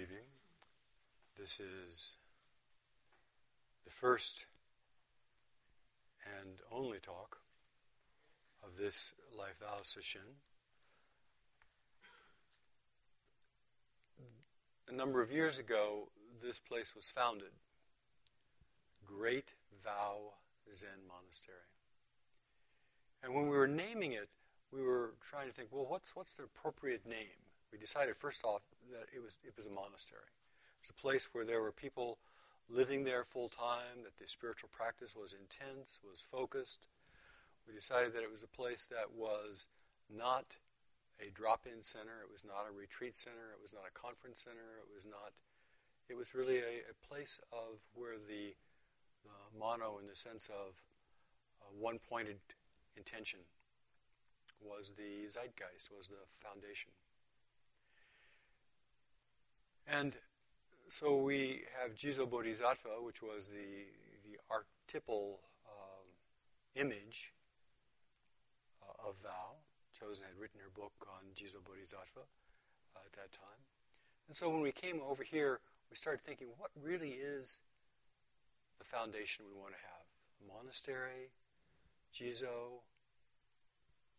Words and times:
evening. 0.00 0.24
This 1.38 1.60
is 1.60 2.14
the 3.84 3.90
first 3.90 4.46
and 6.38 6.54
only 6.72 6.98
talk 7.00 7.38
of 8.64 8.78
this 8.78 9.12
Life 9.36 9.58
Vow 9.60 9.80
sesshin. 9.82 10.38
A 14.88 14.92
number 14.94 15.20
of 15.20 15.30
years 15.30 15.58
ago, 15.58 16.08
this 16.42 16.58
place 16.58 16.96
was 16.96 17.10
founded 17.10 17.52
Great 19.04 19.52
Vow 19.84 20.32
Zen 20.72 20.88
Monastery. 21.06 21.58
And 23.22 23.34
when 23.34 23.50
we 23.50 23.56
were 23.56 23.68
naming 23.68 24.12
it, 24.12 24.30
we 24.72 24.82
were 24.82 25.12
trying 25.28 25.48
to 25.48 25.52
think, 25.52 25.68
well, 25.70 25.86
what's, 25.86 26.16
what's 26.16 26.32
the 26.32 26.44
appropriate 26.44 27.06
name? 27.06 27.49
We 27.72 27.78
decided 27.78 28.16
first 28.16 28.44
off 28.44 28.62
that 28.92 29.06
it 29.14 29.22
was, 29.22 29.38
it 29.44 29.54
was 29.56 29.66
a 29.66 29.70
monastery. 29.70 30.26
It 30.26 30.88
was 30.88 30.90
a 30.90 31.00
place 31.00 31.28
where 31.32 31.44
there 31.44 31.62
were 31.62 31.72
people 31.72 32.18
living 32.68 33.04
there 33.04 33.24
full 33.24 33.48
time, 33.48 34.02
that 34.04 34.16
the 34.18 34.26
spiritual 34.26 34.70
practice 34.72 35.14
was 35.16 35.34
intense, 35.34 35.98
was 36.08 36.24
focused. 36.30 36.86
We 37.66 37.74
decided 37.74 38.12
that 38.14 38.22
it 38.22 38.30
was 38.30 38.42
a 38.42 38.50
place 38.50 38.86
that 38.90 39.10
was 39.10 39.66
not 40.08 40.56
a 41.20 41.30
drop-in 41.30 41.82
center, 41.82 42.22
it 42.22 42.32
was 42.32 42.44
not 42.44 42.66
a 42.66 42.72
retreat 42.72 43.16
center, 43.16 43.52
it 43.52 43.60
was 43.60 43.72
not 43.72 43.82
a 43.84 43.92
conference 43.92 44.40
center, 44.42 44.80
it 44.80 44.88
was 44.88 45.04
not, 45.04 45.34
it 46.08 46.16
was 46.16 46.34
really 46.34 46.58
a, 46.58 46.86
a 46.88 46.96
place 47.06 47.40
of 47.52 47.78
where 47.94 48.16
the, 48.16 48.54
mono 49.58 49.98
in 49.98 50.06
the 50.06 50.16
sense 50.16 50.48
of 50.48 50.74
uh, 51.60 51.66
one-pointed 51.78 52.38
intention 52.96 53.40
was 54.60 54.92
the 54.96 55.28
zeitgeist, 55.28 55.90
was 55.96 56.08
the 56.08 56.22
foundation. 56.38 56.90
And 59.90 60.16
so 60.88 61.16
we 61.16 61.62
have 61.80 61.96
Jizo 61.96 62.28
Bodhisattva, 62.28 63.02
which 63.02 63.22
was 63.22 63.48
the, 63.48 63.86
the 64.24 64.38
archetypal 64.48 65.40
um, 65.66 66.06
image 66.76 67.32
uh, 68.82 69.08
of 69.08 69.16
vow. 69.22 69.58
Chozen 69.92 70.22
had 70.22 70.38
written 70.40 70.60
her 70.60 70.70
book 70.74 70.92
on 71.08 71.26
Jizo 71.34 71.62
Bodhisattva 71.64 72.20
uh, 72.20 72.98
at 73.04 73.12
that 73.14 73.32
time. 73.32 73.58
And 74.28 74.36
so 74.36 74.48
when 74.48 74.60
we 74.60 74.70
came 74.70 75.00
over 75.08 75.24
here, 75.24 75.58
we 75.90 75.96
started 75.96 76.22
thinking, 76.22 76.46
what 76.56 76.70
really 76.80 77.10
is 77.10 77.58
the 78.78 78.84
foundation 78.84 79.44
we 79.52 79.60
want 79.60 79.72
to 79.72 79.80
have? 79.80 80.06
A 80.40 80.56
monastery, 80.56 81.30
Jizo, 82.14 82.82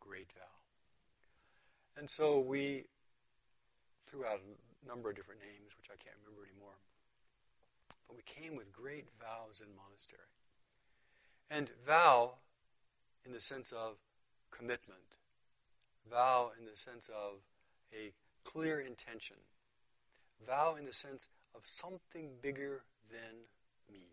great 0.01 0.31
vow. 0.33 0.41
And 1.97 2.09
so 2.09 2.39
we 2.39 2.85
threw 4.05 4.25
out 4.25 4.39
a 4.39 4.70
number 4.87 5.09
of 5.09 5.15
different 5.15 5.41
names, 5.41 5.77
which 5.77 5.89
I 5.89 5.97
can't 6.01 6.15
remember 6.23 6.45
anymore. 6.45 6.77
But 8.07 8.17
we 8.17 8.23
came 8.23 8.55
with 8.55 8.71
Great 8.73 9.07
Vow 9.19 9.47
Zen 9.53 9.67
Monastery. 9.75 10.31
And 11.49 11.69
vow 11.85 12.35
in 13.25 13.31
the 13.31 13.39
sense 13.39 13.71
of 13.71 13.97
commitment, 14.51 15.17
vow 16.09 16.51
in 16.59 16.65
the 16.65 16.75
sense 16.75 17.09
of 17.09 17.39
a 17.93 18.11
clear 18.43 18.79
intention, 18.79 19.37
vow 20.45 20.75
in 20.77 20.85
the 20.85 20.93
sense 20.93 21.27
of 21.55 21.61
something 21.65 22.29
bigger 22.41 22.83
than 23.11 23.35
me, 23.91 24.07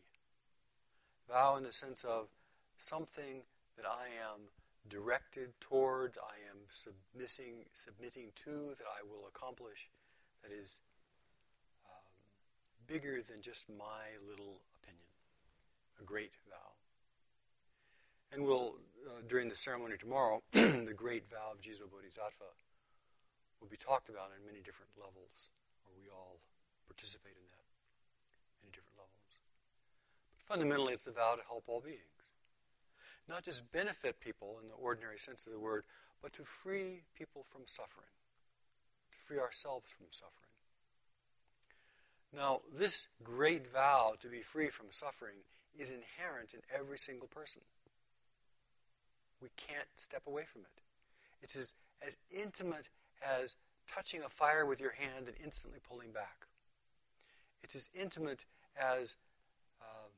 vow 1.29 1.57
in 1.57 1.63
the 1.63 1.73
sense 1.73 2.05
of 2.05 2.29
something 2.77 3.43
that 3.77 3.87
I 3.87 4.07
am 4.33 4.41
directed 4.89 5.53
toward, 5.61 6.17
I 6.19 6.37
am 6.51 6.59
submitting, 6.71 7.67
submitting 7.73 8.33
to, 8.45 8.75
that 8.79 8.87
I 8.87 9.03
will 9.09 9.29
accomplish, 9.29 9.89
that 10.43 10.53
is 10.53 10.81
um, 11.87 12.13
bigger 12.87 13.23
than 13.23 13.41
just 13.41 13.69
my 13.69 14.15
little 14.29 14.61
opinion, 14.81 15.11
a 16.01 16.05
great 16.05 16.33
vow. 16.49 16.73
And 18.33 18.45
we'll, 18.45 18.77
uh, 19.07 19.23
during 19.29 19.49
the 19.49 19.57
ceremony 19.57 19.97
tomorrow, 19.99 20.43
the 20.53 20.95
great 20.95 21.29
vow 21.31 21.53
of 21.53 21.61
Jizo 21.61 21.89
Bodhisattva 21.91 22.51
will 23.61 23.69
be 23.69 23.79
talked 23.79 24.09
about 24.09 24.31
in 24.37 24.45
many 24.45 24.61
different 24.61 24.93
levels, 24.97 25.49
where 25.85 25.97
we 25.97 26.09
all 26.13 26.39
participate 26.87 27.35
in 27.35 27.47
that, 27.51 27.67
many 28.63 28.71
different 28.71 29.01
levels. 29.01 29.33
But 30.37 30.45
fundamentally, 30.45 30.93
it's 30.93 31.09
the 31.09 31.17
vow 31.17 31.35
to 31.35 31.45
help 31.49 31.65
all 31.67 31.81
beings 31.81 32.19
not 33.29 33.45
just 33.45 33.71
benefit 33.73 34.19
people 34.21 34.59
in 34.63 34.69
the 34.69 34.75
ordinary 34.75 35.19
sense 35.19 35.47
of 35.47 35.53
the 35.53 35.59
word, 35.59 35.85
but 36.23 36.33
to 36.33 36.43
free 36.45 37.03
people 37.15 37.45
from 37.53 37.63
suffering, 37.67 38.09
free 39.29 39.39
ourselves 39.39 39.91
from 39.91 40.07
suffering. 40.11 40.33
Now, 42.35 42.61
this 42.75 43.07
great 43.23 43.71
vow 43.71 44.15
to 44.21 44.29
be 44.29 44.41
free 44.41 44.69
from 44.69 44.87
suffering 44.91 45.37
is 45.79 45.93
inherent 45.93 46.55
in 46.55 46.61
every 46.75 46.99
single 46.99 47.29
person. 47.29 47.63
We 49.43 49.49
can't 49.57 49.87
step 49.97 50.23
away 50.27 50.45
from 50.51 50.63
it. 50.63 50.83
It's 51.43 51.57
as, 51.57 51.75
as 52.07 52.17
intimate 52.31 52.89
as 53.23 53.55
touching 53.87 54.23
a 54.23 54.29
fire 54.29 54.67
with 54.67 54.81
your 54.81 54.93
hand 54.93 55.29
and 55.29 55.37
instantly 55.43 55.79
pulling 55.87 56.11
back. 56.11 56.47
It's 57.63 57.75
as 57.75 57.89
intimate 57.95 58.45
as 58.77 59.17
uh, 59.81 60.09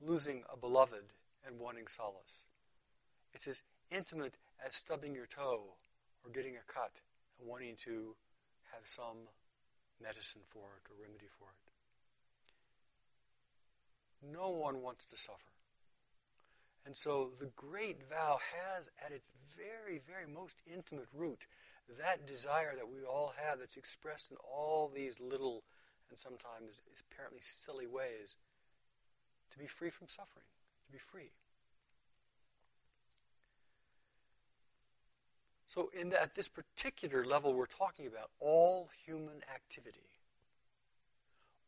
losing 0.00 0.42
a 0.52 0.56
beloved 0.56 1.04
and 1.46 1.58
wanting 1.58 1.86
solace. 1.86 2.44
It's 3.32 3.46
as 3.46 3.62
intimate 3.90 4.38
as 4.64 4.74
stubbing 4.74 5.14
your 5.14 5.26
toe 5.26 5.62
or 6.24 6.30
getting 6.32 6.56
a 6.56 6.72
cut 6.72 6.92
and 7.38 7.48
wanting 7.48 7.76
to 7.84 8.14
have 8.76 8.86
some 8.86 9.28
medicine 10.02 10.42
for 10.48 10.76
it 10.76 10.84
or 10.90 11.00
remedy 11.00 11.28
for 11.38 11.48
it. 11.48 11.60
No 14.32 14.50
one 14.50 14.82
wants 14.82 15.04
to 15.06 15.16
suffer. 15.16 15.52
And 16.84 16.96
so 16.96 17.30
the 17.40 17.50
great 17.56 18.02
vow 18.08 18.38
has 18.54 18.90
at 19.04 19.12
its 19.12 19.32
very, 19.56 19.98
very 20.06 20.26
most 20.32 20.56
intimate 20.72 21.08
root 21.12 21.46
that 21.98 22.26
desire 22.26 22.74
that 22.76 22.88
we 22.88 23.04
all 23.04 23.32
have 23.36 23.58
that's 23.58 23.76
expressed 23.76 24.30
in 24.30 24.36
all 24.38 24.90
these 24.92 25.20
little 25.20 25.62
and 26.10 26.18
sometimes 26.18 26.82
apparently 27.10 27.40
silly 27.42 27.86
ways 27.86 28.36
to 29.50 29.58
be 29.58 29.66
free 29.66 29.90
from 29.90 30.08
suffering, 30.08 30.46
to 30.86 30.92
be 30.92 30.98
free. 30.98 31.30
So, 35.76 35.90
in 35.92 36.10
at 36.14 36.34
this 36.34 36.48
particular 36.48 37.22
level, 37.26 37.52
we're 37.52 37.66
talking 37.66 38.06
about 38.06 38.30
all 38.40 38.88
human 39.04 39.42
activity. 39.54 40.08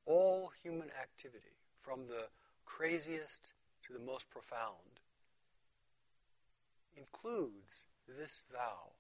All 0.07 0.51
human 0.63 0.89
activity, 0.99 1.59
from 1.83 2.07
the 2.07 2.29
craziest 2.65 3.53
to 3.87 3.93
the 3.93 3.99
most 3.99 4.31
profound, 4.31 5.03
includes 6.97 7.85
this 8.19 8.45
vow. 8.51 8.93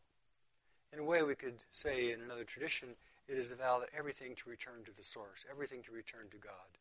In 0.92 0.98
a 0.98 1.04
way, 1.04 1.22
we 1.22 1.34
could 1.34 1.64
say 1.70 2.12
in 2.12 2.20
another 2.20 2.44
tradition, 2.44 2.90
it 3.28 3.38
is 3.38 3.48
the 3.48 3.56
vow 3.56 3.78
that 3.78 3.88
everything 3.96 4.34
to 4.34 4.50
return 4.50 4.84
to 4.84 4.94
the 4.94 5.02
source, 5.02 5.46
everything 5.50 5.82
to 5.84 5.90
return 5.90 6.28
to 6.32 6.36
God. 6.36 6.76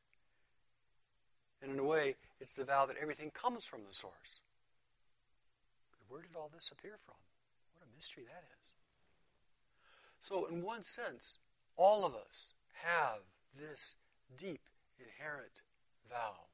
And 1.62 1.72
in 1.72 1.80
a 1.80 1.86
way, 1.86 2.18
it's 2.42 2.56
the 2.56 2.66
vow 2.66 2.86
that 2.88 2.98
everything 3.02 3.32
comes 3.32 3.64
from 3.64 3.84
the 3.88 3.96
source. 3.96 4.42
Where 6.10 6.24
did 6.24 6.36
all 6.36 6.52
this 6.54 6.74
appear 6.78 6.98
from? 7.06 7.16
Mystery 7.98 8.24
that 8.28 8.44
is. 8.62 8.72
So, 10.22 10.46
in 10.46 10.62
one 10.62 10.84
sense, 10.84 11.40
all 11.76 12.06
of 12.06 12.14
us 12.14 12.54
have 12.84 13.20
this 13.58 13.96
deep, 14.38 14.62
inherent 15.00 15.62
vow 16.10 16.48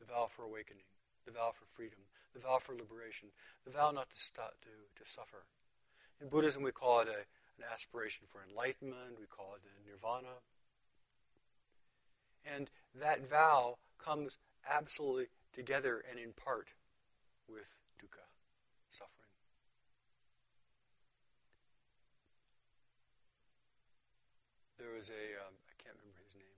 the 0.00 0.06
vow 0.06 0.26
for 0.28 0.44
awakening, 0.44 0.82
the 1.26 1.32
vow 1.32 1.52
for 1.54 1.66
freedom, 1.76 1.98
the 2.34 2.40
vow 2.40 2.58
for 2.58 2.74
liberation, 2.74 3.28
the 3.64 3.70
vow 3.70 3.90
not 3.90 4.10
to, 4.10 4.18
stop, 4.18 4.54
to, 4.62 5.02
to 5.02 5.08
suffer. 5.08 5.44
In 6.20 6.28
Buddhism, 6.28 6.62
we 6.62 6.72
call 6.72 7.00
it 7.00 7.08
a, 7.08 7.20
an 7.60 7.64
aspiration 7.72 8.24
for 8.32 8.40
enlightenment, 8.48 9.20
we 9.20 9.26
call 9.26 9.54
it 9.54 9.62
a 9.62 9.88
nirvana. 9.88 10.40
And 12.44 12.70
that 12.98 13.28
vow 13.28 13.76
comes 13.98 14.38
absolutely 14.68 15.26
together 15.52 16.02
and 16.10 16.18
in 16.18 16.32
part 16.32 16.68
with 17.48 17.76
dukkha, 18.00 18.24
suffering. 18.88 19.20
There 24.80 24.96
was 24.96 25.12
a 25.12 25.24
um, 25.44 25.52
I 25.68 25.74
can't 25.76 25.92
remember 26.00 26.24
his 26.24 26.32
name, 26.40 26.56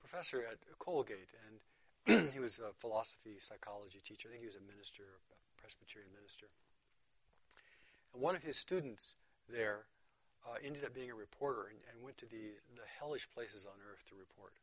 professor 0.00 0.40
at 0.48 0.56
Colgate, 0.80 1.36
and 1.44 1.54
he 2.32 2.40
was 2.40 2.56
a 2.56 2.72
philosophy 2.80 3.36
psychology 3.36 4.00
teacher. 4.00 4.32
I 4.32 4.40
think 4.40 4.48
he 4.48 4.50
was 4.50 4.56
a 4.56 4.64
minister, 4.64 5.04
a 5.28 5.36
Presbyterian 5.60 6.08
minister. 6.16 6.48
And 8.16 8.24
one 8.24 8.32
of 8.32 8.42
his 8.42 8.56
students 8.56 9.20
there 9.44 9.84
uh, 10.48 10.56
ended 10.64 10.88
up 10.88 10.96
being 10.96 11.12
a 11.12 11.14
reporter 11.14 11.68
and, 11.68 11.78
and 11.92 12.00
went 12.00 12.16
to 12.24 12.26
the, 12.26 12.56
the 12.74 12.88
hellish 12.88 13.28
places 13.30 13.68
on 13.68 13.76
earth 13.86 14.02
to 14.08 14.16
report. 14.16 14.56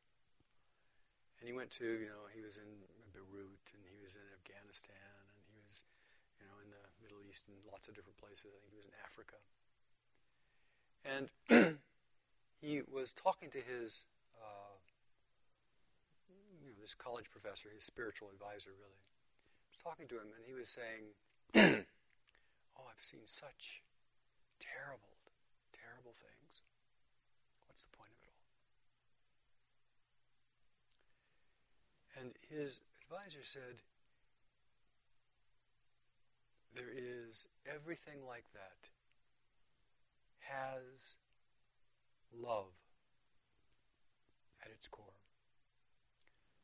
And 1.39 1.47
he 1.47 1.53
went 1.55 1.71
to, 1.79 1.85
you 1.85 2.09
know, 2.09 2.27
he 2.33 2.43
was 2.43 2.59
in 2.59 2.69
Beirut 3.15 3.65
and 3.71 3.81
he 3.87 4.01
was 4.03 4.19
in 4.19 4.25
Afghanistan 4.35 5.15
and 5.31 5.41
he 5.47 5.61
was, 5.63 5.87
you 6.41 6.45
know, 6.49 6.57
in 6.59 6.69
the 6.73 6.83
Middle 6.99 7.23
East 7.23 7.47
and 7.47 7.55
lots 7.71 7.87
of 7.87 7.95
different 7.95 8.19
places. 8.19 8.51
I 8.51 8.59
think 8.59 8.75
he 8.75 8.81
was 8.83 8.89
in 8.91 8.97
Africa. 9.07 9.39
And 11.07 11.25
he 12.61 12.81
was 12.91 13.11
talking 13.11 13.49
to 13.51 13.57
his, 13.57 14.05
uh, 14.41 14.75
you 16.29 16.69
know, 16.69 16.75
this 16.81 16.93
college 16.93 17.29
professor, 17.29 17.69
his 17.73 17.83
spiritual 17.83 18.29
advisor, 18.29 18.71
really. 18.77 18.99
He 19.67 19.71
was 19.71 19.81
talking 19.83 20.07
to 20.07 20.15
him, 20.15 20.27
and 20.35 20.45
he 20.45 20.53
was 20.53 20.69
saying, 20.69 21.13
"Oh, 22.77 22.85
I've 22.87 23.01
seen 23.01 23.25
such 23.25 23.81
terrible, 24.59 25.17
terrible 25.71 26.13
things. 26.13 26.61
What's 27.67 27.83
the 27.83 27.95
point 27.97 28.11
of 28.11 28.21
it 28.23 28.31
all?" 28.35 28.51
And 32.21 32.33
his 32.49 32.81
advisor 33.01 33.43
said, 33.43 33.81
"There 36.75 36.91
is 36.91 37.47
everything 37.65 38.25
like 38.27 38.51
that." 38.53 38.89
has 40.49 41.15
love 42.33 42.71
at 44.63 44.71
its 44.71 44.87
core. 44.87 45.05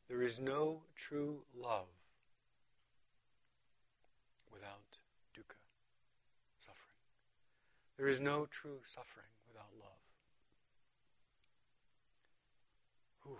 There 0.08 0.22
is 0.22 0.38
no 0.38 0.82
true 0.94 1.42
love 1.58 1.88
without 4.52 4.98
dukkha, 5.34 5.56
suffering. 6.60 7.00
There 7.96 8.08
is 8.08 8.20
no 8.20 8.46
true 8.46 8.80
suffering 8.84 9.26
without 9.48 9.70
love. 9.80 9.98
Whew. 13.24 13.38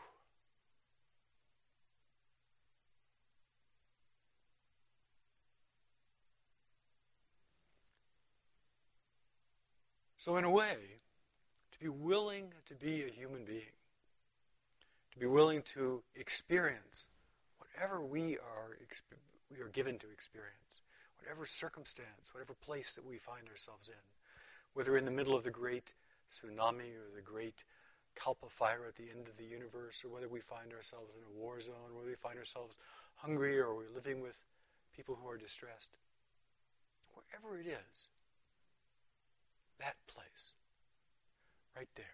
So, 10.17 10.37
in 10.37 10.45
a 10.45 10.51
way, 10.51 10.96
to 11.77 11.85
be 11.85 11.89
willing 11.89 12.53
to 12.67 12.75
be 12.75 13.05
a 13.05 13.11
human 13.11 13.45
being, 13.45 13.75
to 15.13 15.19
be 15.19 15.27
willing 15.27 15.63
to 15.63 16.03
experience 16.15 17.09
whatever 17.59 18.01
we 18.01 18.37
are, 18.39 18.79
we 19.51 19.61
are 19.61 19.69
given 19.69 19.99
to 19.99 20.11
experience, 20.11 20.83
whatever 21.21 21.45
circumstance, 21.45 22.33
whatever 22.33 22.55
place 22.55 22.95
that 22.95 23.05
we 23.05 23.19
find 23.19 23.49
ourselves 23.49 23.89
in, 23.89 24.05
whether 24.75 24.97
in 24.97 25.05
the 25.05 25.11
middle 25.11 25.35
of 25.35 25.45
the 25.45 25.51
great 25.51 25.95
tsunami 26.33 26.95
or 26.97 27.15
the 27.15 27.23
great 27.23 27.65
Kalpa 28.15 28.49
fire 28.49 28.87
at 28.89 28.97
the 28.97 29.11
end 29.15 29.29
of 29.29 29.37
the 29.37 29.45
universe, 29.45 30.03
or 30.03 30.09
whether 30.09 30.29
we 30.29 30.41
find 30.41 30.73
ourselves 30.73 31.13
in 31.15 31.23
a 31.23 31.39
war 31.39 31.61
zone, 31.61 31.75
or 31.93 31.99
whether 31.99 32.09
we 32.09 32.15
find 32.15 32.39
ourselves 32.39 32.79
hungry, 33.17 33.59
or 33.59 33.75
we're 33.75 33.95
living 33.95 34.23
with 34.23 34.43
people 34.97 35.19
who 35.23 35.29
are 35.29 35.37
distressed. 35.37 35.99
Wherever 37.13 37.61
it 37.61 37.67
is, 37.67 38.09
that 39.79 39.97
place, 40.07 40.55
right 41.77 41.89
there. 41.95 42.07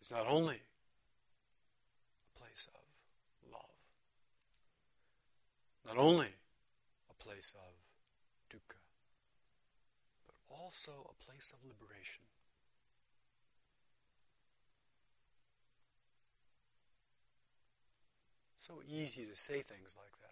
It's 0.00 0.10
not 0.10 0.26
only 0.28 0.60
a 2.34 2.38
place 2.38 2.68
of 2.74 3.50
love, 3.52 3.76
not 5.86 5.96
only 5.98 6.28
a 7.10 7.24
place 7.24 7.52
of 7.56 7.72
dukkha, 8.50 8.78
but 10.26 10.36
also 10.48 10.92
a 10.92 11.24
place 11.24 11.52
of 11.52 11.58
liberation. 11.68 12.22
So 18.58 18.74
easy 18.88 19.24
to 19.26 19.34
say 19.34 19.62
things 19.62 19.96
like 19.98 20.20
that. 20.22 20.31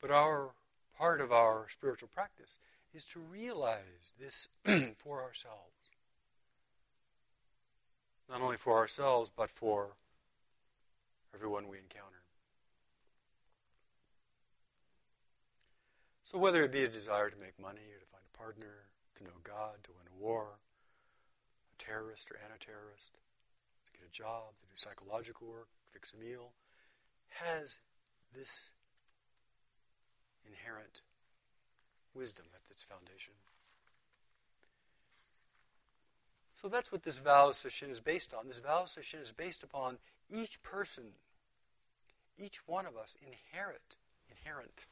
But 0.00 0.10
our 0.10 0.50
part 0.96 1.20
of 1.20 1.32
our 1.32 1.66
spiritual 1.68 2.08
practice 2.12 2.58
is 2.94 3.04
to 3.04 3.20
realize 3.20 4.14
this 4.18 4.48
for 4.96 5.22
ourselves. 5.22 5.90
Not 8.28 8.40
only 8.40 8.56
for 8.56 8.76
ourselves, 8.76 9.30
but 9.34 9.50
for 9.50 9.96
everyone 11.34 11.68
we 11.68 11.78
encounter. 11.78 12.22
So, 16.24 16.36
whether 16.36 16.62
it 16.62 16.72
be 16.72 16.84
a 16.84 16.88
desire 16.88 17.30
to 17.30 17.40
make 17.40 17.58
money 17.58 17.88
or 17.88 18.00
to 18.00 18.06
find 18.12 18.22
a 18.22 18.36
partner, 18.36 18.84
to 19.16 19.24
know 19.24 19.40
God, 19.44 19.76
to 19.84 19.90
win 19.96 20.12
a 20.12 20.22
war, 20.22 20.58
a 21.72 21.82
terrorist 21.82 22.30
or 22.30 22.36
anti 22.44 22.58
terrorist, 22.62 23.16
to 23.86 23.98
get 23.98 24.06
a 24.06 24.12
job, 24.12 24.56
to 24.56 24.62
do 24.62 24.76
psychological 24.76 25.48
work, 25.48 25.68
fix 25.90 26.12
a 26.12 26.22
meal, 26.22 26.52
has 27.28 27.78
this 28.36 28.68
inherent 30.48 31.02
wisdom 32.14 32.46
at 32.54 32.60
its 32.70 32.82
foundation. 32.82 33.34
So 36.54 36.68
that's 36.68 36.90
what 36.90 37.04
this 37.04 37.18
vow 37.18 37.50
of 37.50 37.54
Sesshin 37.54 37.90
is 37.90 38.00
based 38.00 38.34
on. 38.34 38.48
This 38.48 38.58
vow 38.58 38.82
of 38.82 38.88
Sesshin 38.88 39.22
is 39.22 39.30
based 39.30 39.62
upon 39.62 39.98
each 40.28 40.60
person, 40.62 41.04
each 42.36 42.66
one 42.66 42.84
of 42.84 42.96
us 42.96 43.16
inherit, 43.22 43.94
inherent 44.28 44.86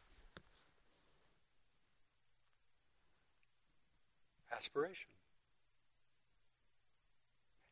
aspiration. 4.54 5.08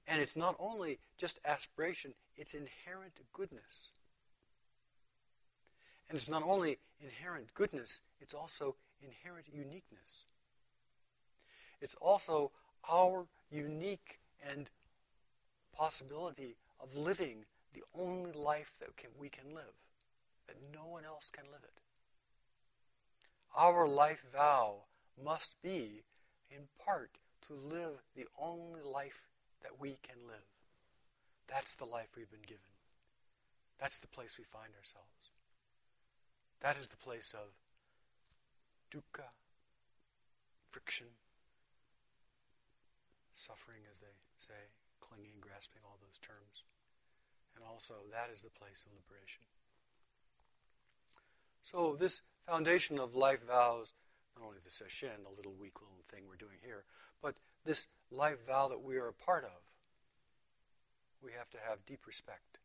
And 0.07 0.21
it's 0.21 0.37
not 0.37 0.57
only 0.59 0.99
just 1.17 1.39
aspiration, 1.45 2.15
it's 2.37 2.55
inherent 2.55 3.15
goodness. 3.33 3.91
And 6.09 6.17
it's 6.17 6.29
not 6.29 6.43
only 6.43 6.79
inherent 7.03 7.53
goodness, 7.55 8.01
it's 8.21 8.35
also 8.35 8.77
inherent 9.03 9.47
uniqueness. 9.53 10.25
It's 11.81 11.95
also 12.01 12.51
our 12.91 13.27
unique 13.51 14.21
and 14.49 14.71
possibility 15.77 16.57
of 16.81 16.95
living 16.97 17.45
the 17.75 17.83
only 17.99 18.33
life 18.33 18.73
that 18.81 18.97
can, 18.97 19.11
we 19.19 19.29
can 19.29 19.55
live, 19.55 19.75
that 20.47 20.57
no 20.73 20.87
one 20.87 21.05
else 21.05 21.31
can 21.31 21.45
live 21.51 21.63
it. 21.63 21.81
Our 23.57 23.87
life 23.87 24.25
vow 24.33 24.77
must 25.23 25.55
be, 25.63 26.03
in 26.51 26.63
part, 26.85 27.11
to 27.47 27.55
live 27.55 28.03
the 28.17 28.27
only 28.41 28.83
life 28.83 29.23
that 29.63 29.81
we 29.81 29.97
can 30.03 30.17
live. 30.27 30.47
That's 31.49 31.75
the 31.75 31.85
life 31.85 32.09
we've 32.17 32.31
been 32.31 32.41
given. 32.47 32.63
That's 33.79 33.99
the 33.99 34.07
place 34.09 34.39
we 34.39 34.45
find 34.45 34.73
ourselves. 34.79 35.24
That 36.65 36.79
is 36.79 36.89
the 36.89 36.97
place 36.97 37.35
of 37.37 37.53
dukkha, 38.91 39.29
friction, 40.71 41.09
suffering, 43.35 43.81
as 43.93 44.01
they 44.01 44.17
say, 44.39 44.73
clinging, 44.99 45.37
grasping, 45.43 45.83
all 45.85 45.99
those 46.01 46.17
terms. 46.25 46.65
And 47.55 47.67
also, 47.71 47.93
that 48.11 48.31
is 48.33 48.41
the 48.41 48.49
place 48.49 48.83
of 48.87 48.97
liberation. 48.97 49.43
So, 51.63 51.97
this 52.01 52.23
foundation 52.49 52.99
of 52.99 53.15
life 53.15 53.47
vows, 53.47 53.93
not 54.35 54.47
only 54.47 54.57
the 54.65 54.71
sesshin, 54.71 55.21
the 55.23 55.37
little 55.37 55.53
weak 55.61 55.75
little 55.83 56.01
thing 56.11 56.23
we're 56.27 56.37
doing 56.37 56.57
here, 56.65 56.85
but 57.21 57.35
this 57.67 57.89
life 58.11 58.39
vow 58.47 58.69
that 58.69 58.83
we 58.83 58.97
are 58.97 59.09
a 59.09 59.13
part 59.13 59.45
of, 59.45 59.61
we 61.23 61.33
have 61.37 61.51
to 61.51 61.59
have 61.69 61.85
deep 61.85 62.07
respect. 62.07 62.57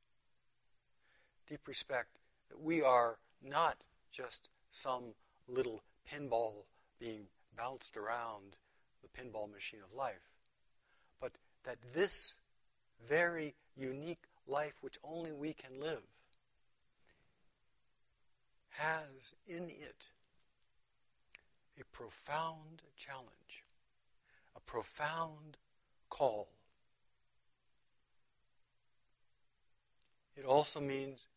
Deep 1.49 1.67
respect 1.67 2.15
that 2.49 2.61
we 2.61 2.81
are 2.81 3.17
not 3.43 3.75
just 4.11 4.49
some 4.71 5.13
little 5.47 5.81
pinball 6.11 6.65
being 6.99 7.27
bounced 7.57 7.97
around 7.97 8.57
the 9.01 9.21
pinball 9.21 9.51
machine 9.51 9.79
of 9.83 9.95
life, 9.97 10.29
but 11.19 11.31
that 11.63 11.77
this 11.93 12.35
very 13.07 13.55
unique 13.75 14.23
life, 14.47 14.73
which 14.81 14.97
only 15.03 15.31
we 15.31 15.53
can 15.53 15.79
live, 15.79 16.03
has 18.69 19.33
in 19.47 19.69
it 19.69 20.09
a 21.79 21.83
profound 21.91 22.81
challenge, 22.97 23.63
a 24.55 24.59
profound 24.61 25.57
call. 26.09 26.49
It 30.35 30.45
also 30.45 30.79
means 30.79 31.27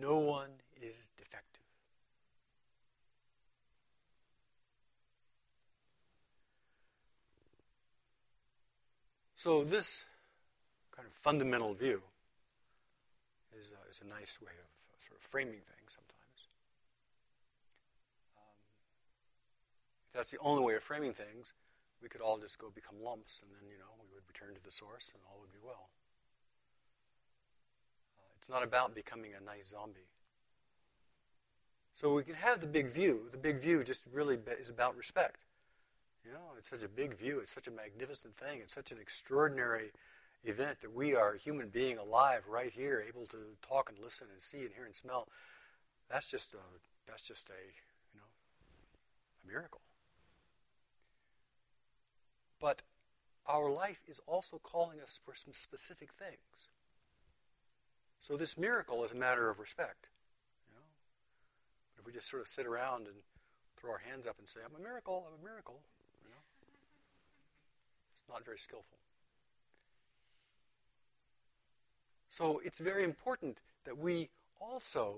no 0.00 0.18
one 0.18 0.50
is 0.80 1.10
defective. 1.16 1.57
So 9.38 9.62
this 9.62 10.02
kind 10.90 11.06
of 11.06 11.12
fundamental 11.12 11.72
view 11.72 12.02
is, 13.56 13.70
uh, 13.70 13.88
is 13.88 14.00
a 14.04 14.08
nice 14.08 14.36
way 14.42 14.50
of 14.50 14.66
uh, 14.66 14.98
sort 14.98 15.16
of 15.16 15.22
framing 15.22 15.62
things 15.62 15.94
sometimes. 15.94 16.40
Um, 18.34 18.58
if 20.08 20.12
that's 20.12 20.32
the 20.32 20.38
only 20.40 20.64
way 20.64 20.74
of 20.74 20.82
framing 20.82 21.12
things, 21.12 21.52
we 22.02 22.08
could 22.08 22.20
all 22.20 22.36
just 22.38 22.58
go 22.58 22.72
become 22.74 22.96
lumps, 23.00 23.38
and 23.40 23.48
then 23.54 23.70
you 23.70 23.78
know 23.78 23.86
we 24.02 24.12
would 24.12 24.26
return 24.26 24.56
to 24.56 24.64
the 24.64 24.72
source, 24.72 25.12
and 25.14 25.22
all 25.30 25.38
would 25.38 25.52
be 25.52 25.64
well. 25.64 25.86
Uh, 28.18 28.34
it's 28.38 28.48
not 28.48 28.64
about 28.64 28.92
becoming 28.92 29.34
a 29.40 29.44
nice 29.44 29.68
zombie. 29.68 30.10
So 31.94 32.12
we 32.12 32.24
can 32.24 32.34
have 32.34 32.60
the 32.60 32.66
big 32.66 32.88
view. 32.88 33.28
The 33.30 33.38
big 33.38 33.60
view 33.60 33.84
just 33.84 34.02
really 34.12 34.36
is 34.58 34.68
about 34.68 34.96
respect. 34.96 35.44
You 36.28 36.34
know, 36.34 36.52
it's 36.58 36.68
such 36.68 36.82
a 36.82 36.88
big 36.88 37.16
view. 37.16 37.38
It's 37.40 37.50
such 37.50 37.68
a 37.68 37.70
magnificent 37.70 38.36
thing. 38.36 38.60
It's 38.60 38.74
such 38.74 38.92
an 38.92 38.98
extraordinary 39.00 39.92
event 40.44 40.76
that 40.82 40.94
we 40.94 41.14
are 41.14 41.32
human 41.32 41.70
being 41.70 41.96
alive 41.96 42.42
right 42.46 42.70
here, 42.70 43.02
able 43.08 43.24
to 43.28 43.38
talk 43.66 43.88
and 43.88 43.98
listen 43.98 44.26
and 44.30 44.42
see 44.42 44.58
and 44.58 44.68
hear 44.76 44.84
and 44.84 44.94
smell. 44.94 45.26
That's 46.10 46.26
just 46.26 46.52
a, 46.52 46.58
that's 47.06 47.22
just 47.22 47.48
a, 47.48 47.54
you 48.12 48.20
know, 48.20 48.28
a 49.42 49.50
miracle. 49.50 49.80
But 52.60 52.82
our 53.46 53.70
life 53.70 54.02
is 54.06 54.20
also 54.26 54.60
calling 54.62 55.00
us 55.00 55.18
for 55.24 55.34
some 55.34 55.54
specific 55.54 56.12
things. 56.12 56.68
So 58.20 58.36
this 58.36 58.58
miracle 58.58 59.02
is 59.02 59.12
a 59.12 59.16
matter 59.16 59.48
of 59.48 59.58
respect 59.60 60.08
You 60.68 60.74
know? 60.74 60.84
But 61.96 62.02
if 62.02 62.06
we 62.06 62.12
just 62.12 62.28
sort 62.28 62.42
of 62.42 62.48
sit 62.48 62.66
around 62.66 63.06
and 63.06 63.16
throw 63.78 63.92
our 63.92 64.02
hands 64.10 64.26
up 64.26 64.36
and 64.38 64.46
say, 64.46 64.60
I'm 64.62 64.78
a 64.78 64.82
miracle, 64.82 65.26
I'm 65.26 65.40
a 65.40 65.44
miracle, 65.48 65.80
not 68.28 68.44
very 68.44 68.58
skillful. 68.58 68.98
So 72.28 72.60
it's 72.64 72.78
very 72.78 73.04
important 73.04 73.58
that 73.84 73.98
we 73.98 74.28
also, 74.60 75.16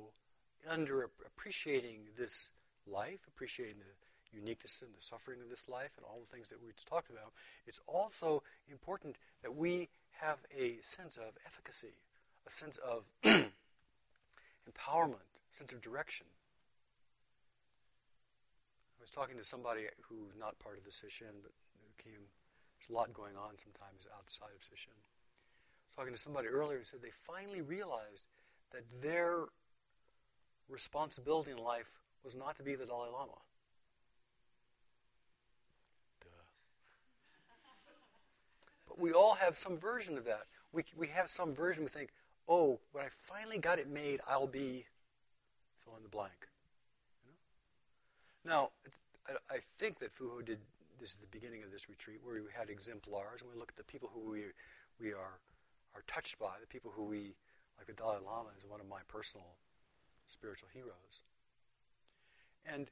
under 0.68 1.10
appreciating 1.26 2.00
this 2.16 2.48
life, 2.86 3.20
appreciating 3.26 3.76
the 3.78 4.38
uniqueness 4.38 4.80
and 4.82 4.90
the 4.96 5.02
suffering 5.02 5.40
of 5.42 5.50
this 5.50 5.68
life 5.68 5.90
and 5.96 6.06
all 6.06 6.20
the 6.20 6.34
things 6.34 6.48
that 6.48 6.62
we 6.62 6.72
just 6.72 6.86
talked 6.86 7.10
about, 7.10 7.32
it's 7.66 7.80
also 7.86 8.42
important 8.70 9.16
that 9.42 9.54
we 9.54 9.88
have 10.20 10.38
a 10.56 10.78
sense 10.82 11.16
of 11.16 11.36
efficacy, 11.46 11.94
a 12.46 12.50
sense 12.50 12.78
of 12.78 13.04
empowerment, 13.24 15.26
a 15.52 15.56
sense 15.56 15.72
of 15.72 15.80
direction. 15.80 16.26
I 18.98 19.02
was 19.02 19.10
talking 19.10 19.36
to 19.36 19.44
somebody 19.44 19.82
who's 20.02 20.36
not 20.38 20.58
part 20.58 20.78
of 20.78 20.84
the 20.84 20.90
Sesshin, 20.90 21.42
but 21.42 21.52
who 21.74 22.10
came. 22.10 22.20
There's 22.80 22.90
a 22.90 22.98
lot 22.98 23.12
going 23.12 23.36
on 23.36 23.58
sometimes 23.58 24.06
outside 24.16 24.48
of 24.56 24.62
Sesshin. 24.62 24.96
I 24.96 25.84
was 25.86 25.94
talking 25.94 26.12
to 26.12 26.18
somebody 26.18 26.48
earlier 26.48 26.78
who 26.78 26.84
said 26.84 27.00
they 27.02 27.10
finally 27.10 27.60
realized 27.60 28.24
that 28.72 28.84
their 29.02 29.44
responsibility 30.68 31.50
in 31.50 31.58
life 31.58 32.00
was 32.24 32.34
not 32.34 32.56
to 32.56 32.62
be 32.62 32.74
the 32.76 32.86
Dalai 32.86 33.10
Lama. 33.12 33.32
Duh. 36.20 36.28
But 38.88 38.98
we 38.98 39.12
all 39.12 39.34
have 39.34 39.58
some 39.58 39.76
version 39.76 40.16
of 40.16 40.24
that. 40.24 40.46
We, 40.72 40.84
we 40.96 41.08
have 41.08 41.28
some 41.28 41.52
version 41.52 41.82
we 41.82 41.90
think, 41.90 42.10
oh, 42.48 42.80
when 42.92 43.04
I 43.04 43.08
finally 43.10 43.58
got 43.58 43.78
it 43.78 43.90
made, 43.90 44.20
I'll 44.26 44.46
be 44.46 44.86
fill 45.84 45.96
in 45.96 46.02
the 46.02 46.08
blank. 46.08 46.48
Now, 48.42 48.70
I 49.28 49.58
think 49.78 49.98
that 49.98 50.16
Fuho 50.16 50.42
did 50.42 50.58
this 51.00 51.10
is 51.10 51.16
the 51.16 51.26
beginning 51.38 51.62
of 51.62 51.72
this 51.72 51.88
retreat, 51.88 52.20
where 52.22 52.34
we 52.34 52.52
had 52.54 52.68
exemplars, 52.68 53.40
and 53.40 53.50
we 53.50 53.58
looked 53.58 53.72
at 53.72 53.76
the 53.76 53.90
people 53.90 54.10
who 54.12 54.30
we 54.30 54.44
we 55.00 55.12
are 55.12 55.40
are 55.94 56.02
touched 56.06 56.38
by, 56.38 56.52
the 56.60 56.66
people 56.66 56.92
who 56.94 57.04
we 57.04 57.34
like. 57.78 57.86
The 57.86 57.94
Dalai 57.94 58.18
Lama 58.24 58.50
is 58.56 58.64
one 58.68 58.80
of 58.80 58.88
my 58.88 59.00
personal 59.08 59.46
spiritual 60.26 60.68
heroes, 60.72 61.24
and 62.66 62.90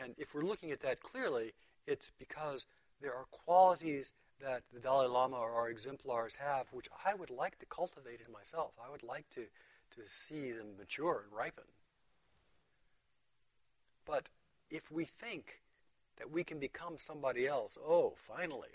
and 0.00 0.14
if 0.18 0.34
we're 0.34 0.44
looking 0.44 0.70
at 0.70 0.80
that 0.80 1.00
clearly, 1.00 1.52
it's 1.86 2.12
because 2.18 2.66
there 3.00 3.14
are 3.14 3.24
qualities 3.30 4.12
that 4.40 4.62
the 4.72 4.80
Dalai 4.80 5.08
Lama 5.08 5.36
or 5.36 5.52
our 5.52 5.70
exemplars 5.70 6.34
have, 6.34 6.66
which 6.72 6.88
I 7.04 7.14
would 7.14 7.30
like 7.30 7.58
to 7.58 7.66
cultivate 7.66 8.20
in 8.26 8.32
myself. 8.32 8.72
I 8.84 8.90
would 8.90 9.02
like 9.02 9.28
to 9.30 9.46
to 9.96 10.02
see 10.06 10.52
them 10.52 10.76
mature 10.78 11.24
and 11.24 11.36
ripen. 11.36 11.64
But 14.04 14.28
if 14.70 14.90
we 14.90 15.04
think 15.04 15.60
that 16.20 16.30
we 16.30 16.44
can 16.44 16.58
become 16.58 16.98
somebody 16.98 17.46
else, 17.46 17.78
oh, 17.82 18.12
finally, 18.14 18.68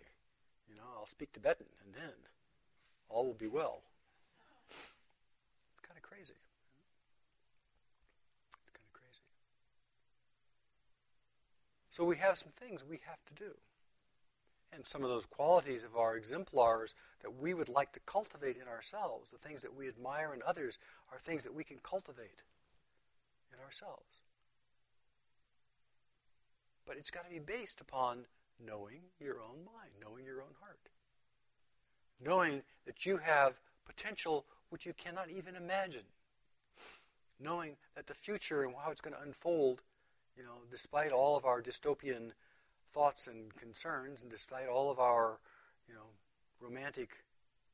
you 0.68 0.76
know, 0.76 0.82
I'll 0.98 1.06
speak 1.06 1.32
Tibetan 1.32 1.68
and 1.86 1.94
then 1.94 2.14
all 3.08 3.24
will 3.24 3.36
be 3.36 3.48
well. 3.48 3.82
It's 4.68 5.82
kind 5.82 5.96
of 5.96 6.02
crazy. 6.02 6.34
It's 8.50 8.72
kind 8.74 8.88
of 8.88 8.94
crazy. 8.94 9.22
So 11.92 12.04
we 12.04 12.16
have 12.18 12.38
some 12.40 12.52
things 12.56 12.84
we 12.84 13.00
have 13.06 13.24
to 13.28 13.34
do. 13.36 13.52
And 14.74 14.86
some 14.86 15.04
of 15.04 15.10
those 15.10 15.28
qualities 15.28 15.84
of 15.84 15.96
our 15.96 16.18
exemplars 16.18 16.96
that 17.22 17.40
we 17.40 17.54
would 17.54 17.70
like 17.70 17.92
to 17.94 18.00
cultivate 18.08 18.58
in 18.58 18.68
ourselves, 18.68 19.30
the 19.30 19.38
things 19.38 19.62
that 19.62 19.76
we 19.76 19.88
admire 19.88 20.34
in 20.34 20.42
others, 20.46 20.80
are 21.12 21.20
things 21.20 21.44
that 21.44 21.54
we 21.54 21.64
can 21.64 21.78
cultivate 21.84 22.42
in 23.54 23.64
ourselves. 23.64 24.25
But 26.86 26.98
it's 26.98 27.12
got 27.12 27.24
to 27.26 27.30
be 27.30 27.40
based 27.40 27.82
upon 27.82 28.26
knowing 28.66 29.02
your 29.20 29.42
own 29.42 29.66
mind, 29.66 29.92
knowing 30.02 30.26
your 30.26 30.42
own 30.42 30.54
heart. 30.62 30.80
Knowing 32.24 32.64
that 32.86 33.06
you 33.06 33.18
have 33.18 33.60
potential 33.86 34.46
which 34.70 34.86
you 34.86 34.94
cannot 34.94 35.30
even 35.30 35.56
imagine. 35.56 36.06
Knowing 37.40 37.76
that 37.96 38.08
the 38.08 38.14
future 38.14 38.64
and 38.64 38.74
how 38.82 38.92
it's 38.92 39.02
going 39.02 39.16
to 39.16 39.22
unfold, 39.22 39.82
you 40.38 40.44
know, 40.44 40.64
despite 40.72 41.12
all 41.12 41.36
of 41.36 41.46
our 41.46 41.62
dystopian 41.62 42.32
thoughts 42.94 43.28
and 43.28 43.54
concerns 43.56 44.22
and 44.22 44.32
despite 44.32 44.68
all 44.68 44.90
of 44.90 45.00
our, 45.00 45.40
you 45.88 45.94
know, 45.94 46.08
romantic 46.62 47.24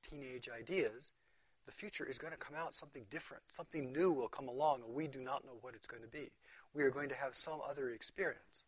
teenage 0.07 0.49
ideas, 0.49 1.11
the 1.65 1.71
future 1.71 2.05
is 2.05 2.17
going 2.17 2.33
to 2.33 2.39
come 2.39 2.55
out 2.55 2.73
something 2.73 3.05
different. 3.09 3.43
Something 3.49 3.93
new 3.93 4.11
will 4.11 4.27
come 4.27 4.47
along, 4.47 4.81
and 4.85 4.93
we 4.93 5.07
do 5.07 5.19
not 5.21 5.45
know 5.45 5.57
what 5.61 5.75
it's 5.75 5.87
going 5.87 6.01
to 6.01 6.09
be. 6.09 6.31
We 6.73 6.83
are 6.83 6.89
going 6.89 7.09
to 7.09 7.15
have 7.15 7.35
some 7.35 7.59
other 7.67 7.91
experience. 7.91 8.63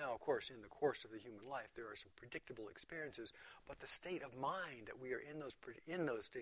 Now, 0.00 0.16
of 0.16 0.24
course, 0.24 0.48
in 0.48 0.64
the 0.64 0.72
course 0.72 1.04
of 1.04 1.12
the 1.12 1.20
human 1.20 1.44
life, 1.44 1.68
there 1.76 1.84
are 1.84 1.98
some 1.98 2.08
predictable 2.16 2.72
experiences, 2.72 3.36
but 3.68 3.84
the 3.84 3.86
state 3.86 4.24
of 4.24 4.32
mind 4.32 4.88
that 4.88 4.96
we 4.96 5.12
are 5.12 5.20
in 5.20 5.36
those 5.36 5.60
in 5.84 6.08
those 6.08 6.32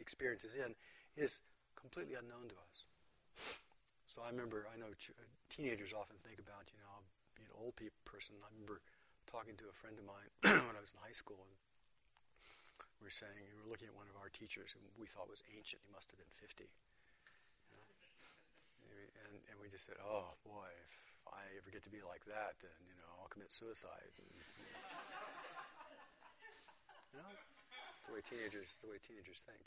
experiences 0.00 0.56
in 0.56 0.72
is 1.12 1.44
completely 1.76 2.16
unknown 2.16 2.48
to 2.48 2.56
us. 2.64 2.88
So 4.08 4.24
I 4.24 4.32
remember, 4.32 4.64
I 4.72 4.80
know 4.80 4.88
teenagers 5.52 5.92
often 5.92 6.16
think 6.24 6.40
about, 6.40 6.72
you 6.72 6.80
know, 6.80 7.04
being 7.36 7.52
an 7.52 7.60
old 7.60 7.76
person. 8.08 8.40
I 8.40 8.48
remember 8.56 8.80
talking 9.28 9.52
to 9.60 9.68
a 9.68 9.76
friend 9.76 10.00
of 10.00 10.08
mine 10.08 10.30
when 10.64 10.72
I 10.72 10.80
was 10.80 10.96
in 10.96 11.04
high 11.04 11.12
school, 11.12 11.44
and 11.44 11.52
we 13.04 13.04
were 13.04 13.12
saying 13.12 13.36
we 13.52 13.60
were 13.60 13.68
looking 13.68 13.92
at 13.92 13.96
one 14.00 14.08
of 14.08 14.16
our 14.16 14.32
teachers 14.32 14.72
who 14.72 14.80
we 14.96 15.04
thought 15.04 15.28
was 15.28 15.44
ancient. 15.52 15.84
He 15.84 15.92
must 15.92 16.08
have 16.08 16.16
been 16.16 16.32
50. 16.40 16.64
You 16.64 17.76
know? 17.76 17.84
and, 19.28 19.32
and 19.52 19.56
we 19.60 19.68
just 19.68 19.84
said, 19.84 20.00
oh 20.00 20.32
boy, 20.40 20.72
if 20.72 21.03
I 21.28 21.44
ever 21.56 21.70
get 21.70 21.82
to 21.84 21.90
be 21.90 22.02
like 22.04 22.24
that, 22.26 22.56
then 22.60 22.76
you 22.86 22.94
know 22.98 23.10
I'll 23.20 23.28
commit 23.28 23.52
suicide. 23.52 24.12
And, 24.18 24.28
you 27.12 27.18
know, 27.20 27.30
the 28.06 28.12
way 28.12 28.20
teenagers, 28.20 28.76
the 28.82 28.90
way 28.90 28.98
teenagers 29.00 29.44
think. 29.46 29.64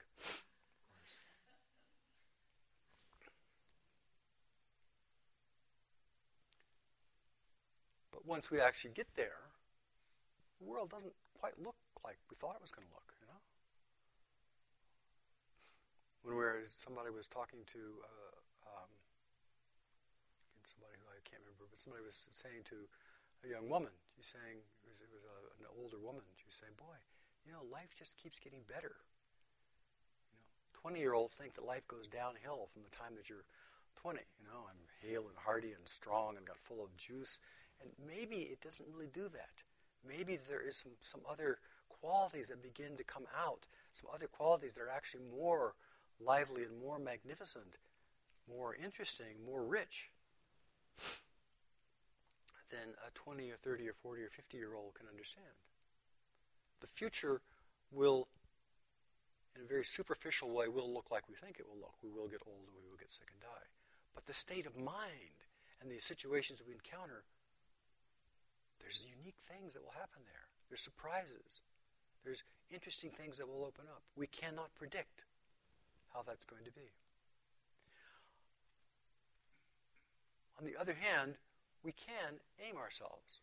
But 8.11 8.25
once 8.25 8.51
we 8.51 8.59
actually 8.59 8.91
get 8.93 9.07
there, 9.15 9.49
the 10.59 10.65
world 10.65 10.89
doesn't 10.89 11.13
quite 11.39 11.57
look 11.57 11.77
like 12.03 12.17
we 12.29 12.35
thought 12.35 12.55
it 12.55 12.61
was 12.61 12.71
going 12.71 12.87
to 12.87 12.93
look. 12.93 13.13
You 13.21 13.27
know, 13.27 13.41
when 16.23 16.35
we 16.35 16.43
were, 16.43 16.65
somebody 16.67 17.09
was 17.09 17.27
talking 17.27 17.65
to. 17.73 17.79
Uh, 18.03 18.27
somebody 20.67 20.91
who 20.91 20.96
I 20.96 20.96
can't 21.27 21.43
remember, 21.43 21.67
but 21.67 21.83
somebody 21.83 22.07
was 22.07 22.31
saying 22.31 22.63
to 22.71 22.87
a 23.43 23.47
young 23.51 23.67
woman, 23.67 23.91
she's 24.15 24.31
saying, 24.31 24.63
it 24.81 24.87
was, 24.87 24.97
it 25.03 25.11
was 25.11 25.27
a, 25.27 25.37
an 25.61 25.67
older 25.75 25.99
woman, 25.99 26.23
she 26.39 26.47
was 26.47 26.55
saying, 26.55 26.73
boy, 26.79 26.95
you 27.43 27.51
know, 27.51 27.67
life 27.67 27.91
just 27.93 28.15
keeps 28.17 28.39
getting 28.39 28.63
better. 28.67 28.95
You 30.31 30.35
know, 30.39 30.47
20-year-olds 30.79 31.35
think 31.35 31.55
that 31.55 31.67
life 31.67 31.87
goes 31.87 32.07
downhill 32.07 32.71
from 32.71 32.83
the 32.87 32.95
time 32.95 33.13
that 33.19 33.27
you're 33.27 33.45
20. 33.99 34.19
You 34.39 34.47
know, 34.47 34.67
I'm 34.67 34.81
hale 35.03 35.27
and 35.27 35.37
hearty 35.37 35.71
and 35.75 35.87
strong 35.87 36.37
and 36.37 36.45
got 36.45 36.57
full 36.57 36.83
of 36.83 36.95
juice. 36.97 37.39
And 37.81 37.89
maybe 37.99 38.49
it 38.49 38.61
doesn't 38.61 38.87
really 38.87 39.11
do 39.13 39.29
that. 39.29 39.63
Maybe 40.07 40.37
there 40.49 40.61
is 40.61 40.75
some, 40.75 40.93
some 41.01 41.21
other 41.29 41.59
qualities 41.89 42.47
that 42.47 42.61
begin 42.61 42.95
to 42.97 43.03
come 43.03 43.25
out, 43.35 43.67
some 43.93 44.09
other 44.13 44.27
qualities 44.27 44.73
that 44.73 44.81
are 44.81 44.89
actually 44.89 45.23
more 45.35 45.73
lively 46.19 46.63
and 46.63 46.79
more 46.79 46.99
magnificent, 46.99 47.77
more 48.49 48.75
interesting, 48.75 49.43
more 49.45 49.63
rich 49.63 50.09
than 52.69 52.95
a 53.05 53.11
20 53.13 53.49
or 53.51 53.55
30 53.55 53.89
or 53.89 53.93
40 53.93 54.23
or 54.23 54.29
50 54.29 54.57
year 54.57 54.75
old 54.75 54.93
can 54.95 55.07
understand. 55.07 55.55
The 56.79 56.87
future 56.87 57.41
will, 57.91 58.27
in 59.55 59.61
a 59.63 59.67
very 59.67 59.85
superficial 59.85 60.49
way, 60.49 60.67
will 60.67 60.91
look 60.93 61.09
like 61.09 61.27
we 61.29 61.35
think 61.35 61.59
it 61.59 61.67
will 61.67 61.79
look. 61.79 61.95
We 62.03 62.11
will 62.11 62.27
get 62.27 62.41
old 62.45 62.67
and 62.67 62.75
we 62.75 62.89
will 62.89 62.99
get 62.99 63.11
sick 63.11 63.27
and 63.31 63.41
die. 63.41 63.67
But 64.13 64.25
the 64.25 64.33
state 64.33 64.65
of 64.65 64.75
mind 64.77 65.45
and 65.81 65.89
the 65.89 65.99
situations 65.99 66.61
we 66.65 66.73
encounter, 66.73 67.23
there's 68.79 69.01
unique 69.01 69.39
things 69.47 69.73
that 69.73 69.83
will 69.83 69.97
happen 69.97 70.21
there. 70.25 70.47
There's 70.69 70.81
surprises. 70.81 71.61
There's 72.23 72.43
interesting 72.69 73.11
things 73.11 73.37
that 73.37 73.47
will 73.47 73.63
open 73.63 73.85
up. 73.87 74.01
We 74.15 74.27
cannot 74.27 74.73
predict 74.75 75.23
how 76.13 76.23
that's 76.25 76.45
going 76.45 76.65
to 76.65 76.71
be. 76.71 76.91
On 80.59 80.65
the 80.65 80.75
other 80.79 80.95
hand, 80.99 81.35
we 81.83 81.91
can 81.91 82.39
aim 82.59 82.77
ourselves. 82.77 83.39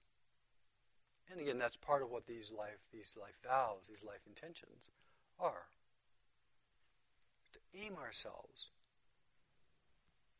And 1.30 1.40
again, 1.40 1.58
that's 1.58 1.76
part 1.76 2.02
of 2.02 2.10
what 2.10 2.26
these 2.26 2.50
life, 2.56 2.78
these 2.92 3.12
life 3.20 3.34
vows, 3.42 3.86
these 3.88 4.04
life 4.04 4.20
intentions 4.26 4.90
are. 5.40 5.66
To 7.52 7.58
aim 7.80 7.96
ourselves 7.96 8.68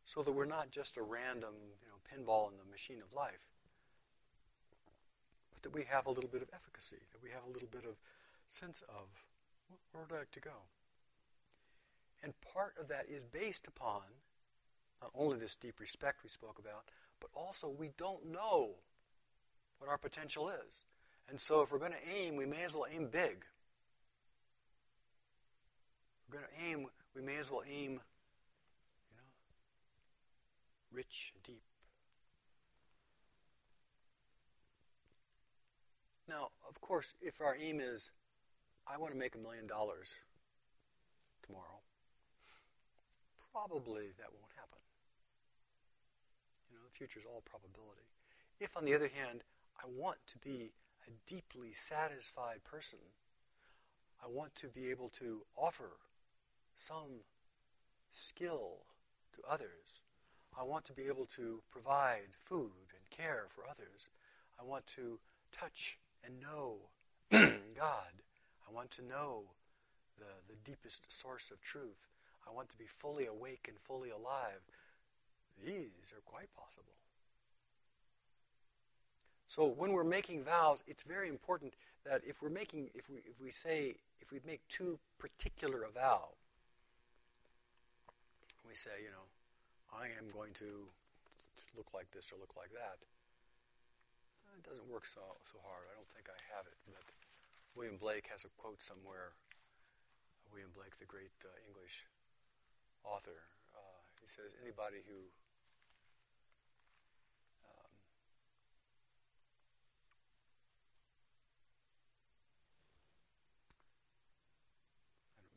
so 0.04 0.23
that 0.23 0.33
we're 0.33 0.45
not 0.45 0.71
just 0.71 0.97
a 0.97 1.02
random 1.02 1.54
you 1.81 1.88
know, 1.88 1.99
pinball 2.04 2.50
in 2.50 2.59
the 2.59 2.71
machine 2.71 3.00
of 3.00 3.16
life, 3.16 3.49
but 5.52 5.62
that 5.62 5.75
we 5.75 5.85
have 5.85 6.07
a 6.07 6.11
little 6.11 6.28
bit 6.28 6.43
of 6.43 6.49
efficacy, 6.52 7.00
that 7.12 7.23
we 7.23 7.31
have 7.31 7.43
a 7.49 7.52
little 7.52 7.69
bit 7.71 7.85
of 7.85 7.97
sense 8.49 8.83
of 8.88 9.09
where 9.93 10.04
would 10.04 10.14
I 10.14 10.19
like 10.19 10.33
to 10.33 10.40
go? 10.40 10.69
And 12.23 12.35
part 12.52 12.75
of 12.78 12.88
that 12.88 13.07
is 13.09 13.25
based 13.25 13.66
upon 13.66 14.02
not 15.04 15.12
only 15.14 15.37
this 15.37 15.54
deep 15.54 15.80
respect 15.80 16.23
we 16.23 16.30
spoke 16.30 16.58
about, 16.58 16.84
but 17.20 17.28
also 17.37 17.68
we 17.68 17.90
don't 17.99 18.32
know 18.32 18.70
what 19.78 19.90
our 19.90 19.99
potential 19.99 20.49
is. 20.49 20.84
And 21.28 21.38
so 21.38 21.61
if 21.61 21.70
we're 21.70 21.78
going 21.78 21.92
to 21.92 22.08
aim, 22.16 22.37
we 22.37 22.46
may 22.46 22.62
as 22.64 22.75
well 22.75 22.87
aim 22.90 23.08
big. 23.12 23.44
If 26.16 26.32
we're 26.32 26.38
going 26.38 26.50
to 26.50 26.64
aim, 26.70 26.87
we 27.14 27.20
may 27.20 27.37
as 27.37 27.50
well 27.50 27.62
aim, 27.70 27.92
you 29.11 29.16
know, 29.18 29.30
rich, 30.90 31.34
deep. 31.46 31.61
Now, 36.26 36.49
of 36.66 36.80
course, 36.80 37.12
if 37.20 37.42
our 37.42 37.54
aim 37.61 37.78
is, 37.78 38.11
I 38.90 38.96
want 38.96 39.12
to 39.12 39.18
make 39.18 39.34
a 39.34 39.38
million 39.38 39.66
dollars 39.66 40.14
tomorrow, 41.42 41.80
probably 43.52 44.11
that 44.18 44.26
won't 44.34 44.50
happen. 44.58 44.82
You 46.75 46.75
know, 46.75 46.82
the 46.82 46.83
future 46.94 47.20
is 47.20 47.26
all 47.26 47.42
probability. 47.44 48.08
If, 48.60 48.76
on 48.76 48.84
the 48.84 48.94
other 48.94 49.10
hand, 49.12 49.42
I 49.82 49.86
want 49.94 50.18
to 50.28 50.38
be 50.38 50.72
a 51.06 51.10
deeply 51.26 51.72
satisfied 51.72 52.64
person, 52.64 53.00
I 54.22 54.28
want 54.28 54.54
to 54.56 54.68
be 54.68 54.90
able 54.90 55.10
to 55.20 55.42
offer 55.56 55.90
some 56.76 57.22
skill 58.12 58.78
to 59.34 59.52
others. 59.52 60.00
I 60.58 60.62
want 60.62 60.84
to 60.86 60.92
be 60.92 61.02
able 61.02 61.26
to 61.36 61.60
provide 61.70 62.30
food 62.42 62.70
and 62.96 63.10
care 63.10 63.46
for 63.54 63.64
others. 63.68 64.08
I 64.58 64.64
want 64.64 64.86
to 64.88 65.18
touch 65.52 65.98
and 66.24 66.40
know 66.40 66.76
God. 67.30 68.12
I 68.68 68.72
want 68.72 68.90
to 68.92 69.04
know 69.04 69.42
the, 70.18 70.24
the 70.48 70.56
deepest 70.64 71.12
source 71.12 71.50
of 71.50 71.60
truth. 71.60 72.08
I 72.48 72.52
want 72.52 72.68
to 72.70 72.78
be 72.78 72.86
fully 72.86 73.26
awake 73.26 73.66
and 73.68 73.76
fully 73.80 74.10
alive. 74.10 74.60
These 75.62 76.12
are 76.12 76.23
quite 76.25 76.49
possible. 76.56 76.92
So 79.46 79.66
when 79.66 79.92
we're 79.92 80.04
making 80.04 80.42
vows, 80.42 80.82
it's 80.87 81.02
very 81.02 81.28
important 81.28 81.75
that 82.04 82.23
if 82.26 82.42
we're 82.42 82.50
making, 82.50 82.90
if 82.94 83.08
we, 83.08 83.18
if 83.18 83.40
we 83.40 83.50
say, 83.50 83.94
if 84.20 84.32
we 84.32 84.40
make 84.46 84.66
too 84.68 84.99
particular 85.18 85.82
a 85.84 85.90
vow, 85.90 86.30
we 88.66 88.75
say, 88.75 88.90
you 89.02 89.11
know, 89.11 89.26
I 89.94 90.06
am 90.18 90.30
going 90.32 90.52
to 90.54 90.88
look 91.76 91.87
like 91.94 92.11
this 92.11 92.32
or 92.32 92.38
look 92.40 92.56
like 92.56 92.73
that. 92.73 92.99
It 94.58 94.62
doesn't 94.62 94.87
work 94.90 95.04
so 95.06 95.20
so 95.44 95.58
hard. 95.66 95.82
I 95.90 95.94
don't 95.99 96.08
think 96.14 96.30
I 96.30 96.38
have 96.54 96.66
it, 96.66 96.78
but 96.87 97.02
William 97.76 97.96
Blake 97.99 98.26
has 98.30 98.44
a 98.44 98.50
quote 98.56 98.82
somewhere. 98.82 99.34
William 100.52 100.70
Blake, 100.75 100.96
the 100.99 101.06
great 101.06 101.34
uh, 101.42 101.50
English 101.66 102.06
author, 103.02 103.42
uh, 103.75 103.99
he 104.23 104.28
says, 104.28 104.54
anybody 104.62 105.02
who 105.11 105.18
um, 107.66 107.90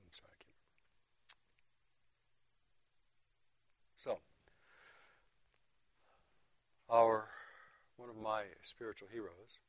I'm 0.01 0.11
sorry, 0.11 0.33
I 0.33 0.41
can't 0.41 0.57
So, 4.07 4.15
our 6.87 7.27
one 7.99 8.07
of 8.07 8.15
my 8.15 8.47
spiritual 8.63 9.11
heroes, 9.11 9.59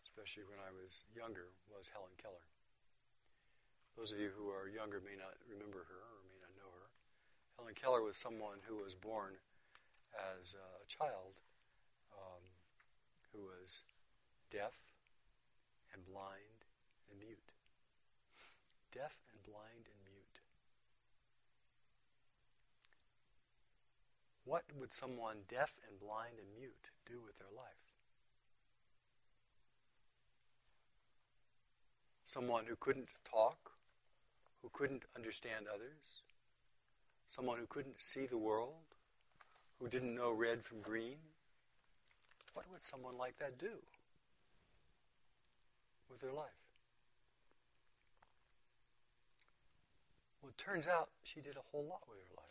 especially 0.00 0.48
when 0.48 0.56
I 0.56 0.72
was 0.72 1.04
younger, 1.12 1.52
was 1.68 1.92
Helen 1.92 2.16
Keller. 2.16 2.48
Those 3.92 4.08
of 4.08 4.16
you 4.16 4.32
who 4.32 4.48
are 4.48 4.72
younger 4.72 5.04
may 5.04 5.20
not 5.20 5.36
remember 5.44 5.84
her 5.84 6.00
or 6.16 6.24
may 6.32 6.40
not 6.40 6.56
know 6.56 6.72
her. 6.72 6.88
Helen 7.60 7.76
Keller 7.76 8.00
was 8.00 8.16
someone 8.16 8.64
who 8.64 8.80
was 8.80 8.96
born 8.96 9.36
as 10.40 10.56
a 10.56 10.88
child 10.88 11.36
um, 12.16 12.40
who 13.36 13.44
was 13.44 13.84
deaf 14.48 14.80
and 15.92 16.00
blind 16.08 16.64
and 17.12 17.20
mute. 17.20 17.52
Deaf 18.96 19.20
and 19.28 19.44
blind 19.44 19.92
and 19.92 20.00
mute. 20.08 20.40
What 24.44 24.64
would 24.78 24.92
someone 24.92 25.38
deaf 25.48 25.78
and 25.88 25.98
blind 25.98 26.34
and 26.38 26.46
mute 26.54 26.90
do 27.06 27.20
with 27.24 27.38
their 27.38 27.48
life? 27.56 27.66
Someone 32.24 32.66
who 32.66 32.76
couldn't 32.76 33.08
talk, 33.30 33.72
who 34.62 34.70
couldn't 34.72 35.04
understand 35.16 35.66
others, 35.72 36.22
someone 37.30 37.58
who 37.58 37.66
couldn't 37.66 38.00
see 38.00 38.26
the 38.26 38.38
world, 38.38 38.84
who 39.78 39.88
didn't 39.88 40.14
know 40.14 40.30
red 40.30 40.62
from 40.62 40.80
green. 40.80 41.16
What 42.52 42.66
would 42.70 42.84
someone 42.84 43.16
like 43.16 43.38
that 43.38 43.58
do 43.58 43.78
with 46.10 46.20
their 46.20 46.32
life? 46.32 46.46
Well, 50.42 50.50
it 50.50 50.58
turns 50.58 50.86
out 50.86 51.08
she 51.22 51.40
did 51.40 51.56
a 51.56 51.62
whole 51.72 51.84
lot 51.84 52.02
with 52.08 52.18
her 52.18 52.34
life. 52.36 52.43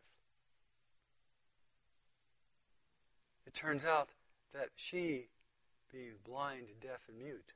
It 3.54 3.60
turns 3.60 3.86
out 3.86 4.10
that 4.54 4.70
she, 4.76 5.28
being 5.92 6.14
blind, 6.26 6.68
deaf, 6.82 7.02
and 7.08 7.20
mute, 7.20 7.54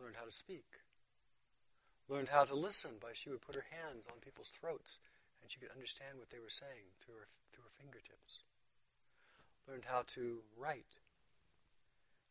learned 0.00 0.16
how 0.16 0.24
to 0.24 0.32
speak 0.32 0.64
learned 2.08 2.28
how 2.28 2.44
to 2.44 2.54
listen 2.54 3.00
by 3.00 3.12
she 3.12 3.30
would 3.30 3.40
put 3.40 3.54
her 3.54 3.66
hands 3.70 4.04
on 4.06 4.20
people's 4.20 4.52
throats 4.52 5.00
and 5.40 5.50
she 5.50 5.58
could 5.58 5.72
understand 5.72 6.18
what 6.18 6.28
they 6.28 6.40
were 6.40 6.52
saying 6.52 6.92
through 7.00 7.16
her, 7.16 7.28
through 7.52 7.64
her 7.64 7.76
fingertips. 7.80 8.44
Learned 9.68 9.88
how 9.88 10.04
to 10.12 10.44
write 10.56 11.00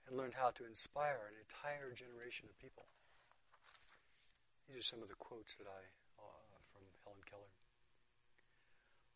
and 0.06 0.18
learned 0.18 0.38
how 0.38 0.50
to 0.54 0.66
inspire 0.66 1.30
an 1.30 1.38
entire 1.42 1.94
generation 1.94 2.46
of 2.50 2.58
people. 2.62 2.86
These 4.70 4.78
are 4.78 4.86
some 4.86 5.02
of 5.02 5.10
the 5.10 5.18
quotes 5.18 5.56
that 5.58 5.70
I 5.70 5.82
uh, 6.22 6.58
from 6.74 6.86
Helen 7.06 7.26
Keller. 7.26 7.54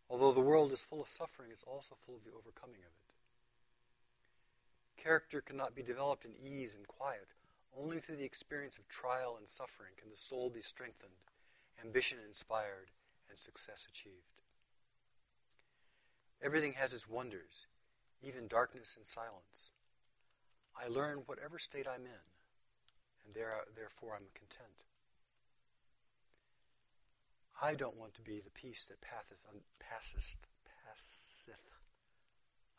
Although 0.10 0.34
the 0.34 0.46
world 0.46 0.72
is 0.72 0.82
full 0.82 1.02
of 1.02 1.10
suffering, 1.10 1.50
it's 1.52 1.66
also 1.68 1.98
full 2.06 2.16
of 2.16 2.24
the 2.26 2.34
overcoming 2.34 2.82
of 2.82 2.94
it. 2.94 3.07
Character 4.98 5.42
cannot 5.42 5.76
be 5.76 5.84
developed 5.84 6.26
in 6.26 6.32
ease 6.36 6.76
and 6.76 6.88
quiet, 6.88 7.28
only 7.78 8.00
through 8.00 8.18
the 8.18 8.26
experience 8.26 8.78
of 8.78 8.88
trial 8.88 9.36
and 9.38 9.48
suffering 9.48 9.92
can 9.98 10.10
the 10.10 10.18
soul 10.18 10.50
be 10.50 10.62
strengthened, 10.62 11.12
ambition 11.84 12.18
inspired, 12.28 12.92
and 13.30 13.38
success 13.38 13.88
achieved. 13.88 14.42
Everything 16.42 16.74
has 16.74 16.94
its 16.94 17.08
wonders, 17.08 17.68
even 18.22 18.48
darkness 18.48 18.96
and 18.98 19.06
silence. 19.06 19.72
I 20.76 20.88
learn 20.88 21.24
whatever 21.26 21.60
state 21.60 21.88
I'm 21.88 22.06
in, 22.06 22.26
and 23.26 23.34
there, 23.34 23.54
therefore 23.76 24.14
I'm 24.16 24.28
content. 24.34 24.84
I 27.62 27.74
don't 27.74 27.98
want 27.98 28.14
to 28.16 28.22
be 28.22 28.40
the 28.40 28.52
peace 28.52 28.86
that 28.88 29.02
passeth, 29.02 29.40
un, 29.50 29.62
passeth, 29.80 30.38
passeth 30.86 31.64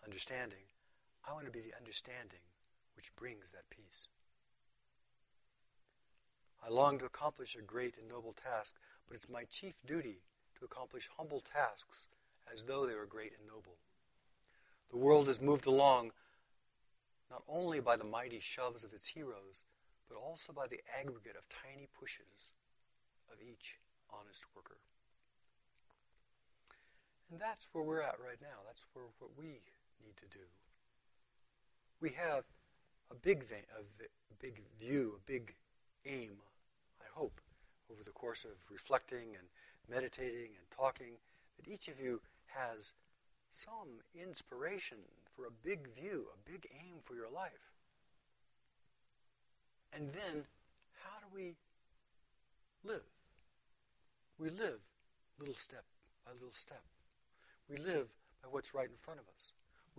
understanding. 0.05 0.65
I 1.29 1.33
want 1.35 1.45
to 1.45 1.53
be 1.53 1.61
the 1.61 1.77
understanding 1.77 2.41
which 2.97 3.15
brings 3.17 3.53
that 3.53 3.69
peace. 3.69 4.09
I 6.65 6.71
long 6.71 6.99
to 6.99 7.05
accomplish 7.05 7.55
a 7.55 7.63
great 7.63 7.97
and 7.99 8.09
noble 8.09 8.33
task, 8.33 8.75
but 9.07 9.15
it's 9.15 9.29
my 9.29 9.45
chief 9.45 9.75
duty 9.87 10.21
to 10.59 10.65
accomplish 10.65 11.09
humble 11.17 11.41
tasks 11.41 12.09
as 12.53 12.65
though 12.65 12.87
they 12.87 12.95
were 12.95 13.07
great 13.07 13.33
and 13.39 13.47
noble. 13.47 13.77
The 14.91 14.97
world 14.97 15.29
is 15.29 15.41
moved 15.41 15.67
along 15.67 16.13
not 17.31 17.43
only 17.47 17.81
by 17.81 17.97
the 17.97 18.05
mighty 18.05 18.41
shoves 18.41 18.83
of 18.83 18.95
its 18.95 19.07
heroes, 19.07 19.63
but 20.09 20.17
also 20.17 20.53
by 20.53 20.67
the 20.67 20.81
aggregate 20.99 21.37
of 21.37 21.45
tiny 21.49 21.87
pushes 22.01 22.57
of 23.31 23.37
each 23.43 23.77
honest 24.11 24.45
worker. 24.57 24.79
And 27.31 27.39
that's 27.39 27.69
where 27.73 27.85
we're 27.85 28.01
at 28.01 28.17
right 28.19 28.41
now. 28.41 28.65
That's 28.67 28.87
where 28.95 29.05
what 29.19 29.31
we 29.37 29.61
need 30.03 30.17
to 30.17 30.27
do. 30.33 30.45
We 32.01 32.11
have 32.11 32.45
a 33.11 33.15
big, 33.15 33.45
big 34.41 34.61
view, 34.79 35.15
a 35.17 35.31
big 35.31 35.55
aim 36.07 36.33
I 37.01 37.05
hope 37.13 37.41
over 37.91 38.03
the 38.05 38.11
course 38.11 38.45
of 38.45 38.53
reflecting 38.71 39.35
and 39.37 39.49
meditating 39.89 40.51
and 40.57 40.71
talking 40.71 41.15
that 41.57 41.69
each 41.69 41.89
of 41.89 42.01
you 42.01 42.21
has 42.47 42.93
some 43.51 43.89
inspiration 44.15 44.99
for 45.35 45.47
a 45.47 45.51
big 45.65 45.89
view, 45.95 46.27
a 46.33 46.51
big 46.51 46.69
aim 46.75 46.97
for 47.05 47.15
your 47.15 47.31
life. 47.31 47.73
And 49.93 50.13
then, 50.13 50.45
how 51.03 51.19
do 51.21 51.27
we 51.35 51.55
live? 52.85 53.03
We 54.39 54.51
live 54.51 54.81
little 55.39 55.55
step 55.55 55.85
by 56.25 56.33
little 56.33 56.53
step. 56.53 56.83
We 57.69 57.77
live 57.77 58.09
by 58.43 58.49
what's 58.51 58.75
right 58.75 58.89
in 58.89 58.97
front 58.97 59.21
of 59.21 59.27
us. 59.29 59.53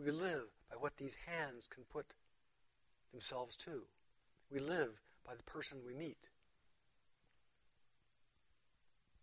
We 0.04 0.12
live 0.12 0.46
by 0.70 0.78
what 0.78 0.98
these 0.98 1.16
hands 1.26 1.68
can 1.68 1.84
put 1.84 2.06
themselves 3.12 3.56
to. 3.58 3.84
We 4.52 4.60
live 4.60 5.02
by 5.26 5.36
the 5.36 5.44
person 5.44 5.80
we 5.86 5.94
meet. 5.94 6.30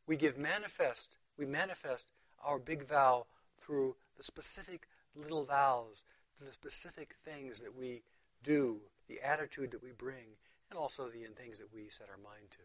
We 0.06 0.16
give 0.16 0.36
manifest, 0.36 1.16
we 1.38 1.46
manifest 1.46 2.08
our 2.44 2.58
big 2.58 2.84
vow 2.84 3.26
through 3.58 3.96
the 4.16 4.22
specific 4.22 4.86
little 5.14 5.44
vows, 5.44 6.04
the 6.40 6.52
specific 6.52 7.16
things 7.24 7.60
that 7.60 7.74
we 7.74 8.02
do, 8.44 8.78
the 9.08 9.20
attitude 9.26 9.70
that 9.70 9.82
we 9.82 9.92
bring, 9.92 10.36
and 10.70 10.78
also 10.78 11.08
the 11.08 11.24
things 11.34 11.58
that 11.58 11.72
we 11.74 11.88
set 11.88 12.08
our 12.10 12.18
mind 12.18 12.50
to. 12.50 12.58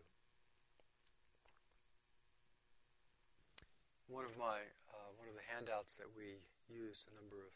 One 4.07 4.25
of 4.25 4.37
my 4.37 4.59
uh, 4.91 5.09
one 5.17 5.29
of 5.29 5.35
the 5.35 5.55
handouts 5.55 5.95
that 5.95 6.07
we 6.15 6.43
used 6.69 7.07
a 7.09 7.15
number 7.15 7.37
of 7.37 7.53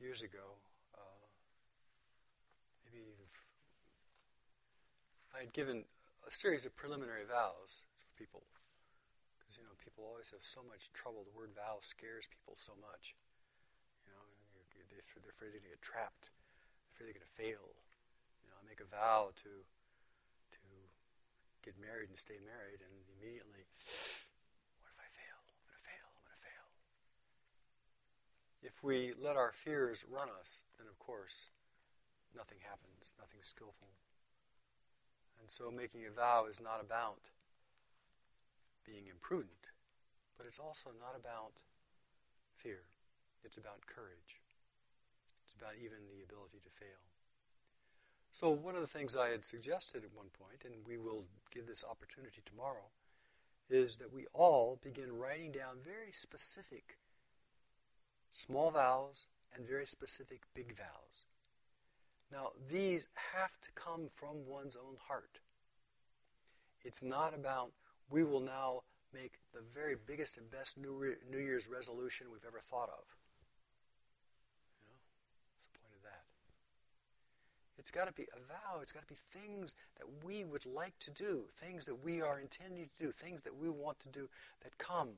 years 0.00 0.24
ago, 0.24 0.56
uh, 0.96 1.24
maybe 2.88 3.04
I 5.36 5.44
had 5.44 5.52
given 5.52 5.84
a 6.26 6.30
series 6.32 6.64
of 6.64 6.74
preliminary 6.74 7.28
vows 7.28 7.84
for 8.00 8.10
people 8.16 8.42
because 9.38 9.60
you 9.60 9.64
know 9.64 9.76
people 9.78 10.08
always 10.08 10.32
have 10.32 10.42
so 10.42 10.64
much 10.64 10.88
trouble. 10.96 11.28
The 11.28 11.36
word 11.36 11.52
vow 11.52 11.78
scares 11.84 12.26
people 12.32 12.56
so 12.56 12.72
much. 12.80 13.12
You 14.08 14.12
know, 14.16 14.24
they're 14.88 15.04
afraid 15.36 15.52
they're 15.52 15.60
going 15.60 15.70
to 15.70 15.76
get 15.76 15.84
trapped. 15.84 16.32
They're 16.32 16.92
afraid 16.96 17.06
they're 17.12 17.20
going 17.20 17.30
to 17.30 17.38
fail. 17.38 17.66
You 18.44 18.48
know, 18.48 18.56
I 18.56 18.64
make 18.64 18.80
a 18.80 18.88
vow 18.88 19.36
to 19.44 19.52
to 19.52 20.62
get 21.60 21.76
married 21.76 22.08
and 22.08 22.16
stay 22.16 22.40
married, 22.40 22.80
and 22.80 22.94
immediately, 23.20 23.68
what 24.80 24.90
if 24.92 24.98
I 24.98 25.08
fail? 25.12 25.36
I'm 25.44 25.60
going 25.60 25.76
to 25.76 25.84
fail. 25.84 26.06
I'm 26.08 26.24
going 26.24 26.36
to 26.36 26.44
fail. 26.46 26.66
If 28.62 28.82
we 28.82 29.12
let 29.20 29.36
our 29.36 29.52
fears 29.52 30.04
run 30.10 30.28
us, 30.40 30.62
then 30.78 30.86
of 30.86 30.98
course, 30.98 31.46
nothing 32.36 32.58
happens. 32.62 33.14
Nothing 33.18 33.40
skillful. 33.42 33.88
And 35.40 35.48
so 35.48 35.70
making 35.70 36.04
a 36.06 36.10
vow 36.10 36.46
is 36.48 36.60
not 36.60 36.80
about 36.80 37.30
being 38.84 39.08
imprudent, 39.08 39.72
but 40.36 40.46
it's 40.46 40.58
also 40.58 40.90
not 41.00 41.16
about 41.18 41.62
fear. 42.56 42.84
It's 43.44 43.56
about 43.56 43.86
courage. 43.86 44.40
It's 45.44 45.54
about 45.54 45.80
even 45.80 45.98
the 46.12 46.22
ability 46.22 46.60
to 46.62 46.70
fail. 46.70 47.00
So 48.32 48.50
one 48.50 48.74
of 48.74 48.82
the 48.82 48.86
things 48.86 49.16
I 49.16 49.30
had 49.30 49.44
suggested 49.44 50.04
at 50.04 50.14
one 50.14 50.28
point, 50.38 50.62
and 50.64 50.86
we 50.86 50.98
will 50.98 51.24
give 51.50 51.66
this 51.66 51.84
opportunity 51.88 52.42
tomorrow, 52.44 52.92
is 53.68 53.96
that 53.96 54.12
we 54.12 54.26
all 54.34 54.78
begin 54.82 55.16
writing 55.16 55.50
down 55.52 55.78
very 55.84 56.12
specific 56.12 56.98
small 58.30 58.70
vows 58.70 59.26
and 59.54 59.66
very 59.66 59.86
specific 59.86 60.42
big 60.54 60.76
vows. 60.76 61.24
Now, 62.32 62.50
these 62.70 63.08
have 63.34 63.50
to 63.62 63.72
come 63.74 64.08
from 64.08 64.46
one's 64.46 64.76
own 64.76 64.96
heart. 65.08 65.40
It's 66.84 67.02
not 67.02 67.34
about, 67.34 67.72
we 68.08 68.24
will 68.24 68.40
now 68.40 68.82
make 69.12 69.40
the 69.52 69.60
very 69.74 69.96
biggest 70.06 70.38
and 70.38 70.48
best 70.50 70.78
New, 70.78 70.92
Re- 70.92 71.16
New 71.30 71.38
Year's 71.38 71.68
resolution 71.68 72.28
we've 72.32 72.44
ever 72.46 72.60
thought 72.60 72.88
of. 72.88 73.04
You 74.78 74.86
know, 74.86 74.94
what's 75.56 75.66
the 75.66 75.78
point 75.80 75.94
of 75.96 76.02
that? 76.04 76.22
It's 77.78 77.90
got 77.90 78.06
to 78.06 78.12
be 78.12 78.28
a 78.32 78.38
vow. 78.46 78.80
It's 78.80 78.92
got 78.92 79.02
to 79.02 79.08
be 79.08 79.18
things 79.32 79.74
that 79.98 80.06
we 80.24 80.44
would 80.44 80.64
like 80.64 80.96
to 81.00 81.10
do, 81.10 81.42
things 81.56 81.84
that 81.86 82.04
we 82.04 82.22
are 82.22 82.38
intending 82.38 82.88
to 82.96 83.04
do, 83.04 83.10
things 83.10 83.42
that 83.42 83.56
we 83.56 83.68
want 83.68 83.98
to 84.00 84.08
do 84.08 84.28
that 84.62 84.78
come 84.78 85.08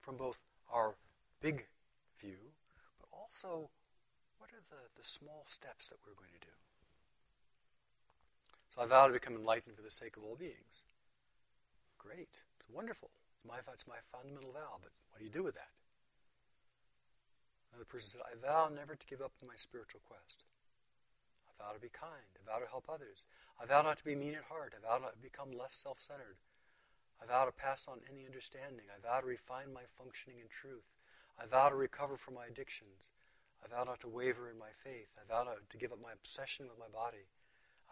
from 0.00 0.16
both 0.16 0.38
our 0.72 0.94
big 1.40 1.66
view, 2.18 2.54
but 3.00 3.08
also 3.12 3.70
what 4.38 4.50
are 4.50 4.62
the, 4.70 4.82
the 4.96 5.06
small 5.06 5.42
steps 5.46 5.88
that 5.88 5.98
we're 6.06 6.18
going 6.18 6.34
to 6.34 6.46
do? 6.46 6.56
So 8.74 8.82
I 8.82 8.86
vow 8.86 9.06
to 9.06 9.12
become 9.12 9.34
enlightened 9.34 9.76
for 9.76 9.82
the 9.82 9.90
sake 9.90 10.16
of 10.16 10.24
all 10.24 10.36
beings. 10.36 10.82
Great. 11.98 12.30
It's 12.60 12.70
wonderful. 12.70 13.10
It's 13.34 13.46
my, 13.46 13.58
it's 13.72 13.86
my 13.86 13.98
fundamental 14.12 14.52
vow, 14.52 14.78
but 14.82 14.92
what 15.10 15.18
do 15.18 15.24
you 15.24 15.30
do 15.30 15.42
with 15.42 15.54
that? 15.54 15.74
Another 17.72 17.86
person 17.86 18.10
said, 18.10 18.22
I 18.24 18.34
vow 18.38 18.70
never 18.70 18.94
to 18.94 19.06
give 19.06 19.20
up 19.20 19.32
my 19.42 19.54
spiritual 19.54 20.00
quest. 20.06 20.44
I 21.46 21.52
vow 21.62 21.72
to 21.74 21.80
be 21.80 21.90
kind. 21.92 22.32
I 22.38 22.42
vow 22.46 22.58
to 22.58 22.70
help 22.70 22.86
others. 22.88 23.26
I 23.60 23.66
vow 23.66 23.82
not 23.82 23.98
to 23.98 24.04
be 24.04 24.14
mean 24.14 24.34
at 24.34 24.46
heart. 24.46 24.74
I 24.74 24.80
vow 24.80 24.98
to 24.98 25.12
become 25.20 25.50
less 25.52 25.74
self-centered. 25.74 26.38
I 27.20 27.26
vow 27.26 27.44
to 27.44 27.52
pass 27.52 27.86
on 27.90 27.98
any 28.10 28.24
understanding. 28.24 28.86
I 28.90 29.02
vow 29.02 29.20
to 29.20 29.26
refine 29.26 29.74
my 29.74 29.82
functioning 29.98 30.38
in 30.38 30.46
truth. 30.48 30.94
I 31.38 31.46
vow 31.46 31.68
to 31.70 31.76
recover 31.76 32.16
from 32.16 32.34
my 32.34 32.46
addictions. 32.46 33.14
I 33.62 33.70
vow 33.70 33.84
not 33.84 34.00
to 34.00 34.08
waver 34.08 34.50
in 34.50 34.58
my 34.58 34.74
faith. 34.82 35.08
I 35.14 35.22
vow 35.26 35.46
to, 35.46 35.78
give 35.78 35.92
up 35.92 36.02
my 36.02 36.12
obsession 36.12 36.66
with 36.66 36.78
my 36.78 36.90
body. 36.90 37.30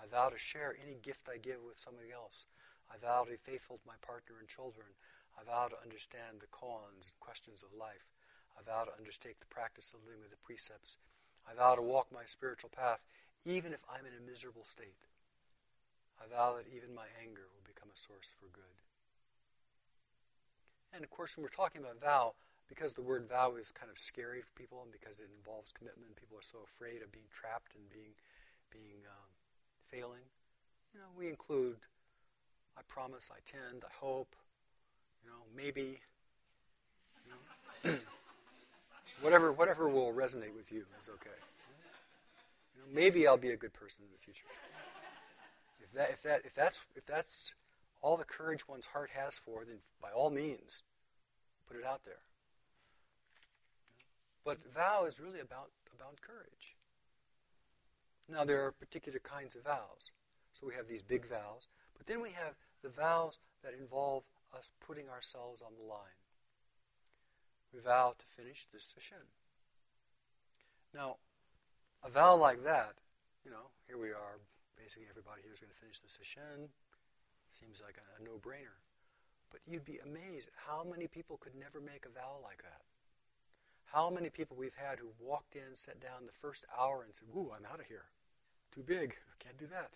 I 0.03 0.07
vow 0.07 0.29
to 0.29 0.39
share 0.39 0.77
any 0.83 0.99
gift 1.03 1.31
I 1.31 1.39
give 1.39 1.63
with 1.63 1.79
somebody 1.79 2.11
else. 2.11 2.47
I 2.91 2.99
vow 2.99 3.23
to 3.23 3.31
be 3.31 3.37
faithful 3.39 3.79
to 3.79 3.87
my 3.87 3.99
partner 4.03 4.37
and 4.39 4.49
children. 4.49 4.87
I 5.39 5.45
vow 5.47 5.69
to 5.69 5.83
understand 5.83 6.43
the 6.43 6.51
koans 6.51 7.11
and 7.11 7.21
questions 7.21 7.63
of 7.63 7.71
life. 7.79 8.11
I 8.59 8.63
vow 8.67 8.85
to 8.85 8.99
undertake 8.99 9.39
the 9.39 9.53
practice 9.53 9.93
of 9.95 10.03
living 10.03 10.23
with 10.23 10.31
the 10.35 10.43
precepts. 10.43 10.99
I 11.47 11.55
vow 11.55 11.75
to 11.77 11.83
walk 11.83 12.11
my 12.11 12.27
spiritual 12.27 12.71
path 12.75 13.07
even 13.47 13.73
if 13.73 13.83
I'm 13.87 14.03
in 14.03 14.17
a 14.19 14.27
miserable 14.27 14.67
state. 14.67 14.99
I 16.19 16.27
vow 16.27 16.59
that 16.59 16.67
even 16.75 16.95
my 16.95 17.07
anger 17.23 17.47
will 17.55 17.63
become 17.63 17.89
a 17.95 17.99
source 17.99 18.27
for 18.41 18.51
good. 18.51 18.75
And 20.93 21.05
of 21.05 21.11
course, 21.11 21.37
when 21.37 21.45
we're 21.45 21.55
talking 21.55 21.83
about 21.83 22.01
vow, 22.01 22.35
because 22.69 22.95
the 22.95 23.03
word 23.03 23.29
vow 23.29 23.55
is 23.55 23.71
kind 23.71 23.91
of 23.91 23.99
scary 23.99 24.41
for 24.41 24.53
people 24.59 24.83
and 24.83 24.91
because 24.91 25.19
it 25.19 25.31
involves 25.39 25.73
commitment, 25.73 26.17
people 26.17 26.37
are 26.37 26.47
so 26.47 26.59
afraid 26.65 27.03
of 27.03 27.13
being 27.13 27.27
trapped 27.31 27.75
and 27.75 27.85
being, 27.91 28.15
being 28.71 29.01
um, 29.07 29.31
failing. 29.85 30.27
You 30.93 31.01
know, 31.01 31.07
we 31.17 31.29
include, 31.29 31.77
I 32.77 32.83
promise, 32.89 33.31
I 33.31 33.39
tend, 33.47 33.85
I 33.85 33.93
hope, 33.95 34.35
you 35.23 35.31
know, 35.31 35.43
maybe, 35.55 36.01
you 37.25 37.93
know, 37.93 37.99
whatever, 39.21 39.53
whatever 39.53 39.89
will 39.89 40.13
resonate 40.13 40.55
with 40.55 40.73
you 40.73 40.85
is 41.01 41.09
okay. 41.09 41.39
You 42.75 42.83
know, 42.83 42.89
maybe 42.93 43.27
I'll 43.27 43.37
be 43.37 43.51
a 43.51 43.57
good 43.57 43.73
person 43.73 44.03
in 44.03 44.11
the 44.13 44.19
future. 44.19 44.47
If 45.81 45.93
that, 45.93 46.11
if 46.11 46.23
that, 46.23 46.43
if 46.45 46.55
that's, 46.55 46.81
if 46.97 47.07
that's 47.07 47.55
all 48.03 48.17
the 48.17 48.25
courage 48.25 48.69
one's 48.69 48.87
heart 48.87 49.11
has 49.15 49.37
for, 49.37 49.65
then 49.65 49.79
by 50.03 50.11
all 50.11 50.31
means, 50.31 50.83
put 51.69 51.77
it 51.77 51.85
out 51.85 52.05
there. 52.05 52.21
But 54.47 54.63
vow 54.73 55.07
is 55.07 55.19
really 55.19 55.41
about, 55.41 55.71
about 55.93 56.23
courage. 56.23 56.77
Now, 58.31 58.45
there 58.45 58.65
are 58.65 58.71
particular 58.71 59.19
kinds 59.19 59.57
of 59.57 59.65
vows. 59.65 60.15
So 60.53 60.69
we 60.69 60.75
have 60.75 60.87
these 60.87 61.03
big 61.03 61.27
vows, 61.27 61.67
but 61.99 62.07
then 62.07 62.23
we 62.23 62.31
have 62.31 62.55
the 62.83 62.89
vows 62.89 63.39
that 63.65 63.75
involve 63.75 64.23
us 64.57 64.71
putting 64.87 65.11
ourselves 65.11 65.61
on 65.61 65.73
the 65.77 65.85
line. 65.85 66.17
We 67.75 67.81
vow 67.81 68.15
to 68.17 68.25
finish 68.25 68.67
this 68.73 68.95
sesshin. 68.95 69.27
Now, 70.95 71.17
a 72.05 72.09
vow 72.09 72.37
like 72.37 72.63
that, 72.63 73.03
you 73.45 73.51
know, 73.51 73.75
here 73.89 73.99
we 73.99 74.11
are, 74.11 74.39
basically 74.79 75.09
everybody 75.11 75.43
here 75.43 75.53
is 75.53 75.61
going 75.61 75.75
to 75.75 75.83
finish 75.83 75.99
the 75.99 76.09
sesshin. 76.09 76.71
Seems 77.51 77.83
like 77.85 77.99
a, 77.99 78.23
a 78.23 78.25
no-brainer. 78.25 78.79
But 79.51 79.61
you'd 79.67 79.85
be 79.85 79.99
amazed 79.99 80.49
how 80.55 80.87
many 80.89 81.09
people 81.09 81.37
could 81.37 81.55
never 81.59 81.81
make 81.81 82.07
a 82.07 82.15
vow 82.15 82.39
like 82.43 82.63
that. 82.63 82.87
How 83.97 84.11
many 84.11 84.29
people 84.29 84.59
we've 84.59 84.77
had 84.77 84.99
who 84.99 85.09
walked 85.19 85.57
in, 85.57 85.75
sat 85.75 85.99
down 86.03 86.27
the 86.27 86.33
first 86.33 86.67
hour 86.79 87.03
and 87.03 87.15
said, 87.15 87.29
Woo, 87.33 87.51
I'm 87.57 87.65
out 87.65 87.81
of 87.81 87.87
here. 87.87 88.05
Too 88.71 88.83
big. 88.83 89.17
Can't 89.39 89.57
do 89.57 89.65
that. 89.69 89.89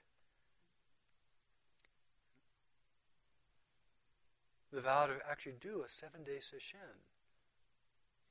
The 4.72 4.80
vow 4.80 5.04
to 5.04 5.16
actually 5.30 5.56
do 5.60 5.82
a 5.84 5.88
seven 5.90 6.24
day 6.24 6.38
sesshin 6.38 6.96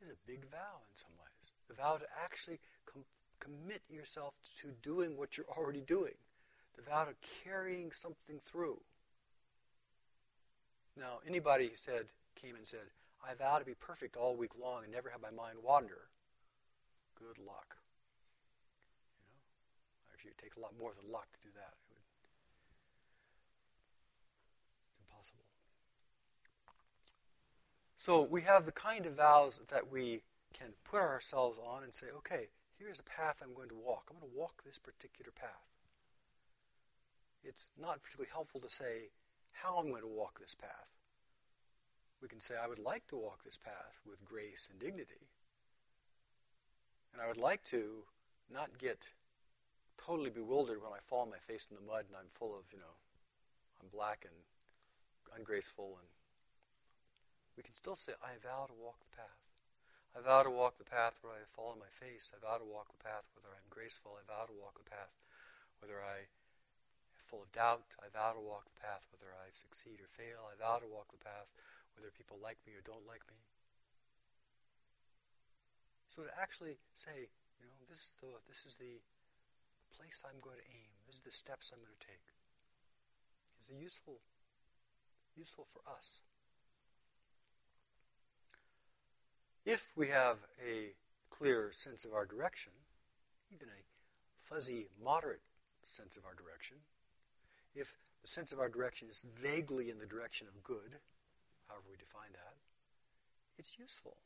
is 0.02 0.10
a 0.10 0.16
big 0.26 0.50
vow 0.50 0.82
in 0.90 0.96
some 0.96 1.12
ways. 1.20 1.52
The 1.68 1.76
vow 1.76 1.98
to 1.98 2.06
actually 2.20 2.58
com- 2.92 3.06
commit 3.40 3.84
yourself 3.92 4.34
to 4.62 4.70
doing 4.82 5.18
what 5.18 5.38
you're 5.38 5.46
already 5.56 5.82
doing. 5.82 6.16
The 6.78 6.82
vow 6.82 7.04
to 7.04 7.14
carrying 7.44 7.92
something 7.92 8.40
through. 8.44 8.80
Now, 10.98 11.20
anybody 11.28 11.70
said, 11.76 12.06
came 12.34 12.56
and 12.56 12.66
said, 12.66 12.90
I 13.26 13.34
vow 13.34 13.60
to 13.60 13.66
be 13.66 13.76
perfect 13.76 14.16
all 14.16 14.36
week 14.36 14.52
long 14.60 14.84
and 14.84 14.92
never 14.92 15.10
have 15.10 15.22
my 15.22 15.32
mind 15.32 15.60
wander. 15.64 16.08
Good 17.16 17.38
luck. 17.38 17.76
You 19.20 20.08
know, 20.08 20.14
actually, 20.14 20.32
it 20.32 20.38
takes 20.38 20.58
a 20.58 20.60
lot 20.60 20.74
more 20.80 20.92
than 20.94 21.12
luck 21.12 21.28
to 21.34 21.40
do 21.44 21.50
that. 21.56 21.74
It 21.76 21.84
would, 21.92 22.04
it's 24.88 24.98
impossible. 25.04 25.46
So 27.98 28.24
we 28.24 28.42
have 28.44 28.66
the 28.66 28.72
kind 28.72 29.06
of 29.06 29.16
vows 29.16 29.60
that 29.68 29.92
we 29.92 30.24
can 30.54 30.70
put 30.90 31.02
ourselves 31.02 31.60
on 31.60 31.84
and 31.84 31.94
say, 31.94 32.08
okay, 32.18 32.48
here's 32.78 33.00
a 33.00 33.04
path 33.04 33.42
I'm 33.44 33.54
going 33.54 33.70
to 33.70 33.76
walk. 33.76 34.08
I'm 34.10 34.20
going 34.20 34.32
to 34.32 34.38
walk 34.38 34.64
this 34.66 34.80
particular 34.80 35.32
path. 35.32 35.68
It's 37.44 37.70
not 37.80 38.02
particularly 38.02 38.30
helpful 38.32 38.62
to 38.62 38.70
say 38.70 39.12
how 39.52 39.76
I'm 39.76 39.90
going 39.90 40.02
to 40.02 40.08
walk 40.08 40.40
this 40.40 40.56
path. 40.56 40.99
We 42.22 42.28
can 42.28 42.42
say, 42.42 42.56
I 42.62 42.68
would 42.68 42.80
like 42.80 43.08
to 43.08 43.18
walk 43.18 43.44
this 43.44 43.58
path 43.58 44.00
with 44.06 44.24
grace 44.26 44.68
and 44.70 44.80
dignity. 44.80 45.28
And 47.14 47.22
I 47.22 47.28
would 47.28 47.40
like 47.40 47.64
to 47.72 48.04
not 48.52 48.78
get 48.78 49.00
totally 49.98 50.30
bewildered 50.30 50.82
when 50.82 50.92
I 50.92 51.00
fall 51.00 51.22
on 51.24 51.30
my 51.30 51.40
face 51.40 51.68
in 51.70 51.78
the 51.78 51.86
mud 51.86 52.06
and 52.08 52.16
I'm 52.16 52.32
full 52.32 52.56
of, 52.56 52.68
you 52.72 52.80
know, 52.80 52.96
I'm 53.82 53.90
black 53.90 54.28
and 54.28 54.36
ungraceful. 55.36 55.96
And 56.00 56.10
we 57.56 57.64
can 57.64 57.76
still 57.76 57.96
say, 57.96 58.14
I 58.20 58.36
vow 58.44 58.68
to 58.68 58.76
walk 58.76 59.00
the 59.00 59.16
path. 59.16 59.44
I 60.18 60.20
vow 60.26 60.44
to 60.44 60.52
walk 60.52 60.78
the 60.78 60.88
path 60.88 61.20
where 61.22 61.34
I 61.34 61.46
fall 61.56 61.72
on 61.72 61.80
my 61.80 61.92
face. 61.94 62.32
I 62.34 62.42
vow 62.42 62.58
to 62.58 62.66
walk 62.66 62.92
the 62.92 63.04
path 63.04 63.30
whether 63.36 63.54
I'm 63.54 63.70
graceful. 63.70 64.18
I 64.18 64.26
vow 64.26 64.50
to 64.50 64.58
walk 64.58 64.76
the 64.82 64.90
path 64.90 65.14
whether 65.80 66.02
I 66.02 66.28
am 67.14 67.20
full 67.22 67.46
of 67.46 67.52
doubt. 67.54 67.86
I 68.02 68.10
vow 68.10 68.34
to 68.34 68.42
walk 68.42 68.66
the 68.68 68.82
path 68.82 69.06
whether 69.14 69.30
I 69.38 69.54
succeed 69.54 70.02
or 70.02 70.10
fail. 70.10 70.50
I 70.50 70.58
vow 70.58 70.82
to 70.82 70.90
walk 70.90 71.14
the 71.14 71.22
path 71.22 71.54
whether 72.00 72.16
people 72.16 72.40
like 72.40 72.56
me 72.64 72.72
or 72.72 72.84
don't 72.88 73.04
like 73.04 73.28
me. 73.28 73.36
So 76.08 76.24
to 76.24 76.32
actually 76.40 76.80
say, 76.96 77.28
you 77.60 77.68
know, 77.68 77.76
this 77.92 78.00
is 78.00 78.16
the 78.24 78.32
this 78.48 78.64
is 78.64 78.80
the 78.80 79.04
place 79.92 80.24
I'm 80.24 80.40
going 80.40 80.56
to 80.56 80.70
aim. 80.72 80.96
This 81.04 81.20
is 81.20 81.28
the 81.28 81.36
steps 81.36 81.76
I'm 81.76 81.84
going 81.84 81.92
to 81.92 82.08
take. 82.08 82.24
Is 83.60 83.68
useful 83.76 84.24
useful 85.36 85.68
for 85.72 85.84
us. 85.92 86.22
If 89.66 89.90
we 89.96 90.08
have 90.08 90.38
a 90.60 90.96
clear 91.30 91.72
sense 91.72 92.04
of 92.06 92.14
our 92.14 92.26
direction, 92.26 92.72
even 93.54 93.68
a 93.68 93.82
fuzzy, 94.40 94.88
moderate 95.04 95.42
sense 95.84 96.18
of 96.18 96.26
our 96.26 96.34
direction, 96.34 96.78
if 97.76 97.96
the 98.22 98.28
sense 98.28 98.52
of 98.52 98.60
our 98.60 98.70
direction 98.70 99.08
is 99.10 99.26
vaguely 99.42 99.90
in 99.90 100.00
the 100.00 100.06
direction 100.06 100.48
of 100.48 100.64
good, 100.64 101.00
however 101.70 101.86
we 101.88 102.02
define 102.02 102.34
that, 102.34 102.58
it's 103.62 103.78
useful. 103.78 104.18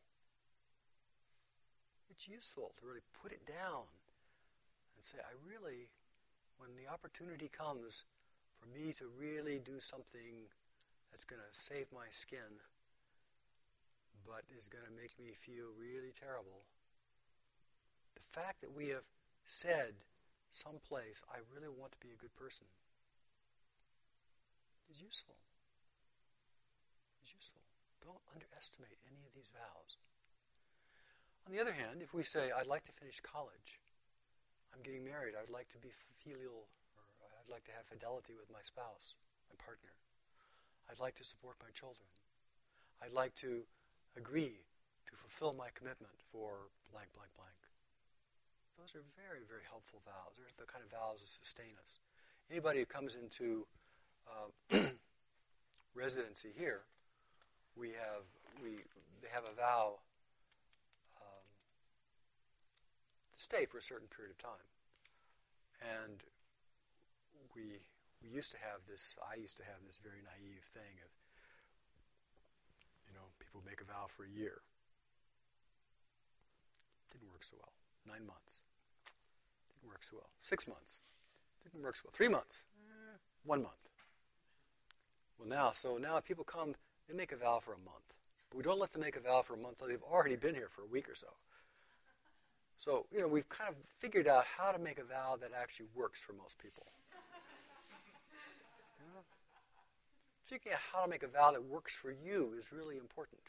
It's 2.09 2.27
useful 2.27 2.71
to 2.79 2.87
really 2.87 3.03
put 3.21 3.35
it 3.35 3.43
down 3.43 3.85
and 4.95 5.03
say, 5.03 5.19
I 5.19 5.35
really, 5.43 5.91
when 6.57 6.71
the 6.79 6.87
opportunity 6.87 7.51
comes 7.51 8.07
for 8.55 8.71
me 8.71 8.95
to 8.95 9.11
really 9.19 9.59
do 9.59 9.83
something 9.83 10.47
that's 11.11 11.27
going 11.27 11.43
to 11.43 11.51
save 11.51 11.91
my 11.91 12.07
skin, 12.09 12.63
but 14.23 14.47
is 14.55 14.71
going 14.71 14.87
to 14.87 14.95
make 14.95 15.11
me 15.19 15.35
feel 15.35 15.75
really 15.75 16.15
terrible. 16.15 16.63
The 18.15 18.23
fact 18.23 18.61
that 18.61 18.71
we 18.71 18.89
have 18.89 19.03
said 19.45 19.99
someplace, 20.49 21.25
I 21.27 21.43
really 21.51 21.67
want 21.67 21.91
to 21.91 21.99
be 21.99 22.13
a 22.13 22.21
good 22.21 22.33
person, 22.37 22.65
is 24.89 25.01
useful. 25.01 25.35
Don't 28.03 28.19
underestimate 28.35 28.99
any 29.07 29.23
of 29.23 29.31
these 29.31 29.49
vows. 29.55 29.95
On 31.47 31.51
the 31.51 31.59
other 31.59 31.71
hand, 31.71 32.03
if 32.03 32.13
we 32.13 32.23
say, 32.23 32.51
I'd 32.51 32.67
like 32.67 32.83
to 32.85 32.95
finish 32.95 33.19
college, 33.23 33.79
I'm 34.75 34.83
getting 34.83 35.03
married, 35.03 35.35
I'd 35.39 35.51
like 35.51 35.71
to 35.71 35.79
be 35.79 35.91
filial, 36.23 36.67
or 37.23 37.27
I'd 37.39 37.51
like 37.51 37.63
to 37.71 37.75
have 37.75 37.87
fidelity 37.87 38.35
with 38.35 38.51
my 38.51 38.63
spouse, 38.63 39.15
my 39.47 39.55
partner. 39.59 39.91
I'd 40.91 40.99
like 40.99 41.15
to 41.19 41.23
support 41.23 41.55
my 41.63 41.71
children. 41.71 42.07
I'd 43.03 43.15
like 43.15 43.35
to 43.43 43.63
agree 44.15 44.63
to 45.07 45.13
fulfill 45.15 45.53
my 45.55 45.67
commitment 45.75 46.15
for 46.31 46.71
blank, 46.91 47.11
blank, 47.15 47.31
blank. 47.35 47.59
Those 48.79 48.95
are 48.95 49.05
very, 49.15 49.47
very 49.47 49.63
helpful 49.67 50.01
vows. 50.03 50.35
They're 50.35 50.51
the 50.59 50.67
kind 50.67 50.83
of 50.83 50.91
vows 50.91 51.19
that 51.21 51.29
sustain 51.29 51.75
us. 51.79 51.99
Anybody 52.51 52.79
who 52.79 52.85
comes 52.85 53.15
into 53.15 53.67
uh, 54.27 54.79
residency 55.95 56.49
here, 56.57 56.83
we 57.75 57.89
have 57.89 58.25
we 58.61 58.77
they 59.21 59.29
have 59.31 59.43
a 59.45 59.55
vow 59.55 59.99
um, 61.17 61.45
to 63.33 63.39
stay 63.39 63.65
for 63.65 63.77
a 63.77 63.81
certain 63.81 64.07
period 64.07 64.31
of 64.31 64.37
time, 64.37 64.67
and 65.81 66.23
we 67.55 67.81
we 68.21 68.29
used 68.29 68.51
to 68.51 68.57
have 68.57 68.85
this. 68.89 69.15
I 69.19 69.39
used 69.39 69.57
to 69.57 69.63
have 69.63 69.81
this 69.85 69.99
very 70.01 70.21
naive 70.23 70.63
thing 70.73 71.01
of 71.03 71.11
you 73.07 73.13
know 73.13 73.25
people 73.39 73.61
make 73.65 73.81
a 73.81 73.85
vow 73.85 74.05
for 74.07 74.23
a 74.25 74.29
year. 74.29 74.61
Didn't 77.11 77.29
work 77.29 77.43
so 77.43 77.57
well. 77.57 77.73
Nine 78.07 78.25
months. 78.25 78.61
Didn't 79.69 79.89
work 79.89 80.03
so 80.03 80.17
well. 80.17 80.29
Six 80.41 80.67
months. 80.67 81.01
Didn't 81.63 81.83
work 81.83 81.95
so 81.95 82.03
well. 82.05 82.13
Three 82.13 82.27
months. 82.27 82.63
Eh, 82.89 83.17
one 83.45 83.61
month. 83.61 83.83
Well, 85.37 85.47
now, 85.47 85.71
so 85.71 85.97
now 85.97 86.17
if 86.17 86.25
people 86.25 86.43
come, 86.43 86.75
they 87.07 87.15
make 87.15 87.31
a 87.31 87.37
vow 87.37 87.59
for 87.63 87.73
a 87.73 87.77
month. 87.77 88.13
But 88.49 88.57
we 88.57 88.63
don't 88.63 88.79
let 88.79 88.91
them 88.91 89.01
make 89.01 89.15
a 89.15 89.19
vow 89.19 89.41
for 89.41 89.53
a 89.53 89.57
month 89.57 89.81
until 89.81 89.87
they've 89.87 90.11
already 90.11 90.35
been 90.35 90.55
here 90.55 90.69
for 90.69 90.83
a 90.83 90.87
week 90.87 91.09
or 91.09 91.15
so. 91.15 91.27
So, 92.77 93.05
you 93.11 93.19
know, 93.19 93.27
we've 93.27 93.47
kind 93.49 93.69
of 93.69 93.75
figured 93.99 94.27
out 94.27 94.45
how 94.45 94.71
to 94.71 94.79
make 94.79 94.99
a 94.99 95.03
vow 95.03 95.37
that 95.39 95.51
actually 95.59 95.87
works 95.95 96.19
for 96.19 96.33
most 96.33 96.59
people. 96.59 96.85
figuring 100.45 100.75
out 100.75 100.81
how 100.91 101.03
to 101.03 101.09
make 101.09 101.23
a 101.23 101.27
vow 101.27 101.51
that 101.51 101.63
works 101.63 101.95
for 101.95 102.11
you 102.11 102.53
is 102.57 102.71
really 102.71 102.97
important. 102.97 103.41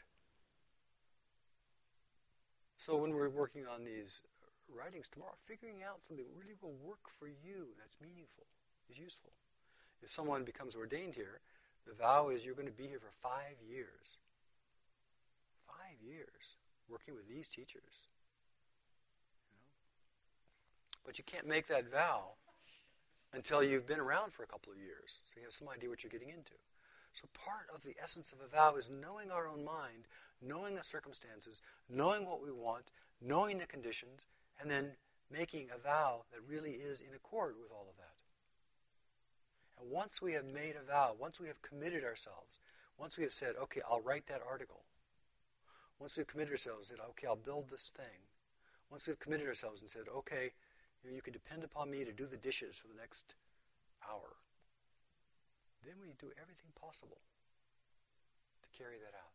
So 2.77 2.97
when 2.97 3.13
we're 3.13 3.29
working 3.29 3.65
on 3.67 3.83
these 3.83 4.21
writings 4.73 5.07
tomorrow, 5.07 5.35
figuring 5.39 5.83
out 5.83 6.03
something 6.03 6.25
that 6.25 6.33
really 6.37 6.55
will 6.61 6.75
work 6.83 7.09
for 7.19 7.27
you, 7.27 7.67
that's 7.77 7.97
meaningful, 8.01 8.45
is 8.89 8.97
useful. 8.97 9.31
If 10.01 10.09
someone 10.09 10.43
becomes 10.43 10.75
ordained 10.75 11.15
here, 11.15 11.39
the 11.87 11.93
vow 11.93 12.29
is 12.29 12.45
you're 12.45 12.55
going 12.55 12.67
to 12.67 12.73
be 12.73 12.87
here 12.87 12.99
for 12.99 13.11
five 13.21 13.55
years. 13.67 14.17
Five 15.67 16.01
years 16.01 16.57
working 16.89 17.15
with 17.15 17.27
these 17.27 17.47
teachers. 17.47 18.09
You 19.37 19.49
know? 19.49 19.61
But 21.05 21.17
you 21.17 21.23
can't 21.23 21.47
make 21.47 21.67
that 21.67 21.89
vow 21.89 22.31
until 23.33 23.63
you've 23.63 23.87
been 23.87 23.99
around 23.99 24.33
for 24.33 24.43
a 24.43 24.47
couple 24.47 24.71
of 24.71 24.79
years, 24.79 25.21
so 25.25 25.39
you 25.39 25.43
have 25.43 25.53
some 25.53 25.69
idea 25.69 25.89
what 25.89 26.03
you're 26.03 26.11
getting 26.11 26.29
into. 26.29 26.53
So 27.13 27.27
part 27.33 27.67
of 27.73 27.83
the 27.83 27.95
essence 28.01 28.33
of 28.33 28.39
a 28.41 28.47
vow 28.47 28.75
is 28.75 28.89
knowing 28.89 29.31
our 29.31 29.47
own 29.47 29.63
mind, 29.63 30.07
knowing 30.41 30.75
the 30.75 30.83
circumstances, 30.83 31.61
knowing 31.89 32.25
what 32.25 32.41
we 32.41 32.51
want, 32.51 32.85
knowing 33.21 33.57
the 33.57 33.65
conditions, 33.65 34.25
and 34.59 34.69
then 34.69 34.91
making 35.31 35.69
a 35.73 35.77
vow 35.77 36.23
that 36.31 36.39
really 36.47 36.71
is 36.71 37.01
in 37.01 37.13
accord 37.15 37.55
with 37.61 37.71
all 37.71 37.87
of 37.89 37.97
that. 37.97 38.14
And 39.79 39.89
once 39.89 40.21
we 40.21 40.33
have 40.33 40.45
made 40.45 40.75
a 40.75 40.85
vow, 40.85 41.15
once 41.19 41.39
we 41.39 41.47
have 41.47 41.61
committed 41.61 42.03
ourselves, 42.03 42.59
once 42.97 43.17
we 43.17 43.23
have 43.23 43.33
said, 43.33 43.55
okay, 43.61 43.81
I'll 43.89 44.01
write 44.01 44.27
that 44.27 44.41
article, 44.47 44.83
once 45.99 46.17
we've 46.17 46.27
committed 46.27 46.51
ourselves 46.51 46.89
and 46.89 46.97
said, 46.97 47.05
okay, 47.11 47.27
I'll 47.27 47.35
build 47.35 47.69
this 47.69 47.91
thing, 47.95 48.23
once 48.89 49.07
we've 49.07 49.19
committed 49.19 49.47
ourselves 49.47 49.81
and 49.81 49.89
said, 49.89 50.03
okay, 50.13 50.51
you, 51.03 51.09
know, 51.09 51.15
you 51.15 51.21
can 51.21 51.33
depend 51.33 51.63
upon 51.63 51.89
me 51.91 52.03
to 52.03 52.11
do 52.11 52.25
the 52.25 52.37
dishes 52.37 52.77
for 52.77 52.87
the 52.87 52.99
next 52.99 53.35
hour, 54.09 54.35
then 55.85 55.95
we 56.01 56.13
do 56.19 56.31
everything 56.41 56.71
possible 56.79 57.17
to 58.63 58.77
carry 58.77 58.97
that 58.97 59.15
out. 59.17 59.31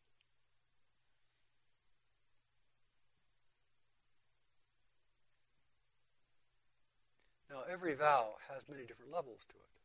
Now, 7.50 7.62
every 7.70 7.94
vow 7.94 8.34
has 8.48 8.62
many 8.70 8.84
different 8.84 9.12
levels 9.12 9.44
to 9.48 9.56
it. 9.56 9.79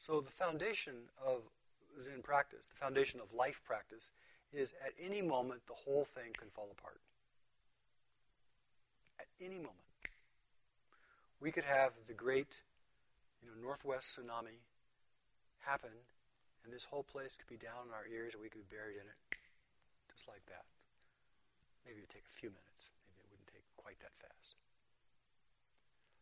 So, 0.00 0.20
the 0.20 0.30
foundation 0.30 0.94
of 1.24 1.42
Zen 2.00 2.22
practice, 2.22 2.64
the 2.66 2.74
foundation 2.74 3.20
of 3.20 3.32
life 3.34 3.60
practice, 3.64 4.10
is 4.52 4.72
at 4.84 4.92
any 4.98 5.20
moment 5.20 5.60
the 5.66 5.74
whole 5.74 6.04
thing 6.04 6.32
can 6.32 6.48
fall 6.48 6.68
apart. 6.72 7.00
At 9.18 9.26
any 9.40 9.56
moment. 9.56 9.76
We 11.40 11.52
could 11.52 11.64
have 11.64 11.92
the 12.06 12.14
great 12.14 12.62
you 13.42 13.48
know, 13.48 13.68
northwest 13.68 14.16
tsunami 14.16 14.60
happen, 15.60 15.92
and 16.64 16.72
this 16.72 16.84
whole 16.84 17.02
place 17.02 17.36
could 17.36 17.48
be 17.48 17.60
down 17.60 17.88
in 17.88 17.94
our 17.94 18.06
ears, 18.08 18.32
and 18.32 18.42
we 18.42 18.48
could 18.48 18.68
be 18.68 18.76
buried 18.76 18.96
in 18.96 19.04
it, 19.04 19.36
just 20.12 20.28
like 20.28 20.44
that. 20.46 20.64
Maybe 21.84 21.98
it 21.98 22.08
would 22.08 22.12
take 22.12 22.28
a 22.28 22.32
few 22.32 22.48
minutes. 22.48 22.88
Maybe 23.04 23.20
it 23.20 23.28
wouldn't 23.30 23.48
take 23.52 23.64
quite 23.76 24.00
that 24.00 24.12
fast. 24.20 24.59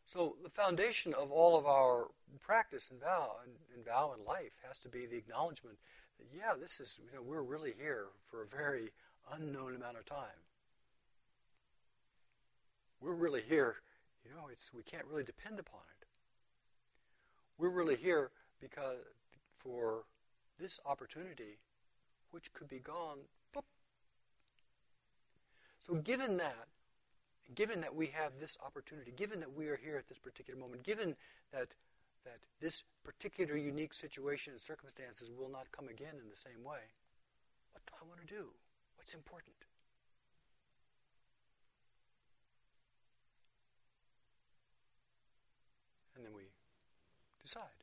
So 0.08 0.36
the 0.42 0.48
foundation 0.48 1.12
of 1.12 1.30
all 1.30 1.58
of 1.58 1.66
our 1.66 2.08
practice 2.40 2.88
and 2.90 2.98
vow 2.98 3.36
and, 3.44 3.52
and 3.76 3.84
vow 3.84 4.14
in 4.18 4.24
life 4.24 4.52
has 4.66 4.78
to 4.78 4.88
be 4.88 5.04
the 5.04 5.18
acknowledgement 5.18 5.76
that 6.18 6.26
yeah, 6.34 6.54
this 6.58 6.80
is 6.80 6.98
you 7.04 7.14
know 7.14 7.22
we're 7.22 7.42
really 7.42 7.74
here 7.78 8.06
for 8.30 8.42
a 8.42 8.46
very 8.46 8.90
unknown 9.34 9.76
amount 9.76 9.98
of 9.98 10.06
time. 10.06 10.40
We're 13.02 13.12
really 13.12 13.42
here, 13.46 13.76
you 14.24 14.30
know, 14.34 14.48
it's 14.50 14.72
we 14.72 14.82
can't 14.82 15.04
really 15.04 15.24
depend 15.24 15.58
upon 15.58 15.82
it. 16.00 16.06
We're 17.58 17.68
really 17.68 17.96
here 17.96 18.30
because 18.62 18.96
for 19.58 20.04
this 20.58 20.80
opportunity 20.86 21.58
which 22.30 22.50
could 22.54 22.68
be 22.68 22.78
gone. 22.78 23.18
So, 25.80 25.94
given 25.96 26.38
that, 26.38 26.66
given 27.54 27.80
that 27.80 27.94
we 27.94 28.06
have 28.06 28.38
this 28.38 28.56
opportunity, 28.64 29.12
given 29.16 29.40
that 29.40 29.52
we 29.54 29.68
are 29.68 29.76
here 29.76 29.96
at 29.96 30.08
this 30.08 30.18
particular 30.18 30.58
moment, 30.58 30.82
given 30.82 31.16
that 31.52 31.68
that 32.24 32.40
this 32.60 32.82
particular 33.04 33.56
unique 33.56 33.94
situation 33.94 34.52
and 34.52 34.60
circumstances 34.60 35.30
will 35.30 35.48
not 35.48 35.70
come 35.72 35.88
again 35.88 36.14
in 36.20 36.28
the 36.28 36.36
same 36.36 36.62
way, 36.64 36.82
what 37.72 37.82
do 37.86 37.92
I 38.00 38.06
want 38.06 38.20
to 38.20 38.26
do? 38.26 38.48
What's 38.96 39.14
important? 39.14 39.54
And 46.16 46.26
then 46.26 46.34
we 46.34 46.50
decide. 47.40 47.78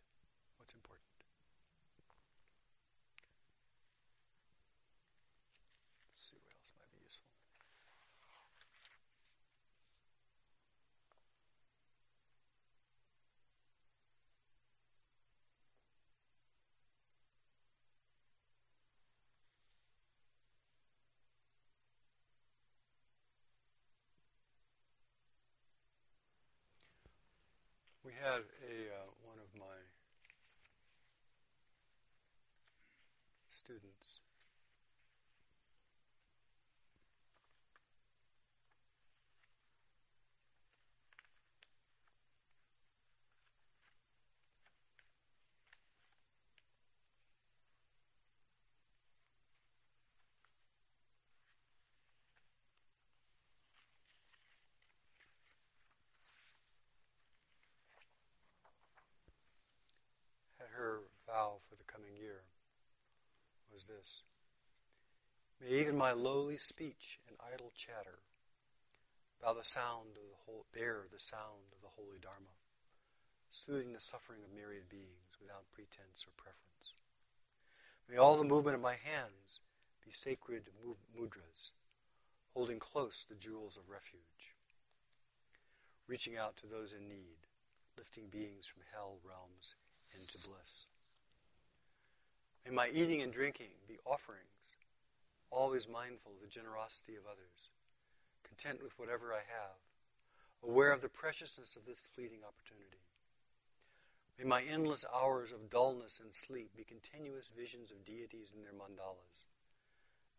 We 28.05 28.13
had 28.21 28.45
a 28.61 28.75
uh, 28.93 29.09
one 29.25 29.41
of 29.41 29.49
my 29.57 29.81
students 33.49 34.21
was 63.75 63.83
this 63.83 64.23
May 65.59 65.81
even 65.81 65.97
my 65.97 66.13
lowly 66.13 66.55
speech 66.55 67.19
and 67.27 67.35
idle 67.53 67.73
chatter 67.75 68.23
bow 69.43 69.53
the 69.53 69.67
sound 69.67 70.15
of 70.15 70.23
the 70.31 70.39
whole, 70.45 70.65
bear 70.73 71.03
the 71.11 71.19
sound 71.19 71.75
of 71.75 71.81
the 71.81 71.91
holy 71.99 72.17
Dharma, 72.21 72.55
soothing 73.51 73.91
the 73.91 73.99
suffering 73.99 74.39
of 74.43 74.55
myriad 74.55 74.87
beings 74.89 75.35
without 75.41 75.67
pretense 75.73 76.23
or 76.23 76.31
preference. 76.39 76.95
May 78.07 78.15
all 78.15 78.37
the 78.37 78.47
movement 78.47 78.75
of 78.75 78.81
my 78.81 78.95
hands 78.95 79.59
be 80.05 80.11
sacred 80.11 80.71
mudras, 81.11 81.71
holding 82.53 82.79
close 82.79 83.25
the 83.27 83.35
jewels 83.35 83.75
of 83.75 83.89
refuge, 83.89 84.55
reaching 86.07 86.37
out 86.37 86.55
to 86.57 86.67
those 86.67 86.93
in 86.93 87.09
need, 87.09 87.43
lifting 87.97 88.27
beings 88.31 88.65
from 88.67 88.83
hell 88.93 89.17
realms 89.27 89.75
into 90.15 90.37
bliss. 90.47 90.87
May 92.65 92.71
my 92.71 92.89
eating 92.89 93.21
and 93.21 93.31
drinking 93.31 93.69
be 93.87 93.99
offerings, 94.05 94.73
always 95.51 95.87
mindful 95.87 96.31
of 96.33 96.41
the 96.41 96.47
generosity 96.47 97.13
of 97.13 97.29
others, 97.29 97.69
content 98.41 98.81
with 98.81 98.97
whatever 98.97 99.33
I 99.33 99.45
have, 99.45 99.77
aware 100.63 100.91
of 100.91 101.01
the 101.01 101.09
preciousness 101.09 101.75
of 101.75 101.85
this 101.85 101.99
fleeting 101.99 102.41
opportunity. 102.41 103.05
May 104.39 104.45
my 104.45 104.63
endless 104.63 105.05
hours 105.13 105.51
of 105.51 105.69
dullness 105.69 106.19
and 106.19 106.33
sleep 106.33 106.75
be 106.75 106.83
continuous 106.83 107.51
visions 107.55 107.91
of 107.91 108.03
deities 108.03 108.53
in 108.55 108.63
their 108.63 108.73
mandalas. 108.73 109.45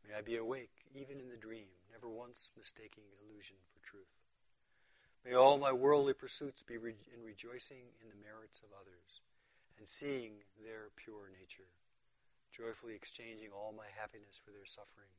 May 0.03 0.19
I 0.19 0.21
be 0.21 0.37
awake, 0.37 0.83
even 0.97 1.21
in 1.21 1.29
the 1.29 1.37
dream, 1.37 1.71
never 1.93 2.09
once 2.09 2.51
mistaking 2.57 3.05
illusion 3.23 3.57
for 3.71 3.87
truth. 3.87 4.19
May 5.25 5.35
all 5.35 5.59
my 5.59 5.73
worldly 5.73 6.15
pursuits 6.15 6.63
be 6.63 6.77
re- 6.77 7.07
in 7.15 7.23
rejoicing 7.23 7.87
in 8.03 8.09
the 8.09 8.19
merits 8.27 8.63
of 8.67 8.75
others 8.75 9.23
and 9.79 9.89
seeing 9.89 10.43
their 10.65 10.91
pure 10.97 11.31
nature 11.31 11.71
joyfully 12.53 12.95
exchanging 12.95 13.51
all 13.53 13.75
my 13.77 13.89
happiness 13.95 14.41
for 14.41 14.51
their 14.51 14.67
suffering, 14.67 15.11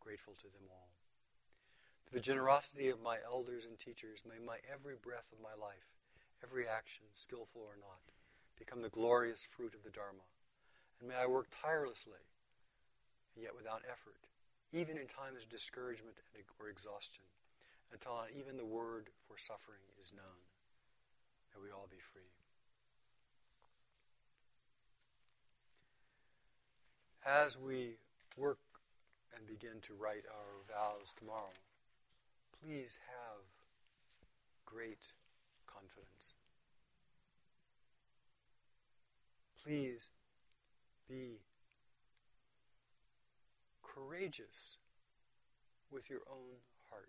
grateful 0.00 0.34
to 0.40 0.48
them 0.50 0.66
all. 0.70 0.90
Through 2.06 2.18
the 2.18 2.26
generosity 2.26 2.88
of 2.88 3.02
my 3.02 3.18
elders 3.24 3.66
and 3.66 3.78
teachers, 3.78 4.26
may 4.26 4.42
my 4.42 4.58
every 4.66 4.96
breath 4.98 5.30
of 5.32 5.38
my 5.42 5.54
life, 5.54 5.86
every 6.42 6.66
action, 6.66 7.04
skillful 7.14 7.62
or 7.62 7.78
not, 7.78 8.02
become 8.58 8.80
the 8.80 8.92
glorious 8.92 9.46
fruit 9.46 9.74
of 9.74 9.84
the 9.84 9.94
Dharma. 9.94 10.26
And 11.00 11.08
may 11.08 11.16
I 11.16 11.26
work 11.26 11.48
tirelessly, 11.50 12.24
and 13.34 13.44
yet 13.44 13.56
without 13.56 13.82
effort, 13.88 14.26
even 14.72 14.98
in 14.98 15.06
times 15.06 15.42
of 15.42 15.48
discouragement 15.48 16.16
or 16.58 16.68
exhaustion, 16.68 17.24
until 17.92 18.26
even 18.36 18.56
the 18.56 18.66
word 18.66 19.10
for 19.26 19.38
suffering 19.38 19.82
is 19.98 20.12
known. 20.14 20.40
May 21.54 21.62
we 21.62 21.72
all 21.72 21.88
be 21.90 21.98
free. 21.98 22.30
As 27.26 27.58
we 27.58 27.96
work 28.36 28.58
and 29.36 29.46
begin 29.46 29.80
to 29.82 29.94
write 29.94 30.24
our 30.28 30.74
vows 30.74 31.12
tomorrow, 31.16 31.52
please 32.62 32.98
have 33.06 33.42
great 34.64 35.12
confidence. 35.66 36.34
Please 39.64 40.08
be 41.08 41.40
courageous 43.82 44.78
with 45.90 46.08
your 46.08 46.20
own 46.30 46.56
heart. 46.90 47.08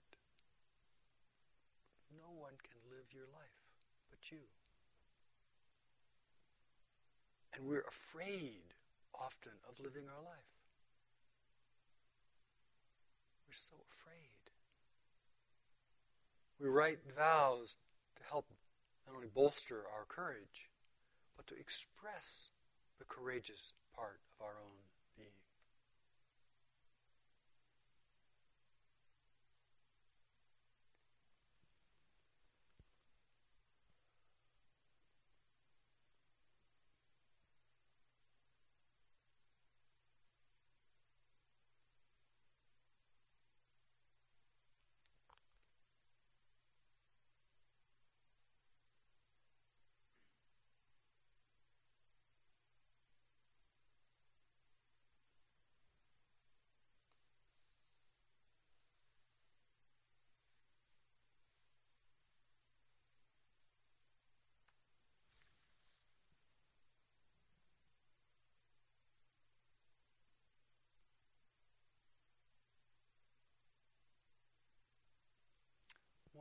No 2.18 2.28
one 2.40 2.54
can 2.64 2.80
live 2.90 3.06
your 3.14 3.28
life 3.34 3.62
but 4.10 4.32
you. 4.32 4.40
And 7.54 7.66
we're 7.66 7.86
afraid 7.88 8.71
often 9.14 9.54
of 9.70 9.80
living 9.80 10.04
our 10.08 10.24
life. 10.24 10.52
We're 13.48 13.54
so 13.54 13.76
afraid. 13.92 14.52
We 16.60 16.70
write 16.70 17.00
vows 17.16 17.76
to 18.18 18.24
help 18.30 18.46
not 19.08 19.16
only 19.16 19.28
bolster 19.34 19.84
our 19.94 20.06
courage, 20.06 20.70
but 21.36 21.48
to 21.48 21.56
express 21.60 22.48
the 23.00 23.06
courageous 23.06 23.74
part 23.96 24.20
of 24.40 24.46
our 24.46 24.56
own 24.64 24.82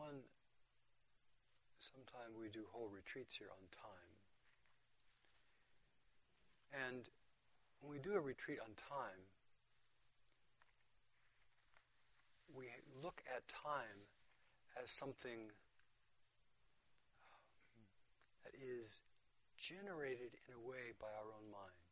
One, 0.00 0.22
sometimes 1.92 2.36
we 2.38 2.48
do 2.48 2.66
whole 2.72 2.88
retreats 2.88 3.36
here 3.36 3.50
on 3.50 3.64
time. 3.70 4.10
And 6.86 7.08
when 7.80 7.90
we 7.90 7.98
do 7.98 8.14
a 8.14 8.20
retreat 8.20 8.58
on 8.62 8.70
time, 8.76 9.26
we 12.54 12.66
look 13.02 13.22
at 13.34 13.46
time 13.48 14.08
as 14.82 14.90
something 14.90 15.50
that 18.44 18.54
is 18.54 19.02
generated 19.56 20.38
in 20.48 20.54
a 20.54 20.68
way 20.68 20.94
by 21.00 21.06
our 21.06 21.30
own 21.36 21.50
mind. 21.50 21.90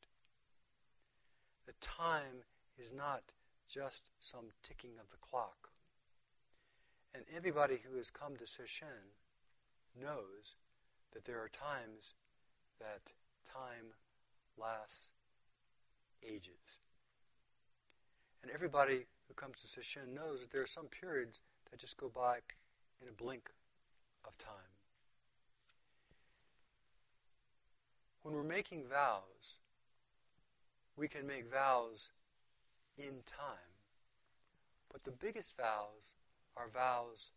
The 1.66 1.74
time 1.80 2.44
is 2.78 2.92
not 2.92 3.22
just 3.68 4.10
some 4.20 4.46
ticking 4.62 4.92
of 5.00 5.10
the 5.10 5.18
clock. 5.20 5.68
And 7.14 7.24
everybody 7.34 7.80
who 7.84 7.96
has 7.96 8.10
come 8.10 8.36
to 8.36 8.44
Sesshin 8.44 9.12
knows 10.00 10.56
that 11.12 11.24
there 11.24 11.38
are 11.38 11.48
times 11.48 12.14
that 12.80 13.12
time 13.52 13.94
lasts 14.56 15.10
ages. 16.22 16.78
And 18.42 18.52
everybody 18.52 19.06
who 19.26 19.34
comes 19.34 19.60
to 19.62 19.66
Sesshin 19.66 20.14
knows 20.14 20.40
that 20.40 20.50
there 20.50 20.62
are 20.62 20.66
some 20.66 20.86
periods 20.86 21.40
that 21.70 21.80
just 21.80 21.96
go 21.96 22.08
by 22.08 22.38
in 23.02 23.08
a 23.08 23.12
blink 23.12 23.50
of 24.26 24.36
time. 24.38 24.54
When 28.22 28.34
we're 28.34 28.42
making 28.42 28.84
vows, 28.88 29.58
we 30.96 31.08
can 31.08 31.26
make 31.26 31.50
vows 31.50 32.10
in 32.96 33.22
time. 33.24 33.72
But 34.92 35.04
the 35.04 35.12
biggest 35.12 35.56
vows 35.56 36.14
are 36.56 36.68
vows 36.68 37.30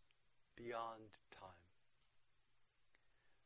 beyond 0.56 1.02
time. 1.30 1.61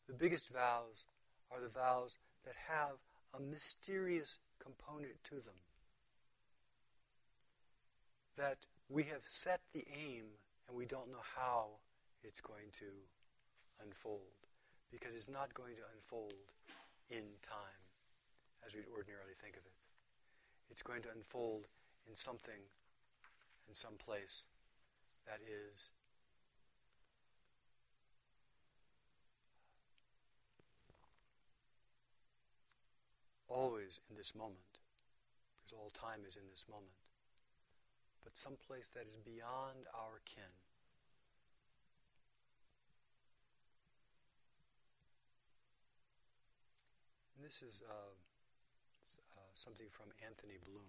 The 0.06 0.14
biggest 0.14 0.48
vows 0.48 1.06
are 1.50 1.60
the 1.60 1.68
vows 1.68 2.18
that 2.44 2.54
have 2.68 2.96
a 3.34 3.40
mysterious 3.40 4.38
component 4.58 5.22
to 5.24 5.34
them. 5.36 5.58
That 8.36 8.58
we 8.88 9.04
have 9.04 9.22
set 9.24 9.60
the 9.72 9.84
aim 9.92 10.24
and 10.68 10.76
we 10.76 10.86
don't 10.86 11.10
know 11.10 11.24
how 11.36 11.66
it's 12.22 12.40
going 12.40 12.70
to 12.78 12.86
unfold. 13.84 14.20
Because 14.90 15.14
it's 15.14 15.28
not 15.28 15.52
going 15.54 15.74
to 15.76 15.82
unfold 15.94 16.34
in 17.10 17.24
time 17.42 17.82
as 18.64 18.74
we'd 18.74 18.86
ordinarily 18.94 19.34
think 19.40 19.56
of 19.56 19.64
it. 19.66 19.74
It's 20.70 20.82
going 20.82 21.02
to 21.02 21.08
unfold 21.14 21.66
in 22.08 22.14
something, 22.14 22.62
in 23.68 23.74
some 23.74 23.94
place 23.94 24.44
that 25.26 25.40
is 25.42 25.90
always 33.48 34.00
in 34.10 34.16
this 34.16 34.34
moment, 34.34 34.80
because 35.58 35.72
all 35.78 35.90
time 35.90 36.20
is 36.26 36.36
in 36.36 36.48
this 36.50 36.64
moment, 36.68 36.96
but 38.24 38.36
some 38.36 38.54
place 38.66 38.90
that 38.94 39.06
is 39.06 39.16
beyond 39.16 39.86
our 39.94 40.20
ken. 40.26 40.50
And 47.36 47.44
this 47.44 47.62
is 47.62 47.82
uh, 47.86 47.92
uh, 47.92 49.52
something 49.54 49.86
from 49.90 50.06
Anthony 50.24 50.58
Bloom. 50.64 50.88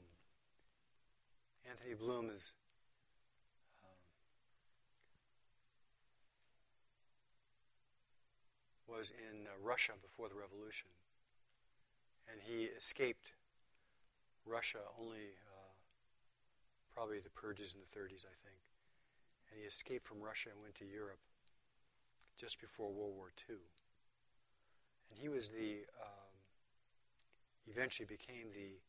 Anthony 1.69 1.93
Bloom 1.93 2.29
is 2.33 2.53
um, 3.83 3.99
was 8.87 9.11
in 9.11 9.45
uh, 9.45 9.49
Russia 9.61 9.91
before 10.01 10.29
the 10.29 10.35
revolution, 10.35 10.87
and 12.31 12.39
he 12.41 12.65
escaped 12.77 13.33
Russia 14.45 14.79
only 14.99 15.35
uh, 15.51 15.73
probably 16.93 17.19
the 17.19 17.29
purges 17.31 17.75
in 17.75 17.79
the 17.79 17.99
30s, 17.99 18.23
I 18.23 18.35
think, 18.43 18.61
and 19.51 19.59
he 19.59 19.65
escaped 19.67 20.05
from 20.05 20.21
Russia 20.21 20.49
and 20.51 20.61
went 20.61 20.75
to 20.75 20.85
Europe 20.85 21.19
just 22.37 22.61
before 22.61 22.91
World 22.91 23.13
War 23.15 23.31
II, 23.49 23.55
and 25.09 25.19
he 25.19 25.29
was 25.29 25.49
the 25.49 25.85
um, 26.01 26.27
eventually 27.67 28.05
became 28.05 28.47
the 28.53 28.79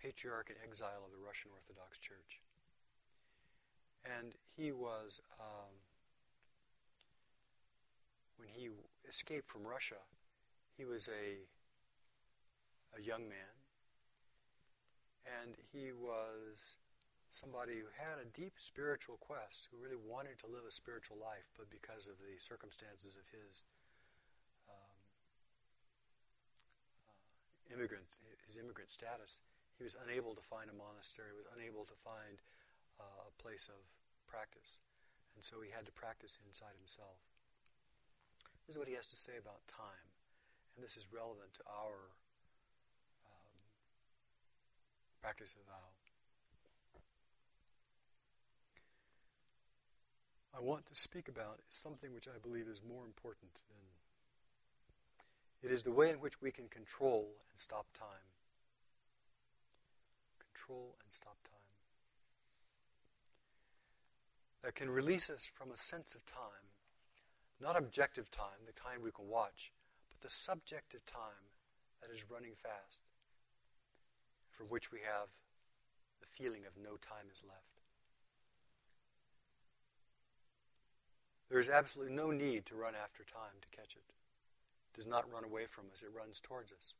patriarch 0.00 0.50
in 0.50 0.56
exile 0.66 1.02
of 1.04 1.12
the 1.12 1.24
Russian 1.24 1.50
Orthodox 1.52 1.98
Church. 1.98 2.40
And 4.04 4.34
he 4.56 4.72
was, 4.72 5.20
um, 5.40 5.72
when 8.36 8.48
he 8.48 8.68
escaped 9.08 9.48
from 9.48 9.64
Russia, 9.64 10.00
he 10.76 10.84
was 10.84 11.08
a, 11.08 11.40
a 12.96 13.02
young 13.02 13.28
man. 13.28 13.54
And 15.24 15.56
he 15.72 15.90
was 15.90 16.78
somebody 17.30 17.82
who 17.82 17.90
had 17.98 18.22
a 18.22 18.30
deep 18.30 18.54
spiritual 18.60 19.18
quest, 19.18 19.66
who 19.70 19.82
really 19.82 19.98
wanted 19.98 20.38
to 20.38 20.46
live 20.46 20.62
a 20.62 20.70
spiritual 20.70 21.18
life, 21.18 21.50
but 21.58 21.66
because 21.66 22.06
of 22.06 22.14
the 22.22 22.38
circumstances 22.38 23.18
of 23.18 23.26
his 23.34 23.66
um, 24.70 24.96
uh, 27.10 27.74
immigrant, 27.74 28.22
his 28.46 28.60
immigrant 28.60 28.92
status, 28.92 29.42
he 29.74 29.82
was 29.82 29.98
unable 30.06 30.38
to 30.38 30.44
find 30.44 30.70
a 30.70 30.76
monastery, 30.76 31.34
he 31.34 31.38
was 31.40 31.50
unable 31.58 31.82
to 31.82 31.96
find 32.06 32.38
uh, 33.02 33.26
a 33.26 33.32
place 33.42 33.66
of 33.66 33.82
practice. 34.30 34.78
And 35.34 35.42
so 35.42 35.58
he 35.58 35.74
had 35.74 35.82
to 35.90 35.94
practice 35.98 36.38
inside 36.46 36.78
himself. 36.78 37.18
This 38.66 38.76
is 38.76 38.78
what 38.78 38.86
he 38.86 38.94
has 38.94 39.10
to 39.10 39.18
say 39.18 39.34
about 39.36 39.66
time. 39.66 40.06
And 40.74 40.82
this 40.82 40.96
is 40.96 41.10
relevant 41.10 41.50
to 41.58 41.64
our 41.66 42.14
um, 43.26 43.54
practice 45.24 45.56
of 45.58 45.64
vow. 45.64 45.88
I 50.54 50.60
want 50.60 50.84
to 50.84 50.94
speak 50.94 51.28
about 51.28 51.60
something 51.70 52.12
which 52.12 52.28
I 52.28 52.36
believe 52.46 52.68
is 52.68 52.82
more 52.86 53.06
important 53.06 53.54
than 53.54 55.70
it 55.70 55.74
is 55.74 55.82
the 55.82 55.92
way 55.92 56.10
in 56.10 56.16
which 56.16 56.42
we 56.42 56.50
can 56.50 56.68
control 56.68 57.26
and 57.48 57.58
stop 57.58 57.86
time 57.98 58.28
control 60.52 60.94
and 61.00 61.10
stop 61.10 61.38
time. 61.44 61.72
That 64.62 64.74
can 64.74 64.90
release 64.90 65.30
us 65.30 65.50
from 65.54 65.70
a 65.70 65.76
sense 65.76 66.14
of 66.14 66.26
time, 66.26 66.68
not 67.62 67.78
objective 67.78 68.30
time, 68.30 68.66
the 68.66 68.72
time 68.72 69.00
we 69.02 69.10
can 69.10 69.26
watch, 69.26 69.72
but 70.10 70.20
the 70.20 70.28
subjective 70.28 71.06
time 71.06 71.48
that 72.02 72.10
is 72.14 72.30
running 72.30 72.52
fast, 72.54 73.00
for 74.56 74.64
which 74.64 74.92
we 74.92 75.00
have 75.00 75.28
the 76.20 76.30
feeling 76.30 76.62
of 76.66 76.72
no 76.82 76.96
time 76.96 77.26
is 77.32 77.42
left. 77.46 77.74
There 81.50 81.60
is 81.60 81.68
absolutely 81.68 82.14
no 82.14 82.30
need 82.30 82.66
to 82.66 82.74
run 82.74 82.94
after 82.94 83.22
time 83.22 83.60
to 83.60 83.76
catch 83.76 83.94
it. 83.94 84.02
It 84.08 84.96
does 84.96 85.06
not 85.06 85.30
run 85.32 85.44
away 85.44 85.66
from 85.66 85.84
us, 85.92 86.02
it 86.02 86.14
runs 86.14 86.40
towards 86.40 86.72
us. 86.72 86.94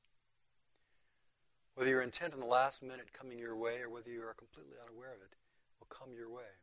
Whether 1.74 1.90
you're 1.90 2.02
intent 2.02 2.34
on 2.34 2.40
the 2.40 2.46
last 2.46 2.82
minute 2.82 3.12
coming 3.12 3.38
your 3.38 3.56
way 3.56 3.82
or 3.82 3.90
whether 3.90 4.10
you 4.10 4.22
are 4.22 4.34
completely 4.34 4.78
unaware 4.78 5.10
of 5.10 5.22
it, 5.22 5.34
will 5.80 5.90
come 5.90 6.14
your 6.14 6.30
way. 6.30 6.62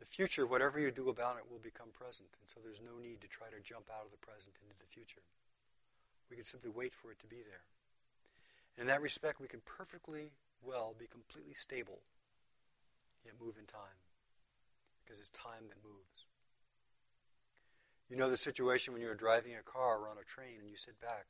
The 0.00 0.06
future, 0.06 0.46
whatever 0.46 0.80
you 0.80 0.90
do 0.90 1.08
about 1.08 1.36
it, 1.36 1.44
will 1.46 1.62
become 1.62 1.92
present. 1.92 2.28
And 2.40 2.48
so 2.48 2.58
there's 2.64 2.80
no 2.80 2.98
need 2.98 3.20
to 3.20 3.28
try 3.28 3.46
to 3.52 3.60
jump 3.62 3.86
out 3.92 4.06
of 4.06 4.10
the 4.10 4.24
present 4.24 4.56
into 4.64 4.74
the 4.80 4.90
future. 4.90 5.22
We 6.30 6.36
can 6.36 6.44
simply 6.44 6.70
wait 6.70 6.94
for 6.94 7.12
it 7.12 7.20
to 7.20 7.26
be 7.28 7.44
there. 7.44 7.62
In 8.78 8.86
that 8.86 9.02
respect, 9.02 9.40
we 9.40 9.48
can 9.48 9.60
perfectly 9.64 10.32
well 10.62 10.94
be 10.98 11.06
completely 11.06 11.54
stable, 11.54 12.00
yet 13.24 13.34
move 13.40 13.56
in 13.58 13.66
time. 13.66 13.98
Because 15.04 15.20
it's 15.20 15.30
time 15.30 15.68
that 15.68 15.84
moves. 15.84 16.26
You 18.08 18.16
know 18.16 18.30
the 18.30 18.36
situation 18.36 18.92
when 18.92 19.02
you're 19.02 19.14
driving 19.14 19.54
a 19.54 19.62
car 19.62 19.98
or 19.98 20.08
on 20.08 20.18
a 20.20 20.24
train 20.24 20.58
and 20.60 20.70
you 20.70 20.76
sit 20.76 21.00
back 21.00 21.26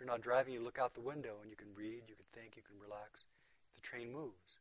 if 0.00 0.06
you're 0.06 0.10
not 0.10 0.22
driving, 0.22 0.54
you 0.54 0.60
look 0.60 0.78
out 0.78 0.94
the 0.94 1.02
window 1.02 1.36
and 1.42 1.50
you 1.50 1.56
can 1.58 1.68
read, 1.76 2.08
you 2.08 2.16
can 2.16 2.24
think, 2.32 2.56
you 2.56 2.62
can 2.62 2.80
relax. 2.80 3.26
The 3.74 3.82
train 3.82 4.10
moves. 4.10 4.56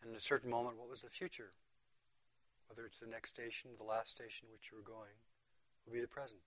And 0.00 0.10
in 0.10 0.16
a 0.16 0.20
certain 0.20 0.48
moment, 0.48 0.78
what 0.78 0.88
was 0.88 1.02
the 1.02 1.10
future? 1.10 1.52
Whether 2.68 2.86
it's 2.86 2.96
the 2.96 3.06
next 3.06 3.28
station, 3.28 3.72
the 3.76 3.84
last 3.84 4.08
station 4.08 4.48
which 4.50 4.70
you 4.72 4.78
were 4.78 4.90
going, 4.90 5.12
will 5.84 5.92
be 5.92 6.00
the 6.00 6.08
present. 6.08 6.40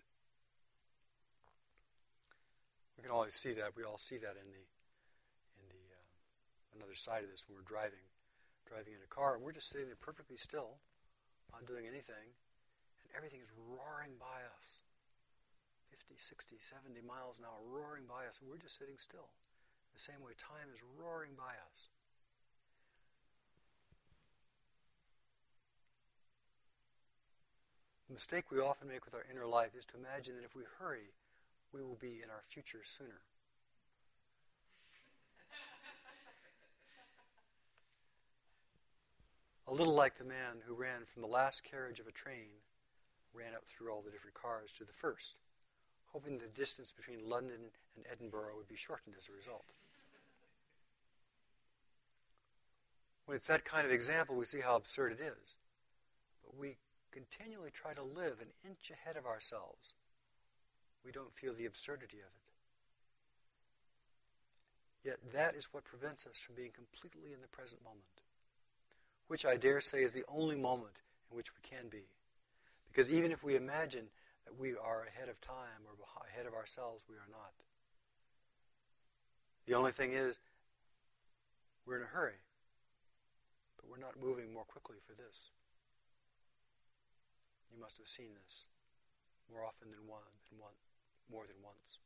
We 2.98 3.06
can 3.06 3.14
always 3.14 3.38
see 3.38 3.54
that. 3.54 3.78
We 3.78 3.86
all 3.86 4.02
see 4.02 4.18
that 4.18 4.34
in 4.34 4.48
the 4.50 4.66
in 5.62 5.66
the 5.70 5.84
uh, 5.93 6.82
another 6.82 6.98
side 6.98 7.24
of 7.24 7.30
this 7.30 7.45
when 7.45 7.56
we're 7.56 7.70
driving, 7.70 8.02
driving 8.66 8.98
in 8.98 9.02
a 9.06 9.12
car, 9.14 9.38
and 9.38 9.45
we're 9.45 9.54
just 9.54 9.70
sitting 9.70 9.86
there 9.86 10.02
perfectly 10.02 10.36
still, 10.38 10.82
not 11.54 11.70
doing 11.70 11.86
anything, 11.86 12.26
and 13.06 13.10
everything 13.14 13.39
is 13.39 13.54
roaring 13.54 14.18
by 14.18 14.41
us. 14.58 14.82
50, 15.93 16.18
60, 16.18 16.58
70 16.58 17.06
miles 17.06 17.38
an 17.38 17.45
hour 17.45 17.62
roaring 17.70 18.10
by 18.10 18.26
us, 18.26 18.41
and 18.41 18.50
we're 18.50 18.58
just 18.58 18.82
sitting 18.82 18.98
still. 18.98 19.30
The 19.93 20.02
same 20.02 20.22
way 20.26 20.34
time 20.38 20.74
is 20.74 20.82
roaring 20.98 21.38
by 21.38 21.54
us. 21.70 21.89
The 28.08 28.14
mistake 28.14 28.52
we 28.52 28.60
often 28.60 28.88
make 28.88 29.04
with 29.04 29.14
our 29.14 29.26
inner 29.30 29.45
life 29.45 29.76
is 29.78 29.84
to 29.91 29.98
imagine 29.98 30.36
that 30.36 30.45
if 30.45 30.56
we 30.56 30.64
hurry, 30.80 31.12
we 31.74 31.82
will 31.82 31.97
be 31.99 32.22
in 32.24 32.30
our 32.30 32.41
future 32.47 32.82
sooner. 32.84 33.22
a 39.70 39.74
little 39.74 39.93
like 39.93 40.18
the 40.18 40.24
man 40.24 40.63
who 40.65 40.74
ran 40.74 41.03
from 41.03 41.22
the 41.22 41.28
last 41.28 41.61
carriage 41.61 41.99
of 41.99 42.07
a 42.07 42.11
train, 42.11 42.47
ran 43.34 43.53
up 43.53 43.65
through 43.65 43.91
all 43.91 44.01
the 44.01 44.09
different 44.09 44.34
cars 44.34 44.72
to 44.72 44.86
the 44.86 44.93
first 44.93 45.34
hoping 46.18 46.38
the 46.39 46.47
distance 46.47 46.91
between 46.91 47.30
London 47.30 47.59
and 47.95 48.05
Edinburgh 48.11 48.55
would 48.55 48.68
be 48.68 48.76
shortened 48.76 49.15
as 49.18 49.28
a 49.28 49.38
result. 49.38 49.74
When 53.26 53.36
it's 53.36 53.47
that 53.47 53.65
kind 53.65 53.86
of 53.86 53.91
example, 53.91 54.36
we 54.36 54.45
see 54.45 54.61
how 54.61 54.76
absurd 54.76 55.11
it 55.11 55.20
is. 55.20 55.57
But 56.43 56.57
we 56.57 56.78
continually 57.11 57.72
try 57.72 57.93
to 57.93 58.01
live 58.01 58.39
an 58.41 58.47
inch 58.68 58.89
ahead 58.89 59.18
of 59.18 59.26
ourselves. 59.26 59.93
We 61.08 61.14
don't 61.14 61.34
feel 61.34 61.53
the 61.53 61.68
absurdity 61.68 62.18
of 62.20 62.28
it. 62.28 62.51
Yet 65.08 65.20
that 65.32 65.55
is 65.55 65.72
what 65.72 65.86
prevents 65.86 66.28
us 66.28 66.38
from 66.38 66.55
being 66.55 66.72
completely 66.76 67.32
in 67.32 67.39
the 67.39 67.47
present 67.47 67.82
moment, 67.82 68.03
which 69.30 69.45
I 69.45 69.55
dare 69.55 69.80
say 69.80 70.03
is 70.03 70.12
the 70.12 70.26
only 70.28 70.58
moment 70.58 70.99
in 71.32 71.38
which 71.38 71.47
we 71.55 71.62
can 71.64 71.88
be. 71.88 72.03
Because 72.91 73.10
even 73.10 73.32
if 73.32 73.41
we 73.41 73.55
imagine 73.55 74.10
that 74.43 74.60
we 74.60 74.76
are 74.76 75.08
ahead 75.08 75.30
of 75.30 75.39
time 75.39 75.88
or 75.88 75.95
ahead 76.28 76.45
of 76.45 76.53
ourselves, 76.53 77.05
we 77.08 77.16
are 77.16 77.32
not. 77.32 77.53
The 79.66 79.76
only 79.76 79.93
thing 79.93 80.12
is, 80.12 80.38
we're 81.86 81.95
in 81.95 82.03
a 82.03 82.05
hurry, 82.05 82.41
but 83.78 83.89
we're 83.89 84.03
not 84.03 84.20
moving 84.22 84.53
more 84.53 84.66
quickly 84.66 84.97
for 85.08 85.14
this. 85.14 85.51
You 87.74 87.80
must 87.80 87.97
have 87.97 88.10
seen 88.10 88.36
this 88.43 88.66
more 89.49 89.64
often 89.64 89.88
than 89.91 90.03
one, 90.05 90.28
than 90.51 90.60
one, 90.60 90.74
more 91.32 91.46
than 91.46 91.56
once. 91.64 92.00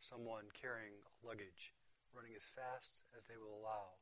Someone 0.00 0.44
carrying 0.52 1.00
luggage, 1.24 1.72
running 2.14 2.32
as 2.36 2.44
fast 2.44 3.02
as 3.16 3.24
they 3.24 3.36
will 3.40 3.56
allow, 3.60 3.96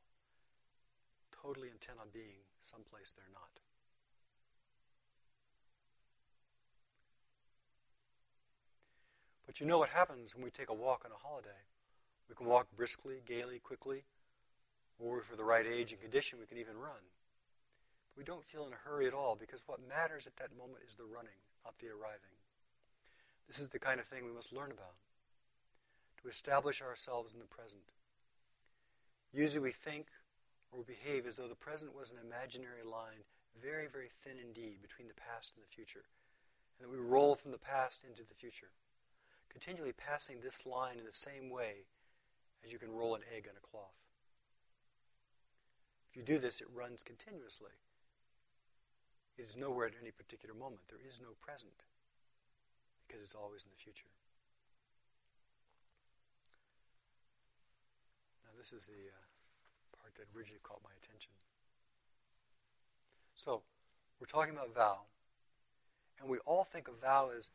totally 1.31 1.69
intent 1.69 1.97
on 1.99 2.07
being 2.13 2.43
someplace 2.61 3.13
they're 3.15 3.31
not. 3.33 3.59
But 9.45 9.59
you 9.59 9.65
know 9.65 9.77
what 9.77 9.89
happens 9.89 10.35
when 10.35 10.43
we 10.43 10.49
take 10.49 10.69
a 10.69 10.73
walk 10.73 11.03
on 11.05 11.11
a 11.11 11.27
holiday. 11.27 11.63
We 12.27 12.35
can 12.35 12.47
walk 12.47 12.67
briskly, 12.75 13.21
gaily, 13.25 13.59
quickly, 13.59 14.03
or 14.99 15.21
for 15.21 15.35
the 15.35 15.43
right 15.43 15.65
age 15.65 15.91
and 15.91 16.01
condition, 16.01 16.39
we 16.39 16.45
can 16.45 16.57
even 16.57 16.77
run. 16.77 17.12
We 18.17 18.23
don't 18.23 18.43
feel 18.43 18.65
in 18.65 18.73
a 18.73 18.89
hurry 18.89 19.07
at 19.07 19.13
all 19.13 19.35
because 19.35 19.63
what 19.65 19.79
matters 19.87 20.27
at 20.27 20.37
that 20.37 20.57
moment 20.57 20.83
is 20.87 20.95
the 20.95 21.03
running, 21.03 21.37
not 21.65 21.77
the 21.79 21.89
arriving. 21.89 22.37
This 23.47 23.59
is 23.59 23.69
the 23.69 23.79
kind 23.79 23.99
of 23.99 24.05
thing 24.05 24.25
we 24.25 24.31
must 24.31 24.53
learn 24.53 24.71
about 24.71 24.95
to 26.21 26.29
establish 26.29 26.81
ourselves 26.81 27.33
in 27.33 27.39
the 27.39 27.45
present. 27.45 27.83
Usually 29.33 29.59
we 29.59 29.71
think 29.71 30.07
or 30.71 30.83
behave 30.83 31.25
as 31.25 31.35
though 31.35 31.47
the 31.47 31.55
present 31.55 31.95
was 31.95 32.11
an 32.11 32.17
imaginary 32.23 32.83
line, 32.83 33.25
very, 33.61 33.87
very 33.87 34.09
thin 34.23 34.37
indeed, 34.41 34.81
between 34.81 35.07
the 35.07 35.13
past 35.13 35.53
and 35.55 35.63
the 35.63 35.75
future, 35.75 36.05
and 36.77 36.87
that 36.87 36.91
we 36.91 36.97
roll 36.97 37.35
from 37.35 37.51
the 37.51 37.57
past 37.57 38.03
into 38.07 38.23
the 38.23 38.33
future 38.33 38.69
continually 39.53 39.93
passing 39.93 40.37
this 40.41 40.65
line 40.65 40.97
in 40.97 41.05
the 41.05 41.13
same 41.13 41.49
way 41.49 41.85
as 42.65 42.71
you 42.71 42.79
can 42.79 42.91
roll 42.91 43.15
an 43.15 43.21
egg 43.35 43.47
on 43.47 43.55
a 43.55 43.67
cloth. 43.67 43.93
If 46.09 46.17
you 46.17 46.23
do 46.23 46.39
this, 46.39 46.59
it 46.59 46.67
runs 46.73 47.03
continuously. 47.03 47.71
It 49.37 49.43
is 49.43 49.55
nowhere 49.55 49.87
at 49.87 49.93
any 50.01 50.11
particular 50.11 50.53
moment. 50.53 50.81
There 50.89 51.01
is 51.07 51.19
no 51.19 51.29
present 51.41 51.73
because 53.07 53.21
it's 53.23 53.35
always 53.35 53.63
in 53.63 53.69
the 53.71 53.81
future. 53.81 54.09
Now, 58.45 58.51
this 58.57 58.71
is 58.71 58.85
the 58.85 59.09
uh, 59.09 59.99
part 59.99 60.13
that 60.15 60.27
originally 60.37 60.61
caught 60.63 60.81
my 60.83 60.91
attention. 61.01 61.31
So, 63.35 63.61
we're 64.19 64.27
talking 64.27 64.53
about 64.53 64.73
vow, 64.73 65.01
and 66.19 66.29
we 66.29 66.37
all 66.45 66.63
think 66.63 66.87
of 66.87 67.01
vow 67.01 67.31
as 67.35 67.49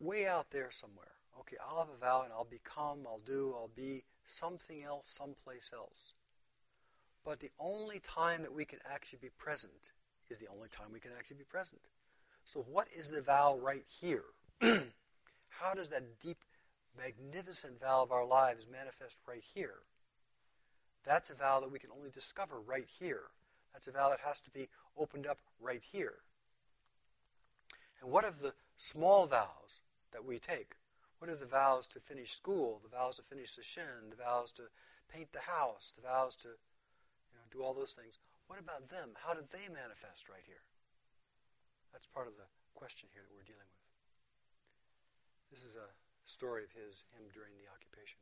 way 0.00 0.26
out 0.26 0.50
there 0.50 0.70
somewhere 0.70 1.18
okay, 1.40 1.56
I'll 1.66 1.78
have 1.78 1.88
a 1.88 1.96
vow 1.96 2.22
and 2.22 2.32
I'll 2.32 2.44
become, 2.44 3.06
I'll 3.06 3.22
do, 3.24 3.54
I'll 3.56 3.70
be 3.74 4.04
something 4.26 4.82
else 4.82 5.06
someplace 5.06 5.70
else. 5.74 6.12
But 7.24 7.40
the 7.40 7.50
only 7.58 8.00
time 8.00 8.42
that 8.42 8.52
we 8.52 8.64
can 8.64 8.78
actually 8.90 9.18
be 9.20 9.30
present 9.30 9.90
is 10.30 10.38
the 10.38 10.48
only 10.54 10.68
time 10.68 10.88
we 10.92 11.00
can 11.00 11.12
actually 11.18 11.36
be 11.36 11.44
present. 11.44 11.80
So, 12.44 12.64
what 12.70 12.88
is 12.94 13.10
the 13.10 13.20
vow 13.20 13.58
right 13.62 13.84
here? 13.86 14.24
How 14.60 15.74
does 15.74 15.90
that 15.90 16.20
deep, 16.20 16.38
magnificent 16.96 17.80
vow 17.80 18.02
of 18.02 18.12
our 18.12 18.24
lives 18.24 18.66
manifest 18.70 19.18
right 19.26 19.42
here? 19.54 19.80
That's 21.04 21.30
a 21.30 21.34
vow 21.34 21.60
that 21.60 21.70
we 21.70 21.78
can 21.78 21.90
only 21.96 22.10
discover 22.10 22.60
right 22.66 22.86
here. 22.98 23.24
That's 23.72 23.88
a 23.88 23.92
vow 23.92 24.10
that 24.10 24.20
has 24.20 24.40
to 24.40 24.50
be 24.50 24.68
opened 24.96 25.26
up 25.26 25.38
right 25.60 25.82
here. 25.92 26.16
And 28.00 28.10
what 28.10 28.24
of 28.24 28.40
the 28.40 28.54
small 28.76 29.26
vows 29.26 29.80
that 30.12 30.24
we 30.24 30.38
take? 30.38 30.72
What 31.18 31.30
are 31.30 31.36
the 31.36 31.46
vows 31.46 31.86
to 31.88 32.00
finish 32.00 32.34
school, 32.34 32.80
the 32.82 32.96
vows 32.96 33.16
to 33.16 33.22
finish 33.22 33.56
the 33.56 33.62
shin, 33.62 34.10
the 34.10 34.22
vows 34.22 34.52
to 34.52 34.62
paint 35.12 35.32
the 35.32 35.40
house, 35.40 35.92
the 35.96 36.02
vows 36.02 36.36
to 36.36 36.48
you 36.48 37.34
know, 37.34 37.44
do 37.50 37.62
all 37.62 37.74
those 37.74 37.92
things? 37.92 38.18
What 38.48 38.58
about 38.58 38.88
them? 38.88 39.12
How 39.20 39.36
did 39.36 39.52
they 39.52 39.68
manifest 39.68 40.28
right 40.28 40.44
here? 40.48 40.64
That's 41.92 42.08
part 42.08 42.26
of 42.26 42.34
the 42.40 42.48
question 42.72 43.08
here 43.12 43.22
that 43.22 43.34
we're 43.36 43.46
dealing 43.46 43.68
with. 43.68 43.84
This 45.52 45.62
is 45.64 45.76
a 45.76 45.92
story 46.24 46.64
of 46.64 46.72
his, 46.72 47.04
him 47.16 47.28
during 47.32 47.52
the 47.60 47.68
occupation. 47.68 48.20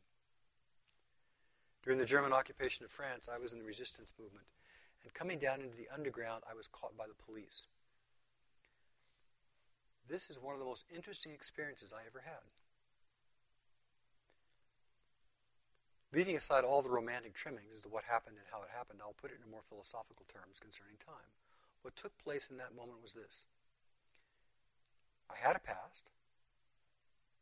During 1.83 1.99
the 1.99 2.07
German 2.07 2.35
occupation 2.35 2.85
of 2.85 2.91
France, 2.91 3.31
I 3.31 3.39
was 3.39 3.55
in 3.55 3.59
the 3.59 3.65
resistance 3.65 4.13
movement. 4.19 4.47
And 5.03 5.15
coming 5.15 5.39
down 5.39 5.63
into 5.63 5.77
the 5.79 5.87
underground, 5.95 6.43
I 6.51 6.55
was 6.55 6.67
caught 6.67 6.99
by 6.99 7.07
the 7.07 7.15
police. 7.15 7.67
This 10.09 10.31
is 10.31 10.39
one 10.43 10.55
of 10.55 10.61
the 10.61 10.67
most 10.67 10.85
interesting 10.95 11.33
experiences 11.33 11.93
I 11.95 12.03
ever 12.07 12.23
had. 12.27 12.43
Leaving 16.17 16.37
aside 16.37 16.65
all 16.65 16.81
the 16.81 16.89
romantic 16.89 17.35
trimmings 17.35 17.75
as 17.77 17.83
to 17.83 17.91
what 17.91 18.03
happened 18.03 18.37
and 18.39 18.47
how 18.51 18.63
it 18.63 18.71
happened, 18.75 19.01
I'll 19.03 19.21
put 19.21 19.31
it 19.31 19.39
in 19.45 19.51
more 19.51 19.61
philosophical 19.69 20.25
terms 20.33 20.57
concerning 20.59 20.97
time. 21.05 21.29
What 21.83 21.95
took 21.95 22.17
place 22.17 22.49
in 22.49 22.57
that 22.57 22.75
moment 22.75 23.03
was 23.03 23.13
this 23.13 23.45
I 25.29 25.37
had 25.37 25.57
a 25.57 25.59
past, 25.59 26.09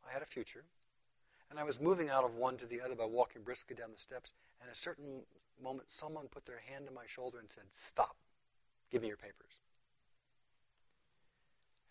I 0.05 0.13
had 0.13 0.23
a 0.23 0.27
future, 0.27 0.65
and 1.51 1.61
I 1.61 1.63
was 1.63 1.81
moving 1.81 2.11
out 2.11 2.25
of 2.25 2.35
one 2.35 2.57
to 2.57 2.67
the 2.67 2.81
other 2.81 2.97
by 2.97 3.05
walking 3.05 3.43
briskly 3.43 3.77
down 3.77 3.93
the 3.93 4.01
steps, 4.01 4.33
and 4.61 4.69
at 4.69 4.75
a 4.75 4.81
certain 4.81 5.23
moment, 5.63 5.93
someone 5.93 6.27
put 6.27 6.45
their 6.45 6.59
hand 6.69 6.89
on 6.89 6.95
my 6.95 7.07
shoulder 7.07 7.39
and 7.39 7.49
said, 7.49 7.71
Stop, 7.71 8.17
give 8.91 9.03
me 9.03 9.07
your 9.07 9.17
papers. 9.17 9.63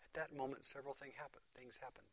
At 0.04 0.20
that 0.20 0.36
moment, 0.36 0.66
several 0.66 0.92
things 0.92 1.14
happened. 1.16 1.44
Things 1.56 1.78
happened. 1.80 2.12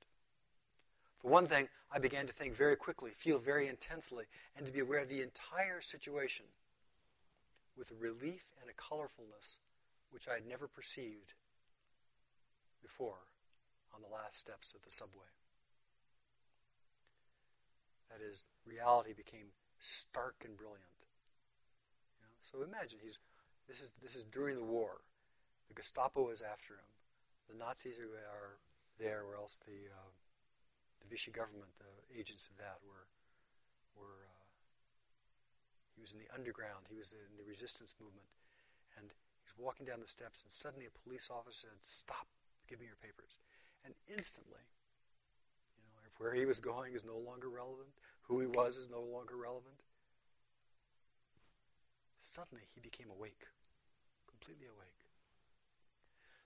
For 1.21 1.29
one 1.29 1.45
thing, 1.47 1.69
I 1.91 1.99
began 1.99 2.25
to 2.27 2.33
think 2.33 2.55
very 2.55 2.75
quickly, 2.75 3.11
feel 3.11 3.37
very 3.37 3.67
intensely, 3.67 4.25
and 4.57 4.65
to 4.65 4.71
be 4.71 4.79
aware 4.79 5.01
of 5.01 5.09
the 5.09 5.21
entire 5.21 5.81
situation 5.81 6.45
with 7.77 7.91
a 7.91 7.95
relief 7.95 8.53
and 8.59 8.69
a 8.69 8.73
colorfulness 8.73 9.57
which 10.09 10.27
I 10.27 10.33
had 10.33 10.47
never 10.47 10.67
perceived 10.67 11.33
before 12.81 13.27
on 13.93 14.01
the 14.01 14.13
last 14.13 14.39
steps 14.39 14.73
of 14.75 14.83
the 14.83 14.91
subway. 14.91 15.29
That 18.09 18.25
is, 18.25 18.45
reality 18.65 19.13
became 19.13 19.53
stark 19.79 20.35
and 20.43 20.57
brilliant. 20.57 20.81
You 22.19 22.27
know? 22.27 22.35
So 22.43 22.67
imagine 22.67 22.99
he's 23.01 23.19
this 23.67 23.79
is 23.79 23.91
this 24.03 24.15
is 24.15 24.25
during 24.25 24.57
the 24.57 24.63
war. 24.63 24.99
The 25.69 25.75
Gestapo 25.75 26.29
is 26.29 26.41
after 26.41 26.73
him. 26.73 26.91
The 27.49 27.57
Nazis 27.57 27.97
are, 27.99 28.11
are 28.11 28.57
there, 28.99 29.23
or 29.23 29.37
else 29.37 29.59
the 29.65 29.87
uh, 29.87 30.09
the 31.01 31.09
Vichy 31.09 31.33
government, 31.33 31.73
the 31.81 31.91
agents 32.13 32.47
of 32.47 32.55
that 32.61 32.77
were, 32.85 33.09
were 33.97 34.29
uh, 34.29 34.45
he 35.97 36.01
was 36.01 36.13
in 36.13 36.21
the 36.21 36.29
underground, 36.33 36.85
he 36.89 36.97
was 36.97 37.11
in 37.11 37.37
the 37.37 37.45
resistance 37.45 37.93
movement, 37.97 38.29
and 38.97 39.09
he's 39.41 39.53
walking 39.57 39.85
down 39.85 39.99
the 39.99 40.09
steps, 40.09 40.45
and 40.45 40.53
suddenly 40.53 40.85
a 40.85 40.93
police 41.03 41.29
officer 41.29 41.69
said, 41.69 41.81
"Stop! 41.81 42.29
Give 42.69 42.79
me 42.79 42.85
your 42.85 43.01
papers." 43.01 43.41
And 43.83 43.93
instantly, 44.07 44.65
you 45.77 45.89
know, 45.89 46.01
where 46.21 46.33
he 46.33 46.45
was 46.45 46.61
going 46.61 46.93
is 46.93 47.03
no 47.03 47.17
longer 47.17 47.49
relevant. 47.49 47.89
Who 48.29 48.39
he 48.39 48.47
was 48.47 48.77
is 48.77 48.89
no 48.89 49.01
longer 49.01 49.35
relevant. 49.35 49.81
Suddenly, 52.21 52.69
he 52.73 52.79
became 52.79 53.09
awake, 53.09 53.49
completely 54.29 54.67
awake. 54.67 55.01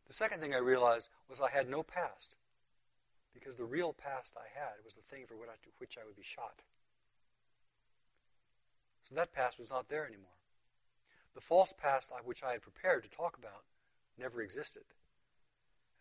The 0.08 0.14
second 0.14 0.40
thing 0.40 0.56
I 0.56 0.60
realized 0.60 1.10
was 1.30 1.42
I 1.42 1.50
had 1.50 1.70
no 1.70 1.84
past 1.84 2.38
because 3.36 3.56
the 3.56 3.66
real 3.66 3.94
past 3.94 4.34
I 4.36 4.48
had 4.58 4.82
was 4.84 4.96
the 4.96 5.04
thing 5.04 5.26
for 5.28 5.36
which 5.36 5.98
I 5.98 6.06
would 6.08 6.16
be 6.16 6.24
shot. 6.24 6.64
So 9.08 9.14
that 9.14 9.34
past 9.34 9.60
was 9.60 9.70
not 9.70 9.90
there 9.90 10.08
anymore. 10.08 10.40
The 11.36 11.42
false 11.42 11.74
past 11.78 12.12
which 12.24 12.42
I 12.42 12.54
had 12.54 12.64
prepared 12.64 13.04
to 13.04 13.10
talk 13.10 13.38
about 13.38 13.68
never 14.18 14.42
existed. 14.42 14.84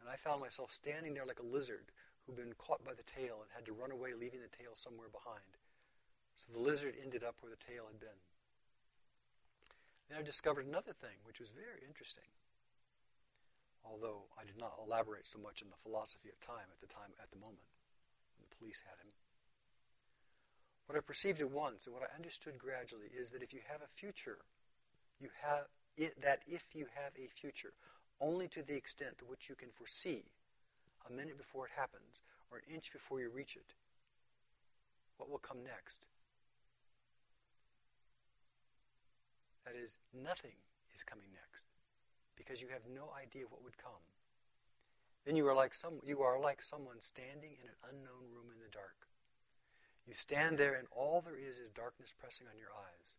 And 0.01 0.09
I 0.09 0.17
found 0.17 0.41
myself 0.41 0.73
standing 0.73 1.13
there 1.13 1.27
like 1.27 1.41
a 1.41 1.47
lizard 1.47 1.91
who'd 2.23 2.37
been 2.37 2.55
caught 2.57 2.85
by 2.85 2.95
the 2.95 3.03
tail 3.03 3.43
and 3.43 3.51
had 3.53 3.67
to 3.67 3.73
run 3.73 3.91
away, 3.91 4.15
leaving 4.15 4.41
the 4.41 4.57
tail 4.57 4.73
somewhere 4.73 5.09
behind. 5.13 5.59
So 6.37 6.47
the 6.53 6.63
lizard 6.63 6.95
ended 7.03 7.25
up 7.25 7.37
where 7.41 7.51
the 7.51 7.61
tail 7.61 7.85
had 7.91 8.01
been. 8.01 8.21
Then 10.09 10.19
I 10.19 10.23
discovered 10.23 10.67
another 10.67 10.93
thing, 10.93 11.19
which 11.25 11.41
was 11.41 11.51
very 11.51 11.83
interesting 11.87 12.31
although 13.85 14.25
I 14.41 14.45
did 14.45 14.59
not 14.59 14.81
elaborate 14.81 15.27
so 15.27 15.39
much 15.39 15.63
on 15.63 15.69
the 15.69 15.83
philosophy 15.83 16.29
of 16.29 16.41
time 16.41 16.69
at 16.73 16.81
the 16.81 16.93
time 16.93 17.13
at 17.23 17.31
the 17.31 17.39
moment 17.39 17.69
when 18.37 18.49
the 18.49 18.57
police 18.57 18.83
had 18.85 18.97
him. 18.99 19.13
What 20.87 20.97
I 20.97 21.01
perceived 21.01 21.41
at 21.41 21.51
once 21.51 21.87
and 21.87 21.95
what 21.95 22.05
I 22.05 22.17
understood 22.17 22.59
gradually 22.59 23.09
is 23.13 23.31
that 23.33 23.43
if 23.43 23.53
you 23.53 23.61
have 23.69 23.81
a 23.81 23.97
future, 23.97 24.39
you 25.21 25.29
have 25.41 25.69
it, 25.97 26.21
that 26.21 26.43
if 26.47 26.75
you 26.75 26.87
have 26.95 27.13
a 27.17 27.29
future, 27.29 27.73
only 28.21 28.49
to 28.49 28.63
the 28.63 28.75
extent 28.75 29.19
to 29.19 29.25
which 29.25 29.49
you 29.49 29.55
can 29.55 29.71
foresee 29.71 30.25
a 31.09 31.13
minute 31.13 31.39
before 31.39 31.67
it 31.67 31.73
happens 31.77 32.21
or 32.51 32.59
an 32.59 32.75
inch 32.75 32.93
before 32.93 33.21
you 33.21 33.31
reach 33.31 33.57
it, 33.57 33.75
what 35.17 35.31
will 35.31 35.39
come 35.39 35.63
next. 35.63 36.07
That 39.65 39.77
is, 39.77 39.97
nothing 40.13 40.57
is 40.95 41.03
coming 41.03 41.29
next 41.33 41.74
because 42.37 42.61
you 42.61 42.69
have 42.69 42.83
no 42.95 43.11
idea 43.17 43.45
what 43.49 43.63
would 43.63 43.79
come. 43.79 44.05
Then 45.25 45.37
you 45.37 45.47
are 45.49 45.55
like 45.55 45.73
some 45.73 46.01
you 46.05 46.21
are 46.23 46.39
like 46.39 46.63
someone 46.63 47.01
standing 47.01 47.57
in 47.63 47.69
an 47.69 47.81
unknown 47.89 48.29
room 48.33 48.53
in 48.53 48.61
the 48.61 48.71
dark. 48.73 49.09
You 50.07 50.13
stand 50.13 50.59
there 50.59 50.75
and 50.75 50.87
all 50.93 51.23
there 51.25 51.37
is 51.37 51.57
is 51.57 51.71
darkness 51.71 52.13
pressing 52.13 52.47
on 52.47 52.59
your 52.59 52.73
eyes. 52.77 53.17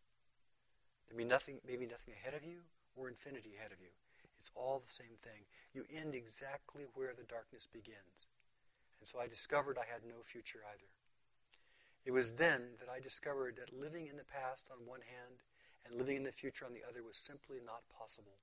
There 1.08 1.18
may 1.18 1.24
nothing 1.24 1.58
maybe 1.66 1.86
nothing 1.86 2.14
ahead 2.14 2.34
of 2.34 2.44
you 2.44 2.62
or 2.94 3.08
infinity 3.08 3.54
ahead 3.58 3.72
of 3.72 3.80
you. 3.80 3.90
It's 4.38 4.50
all 4.54 4.78
the 4.78 4.88
same 4.88 5.18
thing. 5.22 5.42
You 5.74 5.84
end 5.90 6.14
exactly 6.14 6.84
where 6.94 7.14
the 7.16 7.26
darkness 7.26 7.66
begins. 7.66 8.30
And 9.00 9.08
so 9.08 9.18
I 9.18 9.26
discovered 9.26 9.78
I 9.78 9.90
had 9.90 10.06
no 10.06 10.22
future 10.22 10.60
either. 10.70 10.90
It 12.04 12.12
was 12.12 12.32
then 12.32 12.78
that 12.78 12.88
I 12.88 13.00
discovered 13.00 13.56
that 13.56 13.74
living 13.74 14.06
in 14.06 14.16
the 14.16 14.30
past 14.30 14.70
on 14.70 14.86
one 14.86 15.02
hand 15.02 15.42
and 15.84 15.98
living 15.98 16.16
in 16.16 16.22
the 16.22 16.32
future 16.32 16.64
on 16.64 16.72
the 16.72 16.86
other 16.88 17.02
was 17.02 17.16
simply 17.16 17.58
not 17.64 17.82
possible. 17.90 18.38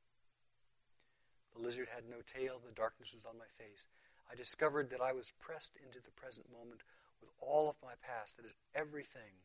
The 1.55 1.61
lizard 1.61 1.87
had 1.93 2.09
no 2.09 2.17
tail, 2.25 2.59
the 2.59 2.73
darkness 2.73 3.13
was 3.13 3.25
on 3.25 3.37
my 3.37 3.49
face. 3.57 3.87
I 4.31 4.35
discovered 4.35 4.89
that 4.89 5.01
I 5.01 5.13
was 5.13 5.33
pressed 5.39 5.77
into 5.85 5.99
the 6.03 6.11
present 6.11 6.47
moment 6.51 6.81
with 7.21 7.29
all 7.39 7.69
of 7.69 7.75
my 7.83 7.93
past, 8.01 8.37
that 8.37 8.45
is, 8.45 8.53
everything, 8.73 9.37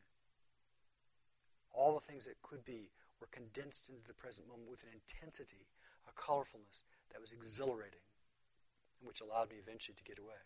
all 1.71 1.93
the 1.93 2.05
things 2.05 2.25
that 2.25 2.41
could 2.41 2.65
be, 2.65 2.89
were 3.21 3.27
condensed 3.31 3.89
into 3.89 4.07
the 4.07 4.13
present 4.13 4.47
moment 4.47 4.69
with 4.69 4.83
an 4.83 4.89
intensity, 4.93 5.67
a 6.07 6.13
colorfulness 6.19 6.83
that 7.11 7.21
was 7.21 7.31
exhilarating, 7.31 8.03
and 8.99 9.07
which 9.07 9.21
allowed 9.21 9.49
me 9.49 9.57
eventually 9.61 9.95
to 9.95 10.03
get 10.03 10.17
away. 10.19 10.41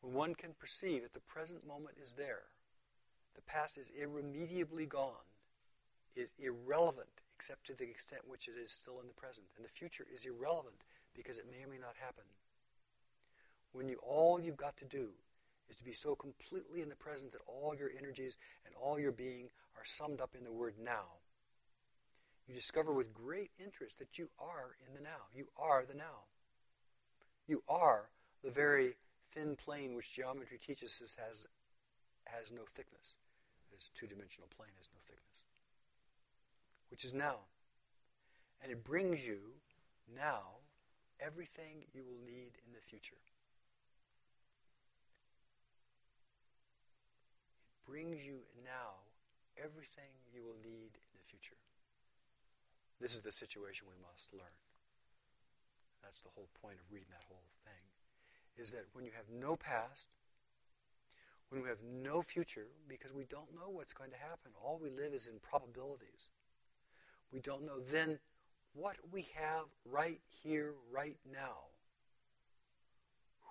When 0.00 0.14
one 0.14 0.34
can 0.34 0.54
perceive 0.58 1.02
that 1.02 1.14
the 1.14 1.20
present 1.20 1.66
moment 1.66 1.96
is 2.00 2.12
there, 2.12 2.44
the 3.34 3.42
past 3.42 3.78
is 3.78 3.90
irremediably 4.00 4.86
gone, 4.86 5.26
is 6.16 6.34
irrelevant 6.38 7.08
except 7.34 7.66
to 7.66 7.74
the 7.74 7.84
extent 7.84 8.22
which 8.26 8.48
it 8.48 8.54
is 8.62 8.70
still 8.70 9.00
in 9.00 9.08
the 9.08 9.14
present. 9.14 9.46
And 9.56 9.64
the 9.64 9.70
future 9.70 10.06
is 10.12 10.24
irrelevant 10.24 10.76
because 11.14 11.38
it 11.38 11.50
may 11.50 11.64
or 11.64 11.68
may 11.68 11.78
not 11.78 11.96
happen. 11.98 12.24
When 13.72 13.88
you 13.88 13.98
all 14.02 14.40
you've 14.40 14.56
got 14.56 14.76
to 14.78 14.84
do 14.84 15.08
is 15.68 15.76
to 15.76 15.84
be 15.84 15.92
so 15.92 16.14
completely 16.14 16.80
in 16.80 16.88
the 16.88 16.94
present 16.94 17.32
that 17.32 17.40
all 17.46 17.74
your 17.74 17.90
energies 17.98 18.36
and 18.66 18.74
all 18.76 18.98
your 18.98 19.12
being 19.12 19.48
are 19.76 19.84
summed 19.84 20.20
up 20.20 20.34
in 20.38 20.44
the 20.44 20.52
word 20.52 20.74
now. 20.82 21.18
You 22.46 22.54
discover 22.54 22.92
with 22.92 23.14
great 23.14 23.50
interest 23.58 23.98
that 23.98 24.18
you 24.18 24.28
are 24.38 24.76
in 24.86 24.94
the 24.94 25.00
now. 25.00 25.26
You 25.34 25.46
are 25.56 25.84
the 25.86 25.94
now. 25.94 26.28
You 27.46 27.62
are 27.68 28.10
the 28.42 28.50
very 28.50 28.96
thin 29.32 29.56
plane 29.56 29.94
which 29.94 30.14
geometry 30.14 30.58
teaches 30.58 31.00
us 31.02 31.16
has, 31.26 31.46
has 32.26 32.52
no 32.52 32.62
thickness. 32.74 33.16
This 33.74 33.90
two-dimensional 33.98 34.46
plane 34.54 34.70
has 34.78 34.88
no 34.94 35.02
thickness, 35.02 35.42
which 36.90 37.04
is 37.04 37.12
now. 37.12 37.42
And 38.62 38.70
it 38.70 38.84
brings 38.84 39.26
you 39.26 39.58
now 40.14 40.62
everything 41.18 41.84
you 41.92 42.04
will 42.06 42.22
need 42.24 42.54
in 42.62 42.72
the 42.72 42.80
future. 42.80 43.18
It 47.74 47.90
brings 47.90 48.24
you 48.24 48.46
now 48.62 49.02
everything 49.58 50.14
you 50.32 50.44
will 50.44 50.56
need 50.62 50.94
in 50.94 51.14
the 51.18 51.26
future. 51.26 51.58
This 53.00 53.14
is 53.14 53.20
the 53.20 53.32
situation 53.32 53.90
we 53.90 53.98
must 54.06 54.32
learn. 54.32 54.54
That's 56.02 56.22
the 56.22 56.30
whole 56.34 56.48
point 56.62 56.78
of 56.78 56.86
reading 56.92 57.10
that 57.10 57.26
whole 57.26 57.50
thing. 57.64 57.82
Is 58.56 58.70
that 58.70 58.86
when 58.92 59.04
you 59.04 59.10
have 59.16 59.26
no 59.28 59.56
past, 59.56 60.06
when 61.50 61.62
we 61.62 61.68
have 61.68 61.82
no 61.82 62.22
future 62.22 62.66
because 62.88 63.12
we 63.12 63.24
don't 63.24 63.54
know 63.54 63.70
what's 63.70 63.92
going 63.92 64.10
to 64.10 64.16
happen. 64.16 64.52
All 64.62 64.78
we 64.82 64.90
live 64.90 65.12
is 65.12 65.26
in 65.26 65.38
probabilities. 65.40 66.28
We 67.32 67.40
don't 67.40 67.64
know 67.64 67.80
then 67.80 68.18
what 68.74 68.96
we 69.12 69.28
have 69.34 69.66
right 69.84 70.20
here, 70.42 70.74
right 70.92 71.16
now. 71.32 71.68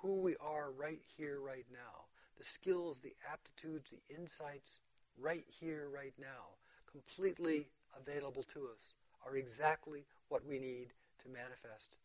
Who 0.02 0.20
we 0.20 0.36
are 0.42 0.72
right 0.72 1.02
here, 1.18 1.40
right 1.40 1.66
now. 1.72 2.06
The 2.38 2.44
skills, 2.44 3.00
the 3.00 3.14
aptitudes, 3.32 3.92
the 3.92 4.16
insights 4.16 4.80
right 5.18 5.46
here, 5.48 5.88
right 5.94 6.14
now, 6.20 6.58
completely 6.92 7.68
available 7.98 8.44
to 8.54 8.68
us, 8.74 8.96
are 9.26 9.38
exactly 9.38 10.04
what 10.28 10.46
we 10.46 10.60
need 10.60 10.88
to 11.24 11.30
manifest 11.30 11.98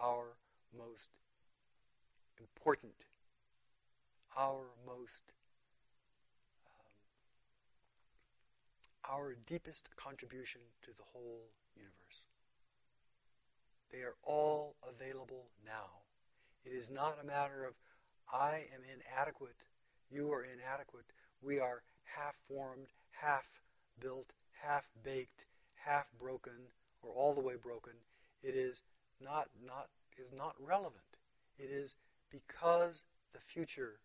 our 0.00 0.36
most 0.76 1.08
important, 2.38 2.92
our 4.36 4.66
most 4.86 5.32
um, 6.66 6.92
our 9.10 9.36
deepest 9.46 9.88
contribution 9.96 10.60
to 10.82 10.90
the 10.96 11.04
whole 11.12 11.48
universe. 11.74 12.28
They 13.90 13.98
are 13.98 14.16
all 14.22 14.76
available 14.86 15.46
now. 15.64 16.02
It 16.64 16.72
is 16.72 16.90
not 16.90 17.18
a 17.22 17.26
matter 17.26 17.64
of, 17.64 17.74
I 18.32 18.66
am 18.74 18.82
inadequate, 18.84 19.64
you 20.10 20.32
are 20.32 20.44
inadequate. 20.44 21.06
We 21.40 21.60
are 21.60 21.82
half 22.04 22.36
formed, 22.48 22.88
half 23.10 23.46
built, 24.00 24.32
half 24.52 24.88
baked, 25.02 25.46
half 25.74 26.10
broken, 26.18 26.52
or 27.02 27.12
all 27.12 27.34
the 27.34 27.40
way 27.40 27.54
broken. 27.60 27.92
It 28.42 28.54
is 28.54 28.82
not, 29.20 29.48
not, 29.64 29.88
is 30.18 30.32
not 30.32 30.54
relevant. 30.60 31.02
It 31.58 31.70
is 31.70 31.96
because 32.30 33.04
the 33.32 33.40
future 33.40 34.00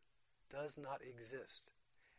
does 0.51 0.77
not 0.77 0.99
exist, 1.01 1.71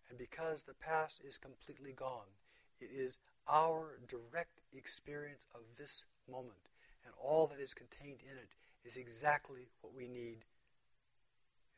and 0.08 0.18
because 0.18 0.62
the 0.62 0.74
past 0.74 1.20
is 1.26 1.38
completely 1.38 1.92
gone, 1.92 2.32
it 2.80 2.90
is 2.92 3.18
our 3.48 3.98
direct 4.08 4.60
experience 4.72 5.46
of 5.54 5.60
this 5.78 6.06
moment, 6.30 6.70
and 7.04 7.14
all 7.20 7.46
that 7.46 7.60
is 7.60 7.74
contained 7.74 8.20
in 8.24 8.36
it 8.36 8.50
is 8.84 8.96
exactly 8.96 9.68
what 9.80 9.94
we 9.94 10.08
need, 10.08 10.44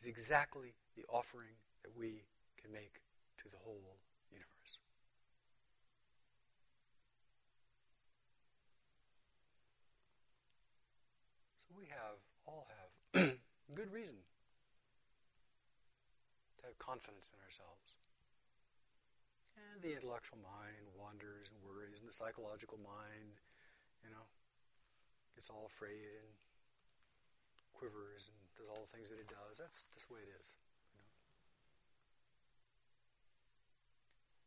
is 0.01 0.07
exactly 0.07 0.75
the 0.97 1.05
offering 1.09 1.57
that 1.83 1.97
we 1.97 2.25
can 2.61 2.73
make 2.73 3.01
to 3.43 3.49
the 3.51 3.59
whole 3.65 3.99
universe. 4.31 4.79
So 11.59 11.75
we 11.77 11.87
have, 11.87 12.19
all 12.47 12.67
have, 13.15 13.37
good 13.75 13.93
reason 13.93 14.17
confidence 16.79 17.31
in 17.33 17.39
ourselves. 17.43 17.95
And 19.55 19.83
the 19.83 19.95
intellectual 19.95 20.39
mind 20.43 20.87
wanders 20.95 21.51
and 21.51 21.57
worries, 21.63 22.01
and 22.01 22.09
the 22.09 22.15
psychological 22.15 22.79
mind, 22.83 23.39
you 24.03 24.11
know, 24.11 24.27
gets 25.35 25.51
all 25.51 25.67
afraid 25.67 26.23
and 26.23 26.31
quivers 27.75 28.31
and 28.31 28.39
does 28.55 28.71
all 28.71 28.87
the 28.87 28.93
things 28.95 29.11
that 29.11 29.19
it 29.19 29.27
does. 29.27 29.59
That's 29.59 29.83
just 29.95 30.07
the 30.07 30.15
way 30.15 30.23
it 30.23 30.31
is. 30.39 30.47
You 30.55 30.99
know? 30.99 31.11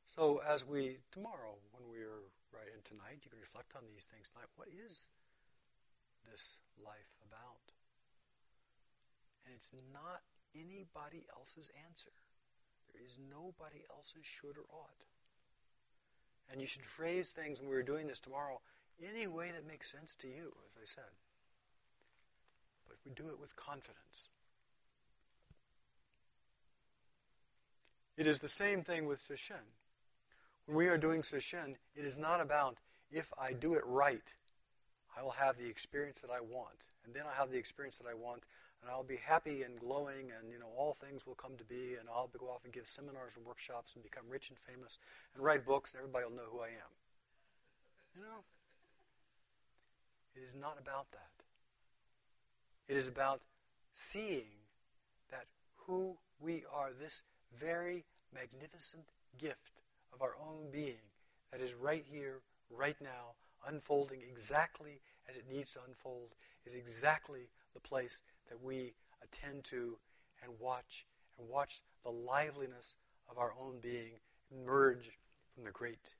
So 0.07 0.23
as 0.47 0.63
we 0.63 1.03
tomorrow, 1.11 1.59
when 1.75 1.85
we 1.91 1.99
are 2.01 2.23
right 2.55 2.71
in 2.71 2.79
tonight, 2.87 3.21
you 3.21 3.29
can 3.29 3.43
reflect 3.43 3.75
on 3.75 3.83
these 3.91 4.07
things 4.07 4.31
tonight. 4.31 4.49
What 4.55 4.71
is 4.71 5.11
this 6.25 6.57
life 6.79 7.11
about? 7.27 7.67
And 9.45 9.55
it's 9.55 9.71
not 9.91 10.23
anybody 10.55 11.25
else's 11.35 11.69
answer. 11.87 12.11
There 12.93 13.03
is 13.03 13.17
nobody 13.29 13.83
else's 13.89 14.25
should 14.25 14.57
or 14.57 14.65
ought. 14.71 15.03
And 16.51 16.61
you 16.61 16.67
should 16.67 16.85
phrase 16.85 17.29
things 17.29 17.59
when 17.59 17.69
we're 17.69 17.83
doing 17.83 18.07
this 18.07 18.19
tomorrow 18.19 18.59
any 19.03 19.27
way 19.27 19.51
that 19.51 19.67
makes 19.67 19.91
sense 19.91 20.15
to 20.15 20.27
you, 20.27 20.53
as 20.65 20.81
I 20.81 20.85
said. 20.85 21.11
But 22.87 22.97
we 23.05 23.11
do 23.11 23.29
it 23.29 23.39
with 23.39 23.55
confidence. 23.55 24.29
It 28.17 28.25
is 28.25 28.39
the 28.39 28.49
same 28.49 28.81
thing 28.81 29.05
with 29.05 29.19
Sesshin. 29.19 29.61
When 30.65 30.75
we 30.75 30.87
are 30.87 30.97
doing 30.97 31.21
Sesshin, 31.21 31.75
it 31.95 32.03
is 32.03 32.17
not 32.17 32.41
about 32.41 32.77
if 33.11 33.31
I 33.39 33.53
do 33.53 33.73
it 33.73 33.83
right, 33.85 34.33
I 35.17 35.21
will 35.21 35.31
have 35.31 35.57
the 35.57 35.67
experience 35.67 36.19
that 36.21 36.31
I 36.31 36.41
want. 36.41 36.85
And 37.05 37.13
then 37.13 37.23
I'll 37.25 37.39
have 37.39 37.51
the 37.51 37.57
experience 37.57 37.97
that 37.97 38.07
I 38.09 38.15
want 38.15 38.43
and 38.81 38.91
I'll 38.91 39.03
be 39.03 39.17
happy 39.17 39.63
and 39.63 39.79
glowing, 39.79 40.31
and 40.37 40.51
you 40.51 40.59
know 40.59 40.69
all 40.77 40.93
things 40.93 41.25
will 41.25 41.35
come 41.35 41.57
to 41.57 41.63
be, 41.63 41.95
and 41.99 42.07
I'll 42.09 42.29
go 42.37 42.47
off 42.47 42.63
and 42.63 42.73
give 42.73 42.87
seminars 42.87 43.33
and 43.35 43.45
workshops 43.45 43.95
and 43.95 44.03
become 44.03 44.23
rich 44.29 44.49
and 44.49 44.57
famous 44.59 44.99
and 45.35 45.43
write 45.43 45.65
books, 45.65 45.93
and 45.93 45.99
everybody 45.99 46.25
will 46.25 46.35
know 46.35 46.49
who 46.51 46.59
I 46.59 46.67
am. 46.67 46.91
You 48.15 48.21
know, 48.21 48.43
it 50.35 50.41
is 50.47 50.55
not 50.55 50.77
about 50.79 51.11
that. 51.11 51.43
It 52.87 52.95
is 52.97 53.07
about 53.07 53.41
seeing 53.93 54.47
that 55.29 55.45
who 55.75 56.17
we 56.39 56.63
are, 56.73 56.91
this 56.99 57.23
very 57.59 58.05
magnificent 58.33 59.03
gift 59.37 59.81
of 60.13 60.21
our 60.21 60.35
own 60.41 60.69
being 60.71 61.01
that 61.51 61.61
is 61.61 61.73
right 61.73 62.05
here, 62.09 62.41
right 62.69 62.97
now, 63.01 63.35
unfolding 63.67 64.21
exactly 64.21 64.99
as 65.29 65.35
it 65.35 65.45
needs 65.51 65.73
to 65.73 65.79
unfold, 65.87 66.35
is 66.65 66.75
exactly 66.75 67.49
the 67.73 67.79
place 67.79 68.21
that 68.49 68.61
we 68.61 68.93
attend 69.23 69.63
to 69.65 69.97
and 70.43 70.51
watch 70.59 71.05
and 71.37 71.47
watch 71.47 71.81
the 72.03 72.11
liveliness 72.11 72.95
of 73.29 73.37
our 73.37 73.53
own 73.59 73.79
being 73.81 74.19
emerge 74.51 75.11
from 75.53 75.65
the 75.65 75.71
great 75.71 76.13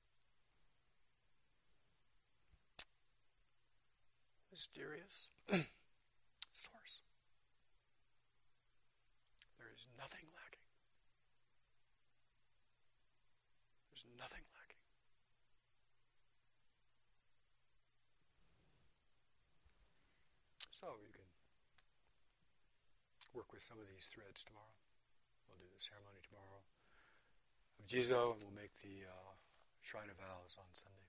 mysterious 4.57 5.29
source. 5.49 7.01
There 9.59 9.69
is 9.75 9.85
nothing 9.97 10.25
lacking. 10.33 10.65
There's 13.85 14.05
nothing 14.17 14.41
lacking. 14.57 14.81
So 20.71 20.87
you 21.05 21.13
can 21.13 21.26
work 23.37 23.53
with 23.53 23.61
some 23.61 23.77
of 23.77 23.85
these 23.85 24.09
threads 24.09 24.41
tomorrow. 24.41 24.73
We'll 25.45 25.61
do 25.61 25.69
the 25.69 25.77
ceremony 25.77 26.17
tomorrow 26.25 26.57
of 27.77 27.85
Jizo, 27.85 28.33
and 28.33 28.41
we'll 28.41 28.57
make 28.57 28.73
the 28.81 29.05
uh, 29.05 29.31
Shrine 29.85 30.09
of 30.09 30.17
Vows 30.17 30.57
on 30.57 30.65
Sunday. 30.73 31.06